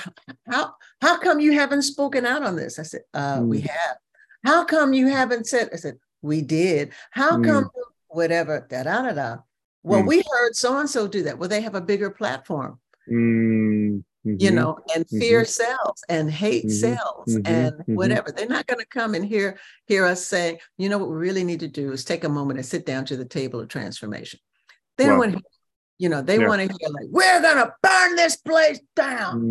how 0.48 0.74
how 1.00 1.18
come 1.18 1.40
you 1.40 1.52
haven't 1.52 1.82
spoken 1.82 2.24
out 2.24 2.42
on 2.42 2.54
this?" 2.56 2.78
I 2.78 2.84
said, 2.84 3.02
uh, 3.12 3.38
mm. 3.38 3.48
"We 3.48 3.60
have." 3.62 3.96
How 4.44 4.64
come 4.64 4.92
you 4.92 5.08
haven't 5.08 5.46
said? 5.46 5.70
I 5.72 5.76
said, 5.76 5.98
"We 6.22 6.42
did." 6.42 6.92
How 7.10 7.36
mm. 7.36 7.44
come 7.44 7.70
whatever 8.06 8.66
da 8.70 8.84
da 8.84 9.02
da 9.02 9.12
da? 9.12 9.36
Well, 9.82 10.02
mm. 10.02 10.06
we 10.06 10.22
heard 10.30 10.54
so 10.54 10.78
and 10.78 10.88
so 10.88 11.08
do 11.08 11.24
that. 11.24 11.38
Well, 11.38 11.48
they 11.48 11.60
have 11.60 11.74
a 11.74 11.80
bigger 11.80 12.10
platform. 12.10 12.78
Mm. 13.10 14.04
Mm-hmm. 14.26 14.44
you 14.44 14.50
know, 14.50 14.78
and 14.94 15.08
fear 15.08 15.42
mm-hmm. 15.42 15.46
sells 15.46 16.02
and 16.08 16.30
hate 16.30 16.66
mm-hmm. 16.66 16.94
sells 16.96 17.26
mm-hmm. 17.28 17.46
and 17.46 17.72
mm-hmm. 17.76 17.94
whatever. 17.94 18.32
They're 18.32 18.48
not 18.48 18.66
going 18.66 18.80
to 18.80 18.86
come 18.86 19.14
and 19.14 19.24
hear 19.24 19.58
hear 19.86 20.04
us 20.04 20.26
say, 20.26 20.58
you 20.76 20.88
know, 20.88 20.98
what 20.98 21.08
we 21.08 21.16
really 21.16 21.44
need 21.44 21.60
to 21.60 21.68
do 21.68 21.92
is 21.92 22.04
take 22.04 22.24
a 22.24 22.28
moment 22.28 22.58
and 22.58 22.66
sit 22.66 22.84
down 22.84 23.04
to 23.06 23.16
the 23.16 23.24
table 23.24 23.60
of 23.60 23.68
transformation. 23.68 24.40
They 24.96 25.06
don't 25.06 25.18
want 25.18 25.32
to, 25.34 25.42
you 25.98 26.08
know, 26.08 26.22
they 26.22 26.38
yeah. 26.38 26.46
want 26.46 26.60
to 26.62 26.76
hear 26.78 26.88
like, 26.90 27.06
we're 27.10 27.42
going 27.42 27.56
to 27.56 27.74
burn 27.82 28.16
this 28.16 28.36
place 28.36 28.80
down. 28.94 29.42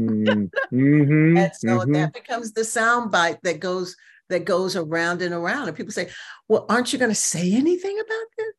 Mm-hmm. 0.72 1.38
and 1.38 1.52
so 1.54 1.86
that 1.86 2.14
becomes 2.14 2.54
the 2.54 2.64
sound 2.64 3.12
bite 3.12 3.42
that 3.44 3.60
goes 3.60 3.96
that 4.30 4.46
goes 4.46 4.76
around 4.76 5.22
and 5.22 5.34
around. 5.34 5.68
And 5.68 5.78
people 5.78 5.92
say, 5.92 6.10
well, 6.48 6.66
aren't 6.70 6.92
you 6.92 7.00
going 7.00 7.12
to 7.12 7.16
say 7.16 7.54
anything 7.54 8.00
about 8.00 8.26
this? 8.38 8.54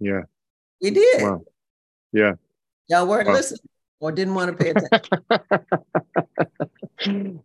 Yeah. 0.00 0.20
You 0.80 0.90
did. 0.92 1.22
Wow. 1.22 1.42
Yeah. 2.12 2.32
Y'all 2.88 3.06
weren't 3.06 3.28
wow. 3.28 3.34
listening 3.34 3.60
or 4.00 4.12
didn't 4.12 4.34
want 4.34 4.56
to 4.56 4.64
pay 4.64 4.70
attention. 4.70 5.24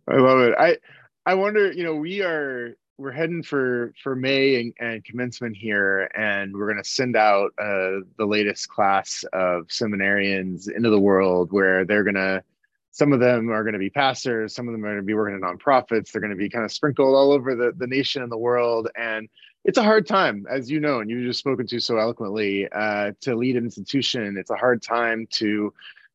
I 0.08 0.16
love 0.16 0.40
it. 0.40 0.54
I 0.58 0.76
I 1.26 1.34
wonder, 1.34 1.72
you 1.72 1.84
know, 1.84 1.94
we 1.94 2.22
are 2.22 2.76
we're 2.98 3.12
heading 3.12 3.42
for 3.42 3.94
for 4.02 4.16
May 4.16 4.60
and, 4.60 4.74
and 4.80 5.04
commencement 5.04 5.56
here, 5.56 6.10
and 6.16 6.52
we're 6.52 6.66
going 6.66 6.82
to 6.82 6.88
send 6.88 7.16
out 7.16 7.52
uh, 7.58 8.02
the 8.18 8.26
latest 8.26 8.68
class 8.68 9.24
of 9.32 9.68
seminarians 9.68 10.68
into 10.70 10.90
the 10.90 11.00
world, 11.00 11.52
where 11.52 11.84
they're 11.84 12.04
going 12.04 12.14
to. 12.14 12.42
Some 12.90 13.12
of 13.12 13.20
them 13.20 13.48
are 13.50 13.62
going 13.62 13.74
to 13.74 13.78
be 13.78 13.90
pastors. 13.90 14.56
Some 14.56 14.66
of 14.66 14.72
them 14.72 14.84
are 14.84 14.88
going 14.88 14.96
to 14.96 15.04
be 15.04 15.14
working 15.14 15.36
in 15.36 15.42
nonprofits. 15.42 16.10
They're 16.10 16.20
going 16.20 16.32
to 16.32 16.36
be 16.36 16.48
kind 16.48 16.64
of 16.64 16.72
sprinkled 16.72 17.14
all 17.14 17.30
over 17.30 17.54
the, 17.54 17.72
the 17.76 17.86
nation 17.86 18.22
and 18.22 18.32
the 18.32 18.38
world. 18.38 18.88
And 18.96 19.28
it's 19.64 19.78
a 19.78 19.84
hard 19.84 20.04
time, 20.04 20.46
as 20.50 20.68
you 20.68 20.80
know, 20.80 20.98
and 20.98 21.08
you've 21.08 21.24
just 21.24 21.38
spoken 21.38 21.64
to 21.68 21.78
so 21.78 21.96
eloquently, 21.96 22.66
uh, 22.72 23.12
to 23.20 23.36
lead 23.36 23.54
an 23.54 23.64
institution. 23.64 24.36
It's 24.36 24.50
a 24.50 24.56
hard 24.56 24.82
time 24.82 25.28
to 25.32 25.72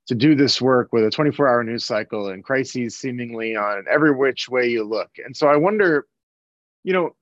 to 0.07 0.15
do 0.15 0.35
this 0.35 0.61
work 0.61 0.91
with 0.91 1.05
a 1.05 1.09
24 1.09 1.47
hour 1.47 1.63
news 1.63 1.85
cycle 1.85 2.27
and 2.27 2.43
crises 2.43 2.97
seemingly 2.97 3.55
on 3.55 3.85
every 3.89 4.13
which 4.13 4.49
way 4.49 4.67
you 4.67 4.83
look. 4.83 5.11
And 5.23 5.35
so 5.35 5.47
I 5.47 5.55
wonder, 5.55 6.07
you 6.83 6.93
know, 6.93 7.15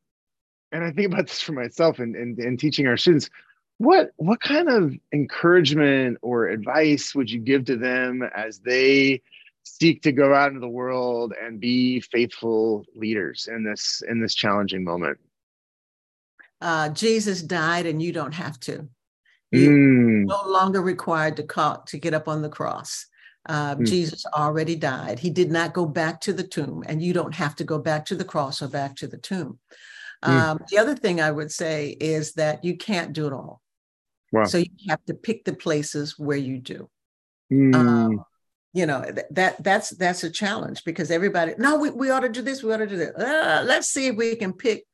and 0.72 0.84
I 0.84 0.92
think 0.92 1.12
about 1.12 1.28
this 1.28 1.42
for 1.42 1.54
myself 1.54 2.00
and, 2.00 2.16
and, 2.16 2.38
and 2.40 2.60
teaching 2.60 2.88
our 2.88 2.98
students, 2.98 3.30
what 3.78 4.12
what 4.18 4.40
kind 4.42 4.70
of 4.70 4.94
encouragement 5.12 6.20
or 6.22 6.48
advice 6.48 7.16
would 7.16 7.32
you 7.32 7.40
give 7.40 7.66
to 7.66 7.76
them 7.76 8.22
as 8.36 8.60
they 8.60 9.22
seek 9.64 10.04
to 10.04 10.12
go 10.12 10.34
out 10.34 10.50
into 10.50 10.60
the 10.60 10.68
world 10.68 11.34
and 11.42 11.60
be 11.60 12.00
faithful 12.00 12.86
leaders 12.96 13.50
in 13.52 13.64
this 13.64 14.04
in 14.08 14.22
this 14.22 14.36
challenging 14.36 14.84
moment? 14.84 15.18
Uh, 16.62 16.90
Jesus 16.90 17.42
died, 17.42 17.88
and 17.88 18.02
you 18.02 18.14
don't 18.14 18.34
have 18.34 18.60
to. 18.62 18.88
You 19.52 19.70
mm. 19.70 20.26
no 20.28 20.48
longer 20.48 20.82
required 20.82 21.38
to 21.38 21.44
call, 21.44 21.82
to 21.88 21.98
get 21.98 22.14
up 22.14 22.28
on 22.28 22.44
the 22.44 22.50
cross. 22.50 23.08
Uh, 23.48 23.76
mm. 23.76 23.86
Jesus 23.86 24.26
already 24.26 24.76
died. 24.76 25.20
He 25.20 25.30
did 25.30 25.52
not 25.52 25.74
go 25.74 25.86
back 25.86 26.22
to 26.22 26.34
the 26.34 26.44
tomb, 26.44 26.84
and 26.88 27.02
you 27.02 27.14
don't 27.14 27.36
have 27.36 27.56
to 27.58 27.64
go 27.64 27.80
back 27.80 28.06
to 28.06 28.16
the 28.16 28.26
cross 28.26 28.62
or 28.62 28.68
back 28.68 28.96
to 28.98 29.08
the 29.08 29.18
tomb. 29.18 29.60
Mm. 30.24 30.30
Um, 30.30 30.60
the 30.70 30.78
other 30.78 30.96
thing 30.96 31.20
I 31.20 31.32
would 31.32 31.52
say 31.52 31.98
is 32.00 32.34
that 32.34 32.64
you 32.64 32.78
can't 32.78 33.14
do 33.14 33.28
it 33.28 33.34
all. 33.34 33.62
Wow. 34.32 34.46
So 34.46 34.60
you 34.60 34.70
have 34.90 35.04
to 35.06 35.14
pick 35.14 35.44
the 35.44 35.54
places 35.54 36.18
where 36.18 36.38
you 36.38 36.60
do. 36.60 36.90
Mm. 37.52 37.76
Um, 37.76 38.26
you 38.74 38.86
know 38.86 39.04
that 39.32 39.62
that's 39.62 39.90
that's 39.90 40.24
a 40.24 40.30
challenge 40.30 40.86
because 40.86 41.12
everybody 41.12 41.54
no 41.58 41.78
we, 41.78 41.90
we 41.90 42.10
ought 42.10 42.22
to 42.22 42.30
do 42.30 42.42
this 42.42 42.64
we 42.64 42.74
ought 42.74 42.78
to 42.78 42.88
do 42.88 42.96
that 42.96 43.20
uh, 43.20 43.64
let's 43.66 43.90
see 43.90 44.08
if 44.08 44.16
we 44.16 44.34
can 44.38 44.54
pick 44.54 44.86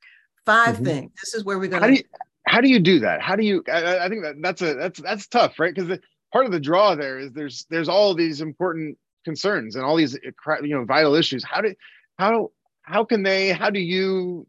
5 0.48 0.76
mm-hmm. 0.76 0.84
things 0.84 1.12
this 1.22 1.36
is 1.36 1.46
where 1.46 1.60
we're 1.60 1.68
going 1.68 1.98
to 1.98 2.04
how 2.48 2.62
do 2.62 2.70
you 2.70 2.80
do 2.80 3.00
that? 3.02 3.22
How 3.22 3.36
do 3.36 3.44
you? 3.44 3.64
I, 3.72 4.00
I 4.00 4.10
think 4.10 4.24
that 4.24 4.36
that's 4.42 4.62
a 4.62 4.74
that's 4.74 5.02
that's 5.02 5.28
tough, 5.28 5.60
right? 5.60 5.76
Because 5.76 6.00
part 6.38 6.46
of 6.46 6.52
the 6.52 6.60
draw 6.60 6.94
there 6.94 7.18
is 7.18 7.32
there's 7.32 7.66
there's 7.72 7.90
all 7.90 8.14
these 8.14 8.42
important 8.42 8.96
concerns 9.26 9.76
and 9.76 9.84
all 9.84 9.96
these 9.96 10.16
you 10.62 10.76
know 10.76 10.86
vital 10.86 11.16
issues. 11.16 11.44
How 11.44 11.62
do 11.62 11.74
how 12.20 12.52
how 12.84 13.04
can 13.04 13.24
they? 13.24 13.52
How 13.52 13.72
do 13.72 13.80
you 13.80 14.46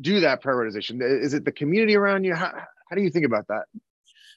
do 0.00 0.18
that 0.18 0.42
prioritization? 0.42 1.00
Is 1.00 1.34
it 1.34 1.44
the 1.44 1.52
community 1.52 1.94
around 1.94 2.24
you? 2.24 2.34
How 2.34 2.52
how 2.90 2.96
do 2.96 3.02
you 3.02 3.10
think 3.10 3.26
about 3.26 3.46
that? 3.46 3.66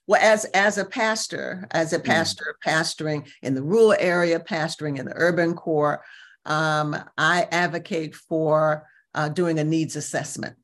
Well, 0.06 0.22
as 0.22 0.46
as 0.54 0.78
a 0.78 0.86
pastor, 0.86 1.68
as 1.72 1.94
a 1.94 1.98
hmm. 1.98 2.04
pastor, 2.04 2.56
mm. 2.64 2.72
pastoring 2.72 3.28
in 3.42 3.56
the 3.56 3.64
rural 3.64 3.96
area, 3.98 4.40
pastoring 4.40 5.00
in 5.00 5.06
the 5.06 5.14
urban 5.16 5.56
core, 5.56 6.04
um, 6.46 6.96
I 7.18 7.48
advocate 7.52 8.14
for 8.14 8.88
uh, 9.16 9.30
doing 9.30 9.58
a 9.58 9.64
needs 9.64 9.96
assessment. 9.96 10.58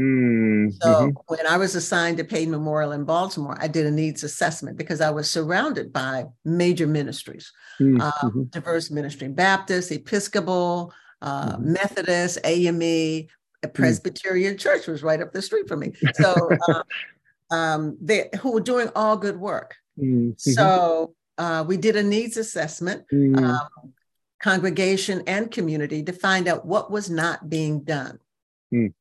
Mm, 0.00 0.72
so 0.80 0.88
mm-hmm. 0.88 1.10
when 1.26 1.46
I 1.46 1.58
was 1.58 1.74
assigned 1.74 2.16
to 2.18 2.24
Payne 2.24 2.50
Memorial 2.50 2.92
in 2.92 3.04
Baltimore, 3.04 3.56
I 3.60 3.68
did 3.68 3.84
a 3.84 3.90
needs 3.90 4.24
assessment 4.24 4.78
because 4.78 5.02
I 5.02 5.10
was 5.10 5.28
surrounded 5.28 5.92
by 5.92 6.24
major 6.42 6.86
ministries, 6.86 7.52
um, 7.80 8.00
mm-hmm. 8.00 8.42
diverse 8.44 8.90
ministry, 8.90 9.28
Baptist, 9.28 9.92
Episcopal, 9.92 10.94
uh, 11.20 11.52
mm-hmm. 11.52 11.72
Methodist, 11.72 12.38
AME, 12.44 12.80
a 12.82 13.28
mm. 13.62 13.74
Presbyterian 13.74 14.56
church 14.56 14.86
was 14.86 15.02
right 15.02 15.20
up 15.20 15.34
the 15.34 15.42
street 15.42 15.68
from 15.68 15.80
me. 15.80 15.92
So 16.14 16.48
uh, 16.68 16.82
um, 17.54 17.98
they 18.00 18.30
who 18.40 18.52
were 18.52 18.60
doing 18.60 18.88
all 18.96 19.18
good 19.18 19.38
work. 19.38 19.76
Mm-hmm. 19.98 20.30
So 20.38 21.14
uh, 21.36 21.62
we 21.68 21.76
did 21.76 21.96
a 21.96 22.02
needs 22.02 22.38
assessment. 22.38 23.04
Mm. 23.12 23.36
Um, 23.36 23.92
congregation 24.42 25.22
and 25.26 25.50
community 25.50 26.02
to 26.02 26.12
find 26.14 26.48
out 26.48 26.64
what 26.64 26.90
was 26.90 27.10
not 27.10 27.50
being 27.50 27.82
done. 27.82 28.18
Mm 28.72 28.94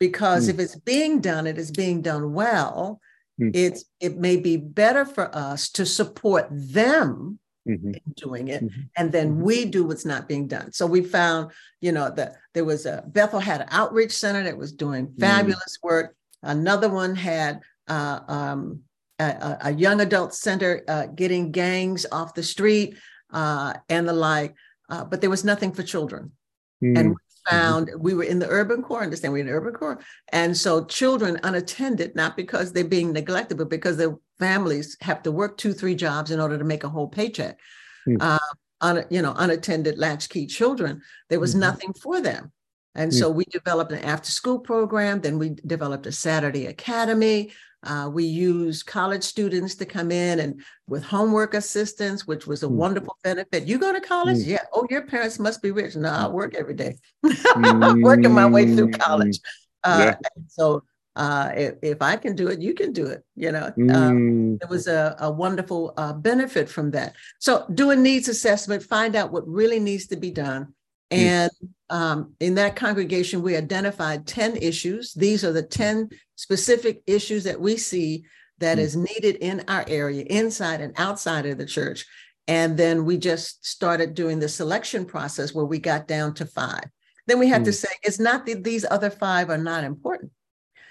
because 0.00 0.46
mm. 0.46 0.50
if 0.50 0.58
it's 0.58 0.74
being 0.74 1.20
done, 1.20 1.46
it 1.46 1.58
is 1.58 1.70
being 1.70 2.02
done 2.02 2.32
well. 2.32 3.00
Mm. 3.40 3.52
It's 3.54 3.84
it 4.00 4.16
may 4.16 4.36
be 4.36 4.56
better 4.56 5.04
for 5.04 5.32
us 5.36 5.68
to 5.70 5.86
support 5.86 6.48
them 6.50 7.38
mm-hmm. 7.68 7.90
in 7.90 8.12
doing 8.16 8.48
it, 8.48 8.64
mm-hmm. 8.64 8.80
and 8.96 9.12
then 9.12 9.34
mm-hmm. 9.34 9.42
we 9.42 9.64
do 9.66 9.84
what's 9.84 10.04
not 10.04 10.26
being 10.26 10.48
done. 10.48 10.72
So 10.72 10.86
we 10.86 11.02
found, 11.02 11.52
you 11.80 11.92
know, 11.92 12.10
that 12.10 12.32
there 12.54 12.64
was 12.64 12.86
a 12.86 13.04
Bethel 13.06 13.38
had 13.38 13.60
an 13.60 13.68
outreach 13.70 14.12
center 14.12 14.42
that 14.42 14.58
was 14.58 14.72
doing 14.72 15.06
mm. 15.06 15.20
fabulous 15.20 15.78
work. 15.82 16.16
Another 16.42 16.88
one 16.88 17.14
had 17.14 17.60
uh, 17.86 18.20
um, 18.26 18.80
a, 19.18 19.58
a, 19.62 19.72
young 19.72 20.00
adult 20.00 20.32
center 20.34 20.82
uh, 20.88 21.06
getting 21.06 21.52
gangs 21.52 22.06
off 22.10 22.32
the 22.32 22.42
street 22.42 22.96
uh, 23.30 23.74
and 23.90 24.08
the 24.08 24.12
like, 24.14 24.54
uh, 24.88 25.04
but 25.04 25.20
there 25.20 25.28
was 25.28 25.44
nothing 25.44 25.72
for 25.72 25.82
children. 25.82 26.32
And 26.80 27.10
we 27.10 27.16
found 27.50 27.88
mm-hmm. 27.88 28.02
we 28.02 28.14
were 28.14 28.24
in 28.24 28.38
the 28.38 28.48
urban 28.48 28.82
core, 28.82 29.02
understand 29.02 29.32
we're 29.32 29.40
in 29.40 29.46
the 29.46 29.52
urban 29.52 29.74
core. 29.74 30.00
And 30.30 30.56
so 30.56 30.84
children 30.84 31.40
unattended, 31.42 32.14
not 32.14 32.36
because 32.36 32.72
they're 32.72 32.84
being 32.84 33.12
neglected, 33.12 33.58
but 33.58 33.68
because 33.68 33.96
their 33.96 34.16
families 34.38 34.96
have 35.00 35.22
to 35.24 35.32
work 35.32 35.58
two, 35.58 35.72
three 35.72 35.94
jobs 35.94 36.30
in 36.30 36.40
order 36.40 36.58
to 36.58 36.64
make 36.64 36.84
a 36.84 36.88
whole 36.88 37.08
paycheck. 37.08 37.58
Mm-hmm. 38.08 38.20
Uh, 38.20 38.38
un, 38.80 39.04
you 39.10 39.22
know, 39.22 39.34
unattended 39.36 39.98
latchkey 39.98 40.46
children, 40.46 41.02
there 41.28 41.40
was 41.40 41.52
mm-hmm. 41.52 41.60
nothing 41.60 41.92
for 41.92 42.20
them. 42.20 42.52
And 42.94 43.14
so 43.14 43.30
we 43.30 43.44
developed 43.44 43.92
an 43.92 44.00
after 44.00 44.32
school 44.32 44.58
program. 44.58 45.20
Then 45.20 45.38
we 45.38 45.50
developed 45.50 46.06
a 46.06 46.12
Saturday 46.12 46.66
academy. 46.66 47.52
Uh, 47.82 48.10
we 48.12 48.24
used 48.24 48.86
college 48.86 49.22
students 49.22 49.74
to 49.76 49.86
come 49.86 50.10
in 50.10 50.40
and 50.40 50.60
with 50.86 51.02
homework 51.02 51.54
assistance, 51.54 52.26
which 52.26 52.46
was 52.46 52.62
a 52.62 52.66
mm. 52.66 52.72
wonderful 52.72 53.16
benefit. 53.24 53.66
You 53.66 53.78
go 53.78 53.92
to 53.92 54.00
college? 54.00 54.38
Mm. 54.38 54.46
Yeah. 54.46 54.62
Oh, 54.72 54.86
your 54.90 55.06
parents 55.06 55.38
must 55.38 55.62
be 55.62 55.70
rich. 55.70 55.96
No, 55.96 56.10
I 56.10 56.28
work 56.28 56.54
every 56.54 56.74
day. 56.74 56.96
I'm 57.54 58.02
working 58.02 58.32
my 58.32 58.46
way 58.46 58.66
through 58.66 58.90
college. 58.90 59.38
Mm. 59.38 59.42
Uh, 59.84 59.98
yeah. 60.04 60.16
So 60.48 60.82
uh, 61.16 61.52
if, 61.54 61.74
if, 61.82 62.02
I 62.02 62.16
can 62.16 62.36
do 62.36 62.48
it, 62.48 62.60
you 62.60 62.74
can 62.74 62.92
do 62.92 63.06
it. 63.06 63.24
You 63.34 63.52
know, 63.52 63.66
um, 63.66 63.74
mm. 63.76 64.58
there 64.60 64.68
was 64.68 64.86
a, 64.86 65.16
a 65.18 65.30
wonderful 65.30 65.94
uh, 65.96 66.12
benefit 66.12 66.68
from 66.68 66.90
that. 66.92 67.16
So 67.38 67.66
do 67.72 67.90
a 67.90 67.96
needs 67.96 68.28
assessment, 68.28 68.82
find 68.82 69.16
out 69.16 69.32
what 69.32 69.48
really 69.48 69.80
needs 69.80 70.06
to 70.08 70.16
be 70.16 70.30
done. 70.30 70.74
Mm. 71.10 71.18
And 71.18 71.50
um, 71.90 72.34
in 72.40 72.54
that 72.54 72.76
congregation, 72.76 73.42
we 73.42 73.56
identified 73.56 74.26
10 74.26 74.56
issues. 74.56 75.12
These 75.14 75.44
are 75.44 75.52
the 75.52 75.62
10 75.62 76.10
specific 76.40 77.02
issues 77.06 77.44
that 77.44 77.60
we 77.60 77.76
see 77.76 78.24
that 78.60 78.78
mm. 78.78 78.80
is 78.80 78.96
needed 78.96 79.36
in 79.36 79.62
our 79.68 79.84
area, 79.86 80.24
inside 80.30 80.80
and 80.80 80.94
outside 80.96 81.44
of 81.44 81.58
the 81.58 81.66
church. 81.66 82.06
And 82.48 82.78
then 82.78 83.04
we 83.04 83.18
just 83.18 83.66
started 83.66 84.14
doing 84.14 84.38
the 84.38 84.48
selection 84.48 85.04
process 85.04 85.54
where 85.54 85.66
we 85.66 85.78
got 85.78 86.08
down 86.08 86.32
to 86.34 86.46
five. 86.46 86.84
Then 87.26 87.38
we 87.38 87.48
had 87.48 87.60
mm. 87.60 87.66
to 87.66 87.74
say, 87.74 87.90
it's 88.02 88.18
not 88.18 88.46
that 88.46 88.64
these 88.64 88.86
other 88.90 89.10
five 89.10 89.50
are 89.50 89.58
not 89.58 89.84
important. 89.84 90.32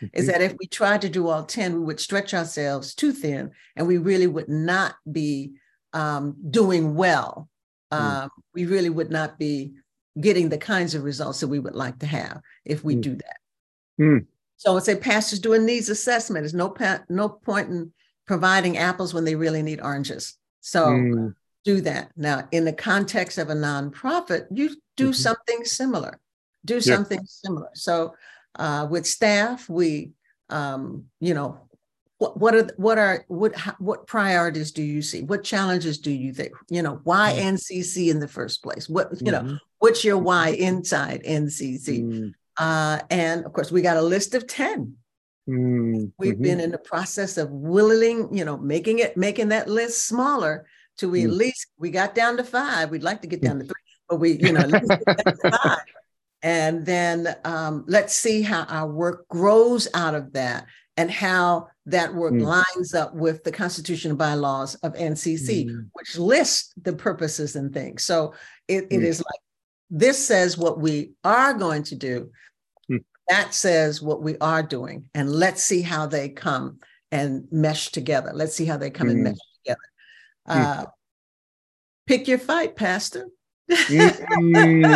Mm-hmm. 0.04 0.20
Is 0.20 0.28
that 0.28 0.44
if 0.44 0.56
we 0.60 0.68
tried 0.68 1.02
to 1.02 1.10
do 1.10 1.28
all 1.28 1.44
10, 1.44 1.74
we 1.74 1.80
would 1.80 2.00
stretch 2.00 2.36
ourselves 2.36 2.94
too 2.94 3.12
thin 3.12 3.50
and 3.76 3.88
we 3.88 3.98
really 3.98 4.28
would 4.28 4.50
not 4.50 4.98
be 5.12 5.54
um, 5.94 6.36
doing 6.52 6.94
well. 6.94 7.50
Mm. 7.92 7.98
Um, 7.98 8.30
we 8.54 8.68
really 8.68 8.92
would 8.92 9.10
not 9.10 9.40
be 9.40 9.74
getting 10.22 10.50
the 10.50 10.60
kinds 10.60 10.94
of 10.94 11.04
results 11.04 11.40
that 11.40 11.48
we 11.48 11.58
would 11.58 11.76
like 11.76 11.98
to 12.00 12.06
have 12.06 12.40
if 12.66 12.84
we 12.84 12.96
mm. 12.96 13.02
do 13.02 13.16
that. 13.16 13.38
So 14.60 14.72
I 14.72 14.74
would 14.74 14.84
say 14.84 14.98
pastors 14.98 15.40
doing 15.40 15.62
a 15.62 15.66
needs 15.66 15.88
assessment. 15.88 16.44
There's 16.44 16.54
no 16.54 16.70
pa- 16.70 17.04
no 17.08 17.30
point 17.30 17.70
in 17.70 17.94
providing 18.28 18.78
apples 18.78 19.14
when 19.14 19.24
they 19.24 19.36
really 19.36 19.64
need 19.64 19.80
oranges. 19.80 20.36
So 20.60 20.88
mm. 20.88 21.34
do 21.64 21.80
that. 21.82 22.12
Now, 22.18 22.46
in 22.52 22.66
the 22.66 22.74
context 22.74 23.38
of 23.38 23.50
a 23.50 23.56
nonprofit, 23.56 24.48
you 24.52 24.76
do 24.98 25.06
mm-hmm. 25.06 25.14
something 25.14 25.64
similar. 25.64 26.20
Do 26.66 26.82
something 26.82 27.22
similar. 27.26 27.70
So 27.74 28.16
uh, 28.56 28.86
with 28.92 29.08
staff, 29.08 29.70
we, 29.70 30.12
um, 30.50 31.06
you 31.22 31.34
know, 31.34 31.62
what, 32.18 32.36
what 32.36 32.54
are 32.54 32.70
what 32.76 32.98
are 32.98 33.24
what 33.30 33.58
what 33.80 34.08
priorities 34.08 34.74
do 34.74 34.84
you 34.84 35.02
see? 35.02 35.24
What 35.24 35.46
challenges 35.46 36.00
do 36.00 36.12
you 36.12 36.34
think? 36.34 36.52
You 36.68 36.82
know, 36.82 37.00
why 37.06 37.32
mm-hmm. 37.32 37.56
NCC 37.56 38.12
in 38.12 38.20
the 38.20 38.28
first 38.28 38.62
place? 38.62 38.90
What 38.90 39.10
you 39.22 39.32
mm-hmm. 39.32 39.48
know, 39.48 39.58
what's 39.78 40.04
your 40.04 40.18
why 40.18 40.50
inside 40.50 41.24
NCC? 41.24 42.34
Mm-hmm. 42.60 42.64
Uh, 42.64 43.00
and 43.10 43.46
of 43.46 43.54
course, 43.54 43.72
we 43.72 43.82
got 43.82 43.98
a 43.98 44.02
list 44.02 44.36
of 44.36 44.48
10. 44.48 44.96
Mm-hmm. 45.50 46.06
We've 46.18 46.40
been 46.40 46.60
in 46.60 46.72
the 46.72 46.78
process 46.78 47.38
of 47.38 47.50
willing, 47.50 48.36
you 48.36 48.46
know, 48.46 48.58
making 48.58 49.00
it, 49.00 49.18
making 49.18 49.50
that 49.50 49.68
list 49.68 50.06
smaller 50.06 50.68
to 50.98 51.10
we 51.10 51.24
at 51.24 51.30
mm. 51.30 51.38
least 51.38 51.68
we 51.78 51.90
got 51.90 52.14
down 52.14 52.38
to 52.38 52.44
five. 52.44 52.92
We'd 52.92 53.04
like 53.04 53.22
to 53.22 53.28
get 53.28 53.42
down 53.42 53.60
to 53.60 53.66
three, 53.66 53.74
but 54.08 54.18
we, 54.18 54.34
you 54.34 54.52
know, 54.52 54.70
five. 55.50 55.80
And 56.42 56.86
then 56.86 57.36
um, 57.44 57.84
let's 57.88 58.14
see 58.14 58.42
how 58.42 58.64
our 58.64 58.88
work 58.88 59.28
grows 59.28 59.88
out 59.94 60.16
of 60.16 60.34
that 60.34 60.68
and 60.96 61.10
how 61.10 61.68
that 61.86 62.14
work 62.14 62.34
mm. 62.34 62.44
lines 62.44 62.94
up 62.94 63.14
with 63.14 63.44
the 63.44 63.52
constitution 63.52 64.12
and 64.12 64.18
bylaws 64.18 64.76
of 64.76 64.94
NCC, 64.94 65.66
mm. 65.66 65.90
which 65.94 66.18
list 66.18 66.74
the 66.84 66.94
purposes 66.94 67.56
and 67.56 67.74
things. 67.74 68.04
So 68.04 68.34
it, 68.68 68.86
it 68.90 69.00
mm. 69.00 69.04
is 69.04 69.20
like 69.20 69.40
this 69.90 70.24
says 70.24 70.58
what 70.58 70.80
we 70.80 71.14
are 71.24 71.54
going 71.54 71.84
to 71.84 71.96
do, 71.96 72.32
that 73.30 73.54
says 73.54 74.02
what 74.02 74.22
we 74.22 74.38
are 74.40 74.64
doing 74.64 75.06
and 75.14 75.32
let's 75.32 75.64
see 75.64 75.82
how 75.82 76.06
they 76.06 76.28
come 76.30 76.80
and 77.12 77.48
mesh 77.52 77.92
together 77.92 78.32
let's 78.34 78.56
see 78.56 78.66
how 78.66 78.78
they 78.78 78.90
come 78.90 79.08
mm. 79.08 79.12
and 79.12 79.24
mesh 79.24 79.38
together 79.64 79.80
mm. 80.50 80.56
uh, 80.56 80.86
pick 82.08 82.28
your 82.28 82.40
fight 82.40 82.76
pastor 82.76 83.28
mm. 83.70 84.90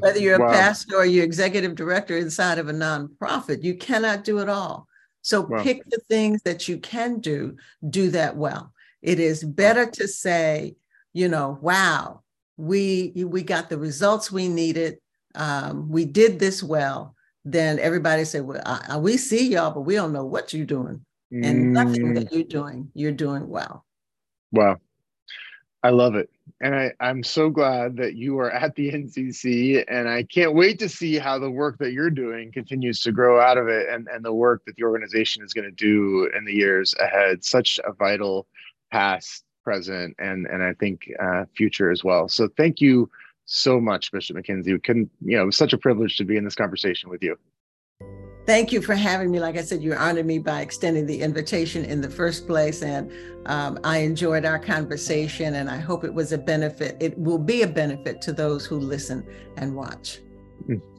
whether 0.02 0.18
you're 0.18 0.38
wow. 0.38 0.48
a 0.48 0.52
pastor 0.52 0.96
or 0.96 1.04
you're 1.04 1.24
executive 1.24 1.74
director 1.74 2.16
inside 2.16 2.58
of 2.58 2.68
a 2.68 2.72
nonprofit 2.72 3.62
you 3.62 3.76
cannot 3.76 4.24
do 4.24 4.38
it 4.38 4.48
all 4.48 4.86
so 5.22 5.42
wow. 5.42 5.62
pick 5.62 5.82
the 5.90 6.00
things 6.08 6.42
that 6.42 6.68
you 6.68 6.78
can 6.78 7.20
do 7.20 7.56
do 7.90 8.10
that 8.10 8.36
well 8.36 8.72
it 9.02 9.20
is 9.20 9.44
better 9.44 9.86
to 9.86 10.08
say 10.08 10.74
you 11.12 11.28
know 11.28 11.58
wow 11.60 12.22
we 12.56 13.12
we 13.16 13.42
got 13.42 13.68
the 13.68 13.78
results 13.78 14.32
we 14.32 14.48
needed 14.48 14.98
um, 15.34 15.88
we 15.90 16.04
did 16.04 16.38
this 16.38 16.62
well, 16.62 17.14
then 17.44 17.78
everybody 17.78 18.24
said, 18.24 18.42
well, 18.42 18.62
I, 18.66 18.84
I, 18.90 18.96
we 18.98 19.16
see 19.16 19.48
y'all, 19.48 19.70
but 19.70 19.82
we 19.82 19.94
don't 19.94 20.12
know 20.12 20.24
what 20.24 20.52
you're 20.52 20.66
doing. 20.66 21.04
And 21.32 21.72
nothing 21.72 22.14
that 22.14 22.30
mm. 22.30 22.32
you're 22.32 22.44
doing, 22.44 22.90
you're 22.92 23.12
doing 23.12 23.48
well. 23.48 23.84
Wow. 24.50 24.78
I 25.82 25.90
love 25.90 26.16
it. 26.16 26.28
And 26.60 26.74
I, 26.74 26.92
I'm 27.00 27.22
so 27.22 27.48
glad 27.48 27.96
that 27.96 28.14
you 28.14 28.38
are 28.40 28.50
at 28.50 28.74
the 28.74 28.90
NCC. 28.92 29.84
And 29.88 30.08
I 30.08 30.24
can't 30.24 30.54
wait 30.54 30.78
to 30.80 30.88
see 30.88 31.18
how 31.18 31.38
the 31.38 31.50
work 31.50 31.78
that 31.78 31.92
you're 31.92 32.10
doing 32.10 32.50
continues 32.52 33.00
to 33.02 33.12
grow 33.12 33.40
out 33.40 33.58
of 33.58 33.68
it 33.68 33.88
and, 33.88 34.08
and 34.08 34.24
the 34.24 34.34
work 34.34 34.62
that 34.66 34.76
the 34.76 34.82
organization 34.82 35.44
is 35.44 35.54
going 35.54 35.64
to 35.64 35.70
do 35.70 36.28
in 36.36 36.44
the 36.44 36.52
years 36.52 36.94
ahead. 36.98 37.44
Such 37.44 37.78
a 37.84 37.92
vital 37.92 38.46
past, 38.90 39.44
present, 39.62 40.16
and, 40.18 40.46
and 40.46 40.62
I 40.62 40.74
think 40.74 41.08
uh, 41.22 41.44
future 41.56 41.90
as 41.90 42.02
well. 42.02 42.28
So 42.28 42.48
thank 42.56 42.80
you 42.80 43.08
so 43.50 43.80
much, 43.80 44.12
Bishop 44.12 44.36
McKenzie. 44.36 44.72
We 44.72 44.78
couldn't, 44.78 45.10
you 45.20 45.36
know, 45.36 45.42
it 45.42 45.46
was 45.46 45.56
such 45.56 45.72
a 45.72 45.78
privilege 45.78 46.16
to 46.18 46.24
be 46.24 46.36
in 46.36 46.44
this 46.44 46.54
conversation 46.54 47.10
with 47.10 47.22
you. 47.22 47.36
Thank 48.46 48.72
you 48.72 48.80
for 48.80 48.94
having 48.94 49.30
me. 49.30 49.38
Like 49.38 49.56
I 49.56 49.62
said, 49.62 49.82
you 49.82 49.92
honored 49.94 50.26
me 50.26 50.38
by 50.38 50.60
extending 50.60 51.06
the 51.06 51.20
invitation 51.20 51.84
in 51.84 52.00
the 52.00 52.08
first 52.08 52.46
place. 52.46 52.82
And 52.82 53.12
um, 53.46 53.78
I 53.84 53.98
enjoyed 53.98 54.44
our 54.44 54.58
conversation, 54.58 55.56
and 55.56 55.68
I 55.68 55.76
hope 55.76 56.04
it 56.04 56.14
was 56.14 56.32
a 56.32 56.38
benefit. 56.38 56.96
It 57.00 57.18
will 57.18 57.38
be 57.38 57.62
a 57.62 57.66
benefit 57.66 58.20
to 58.22 58.32
those 58.32 58.64
who 58.64 58.76
listen 58.78 59.26
and 59.56 59.74
watch. 59.74 60.20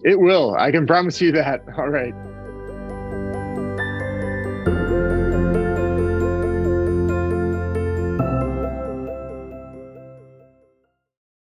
It 0.03 0.19
will. 0.19 0.55
I 0.55 0.71
can 0.71 0.85
promise 0.85 1.21
you 1.21 1.31
that. 1.33 1.61
All 1.77 1.89
right. 1.89 2.13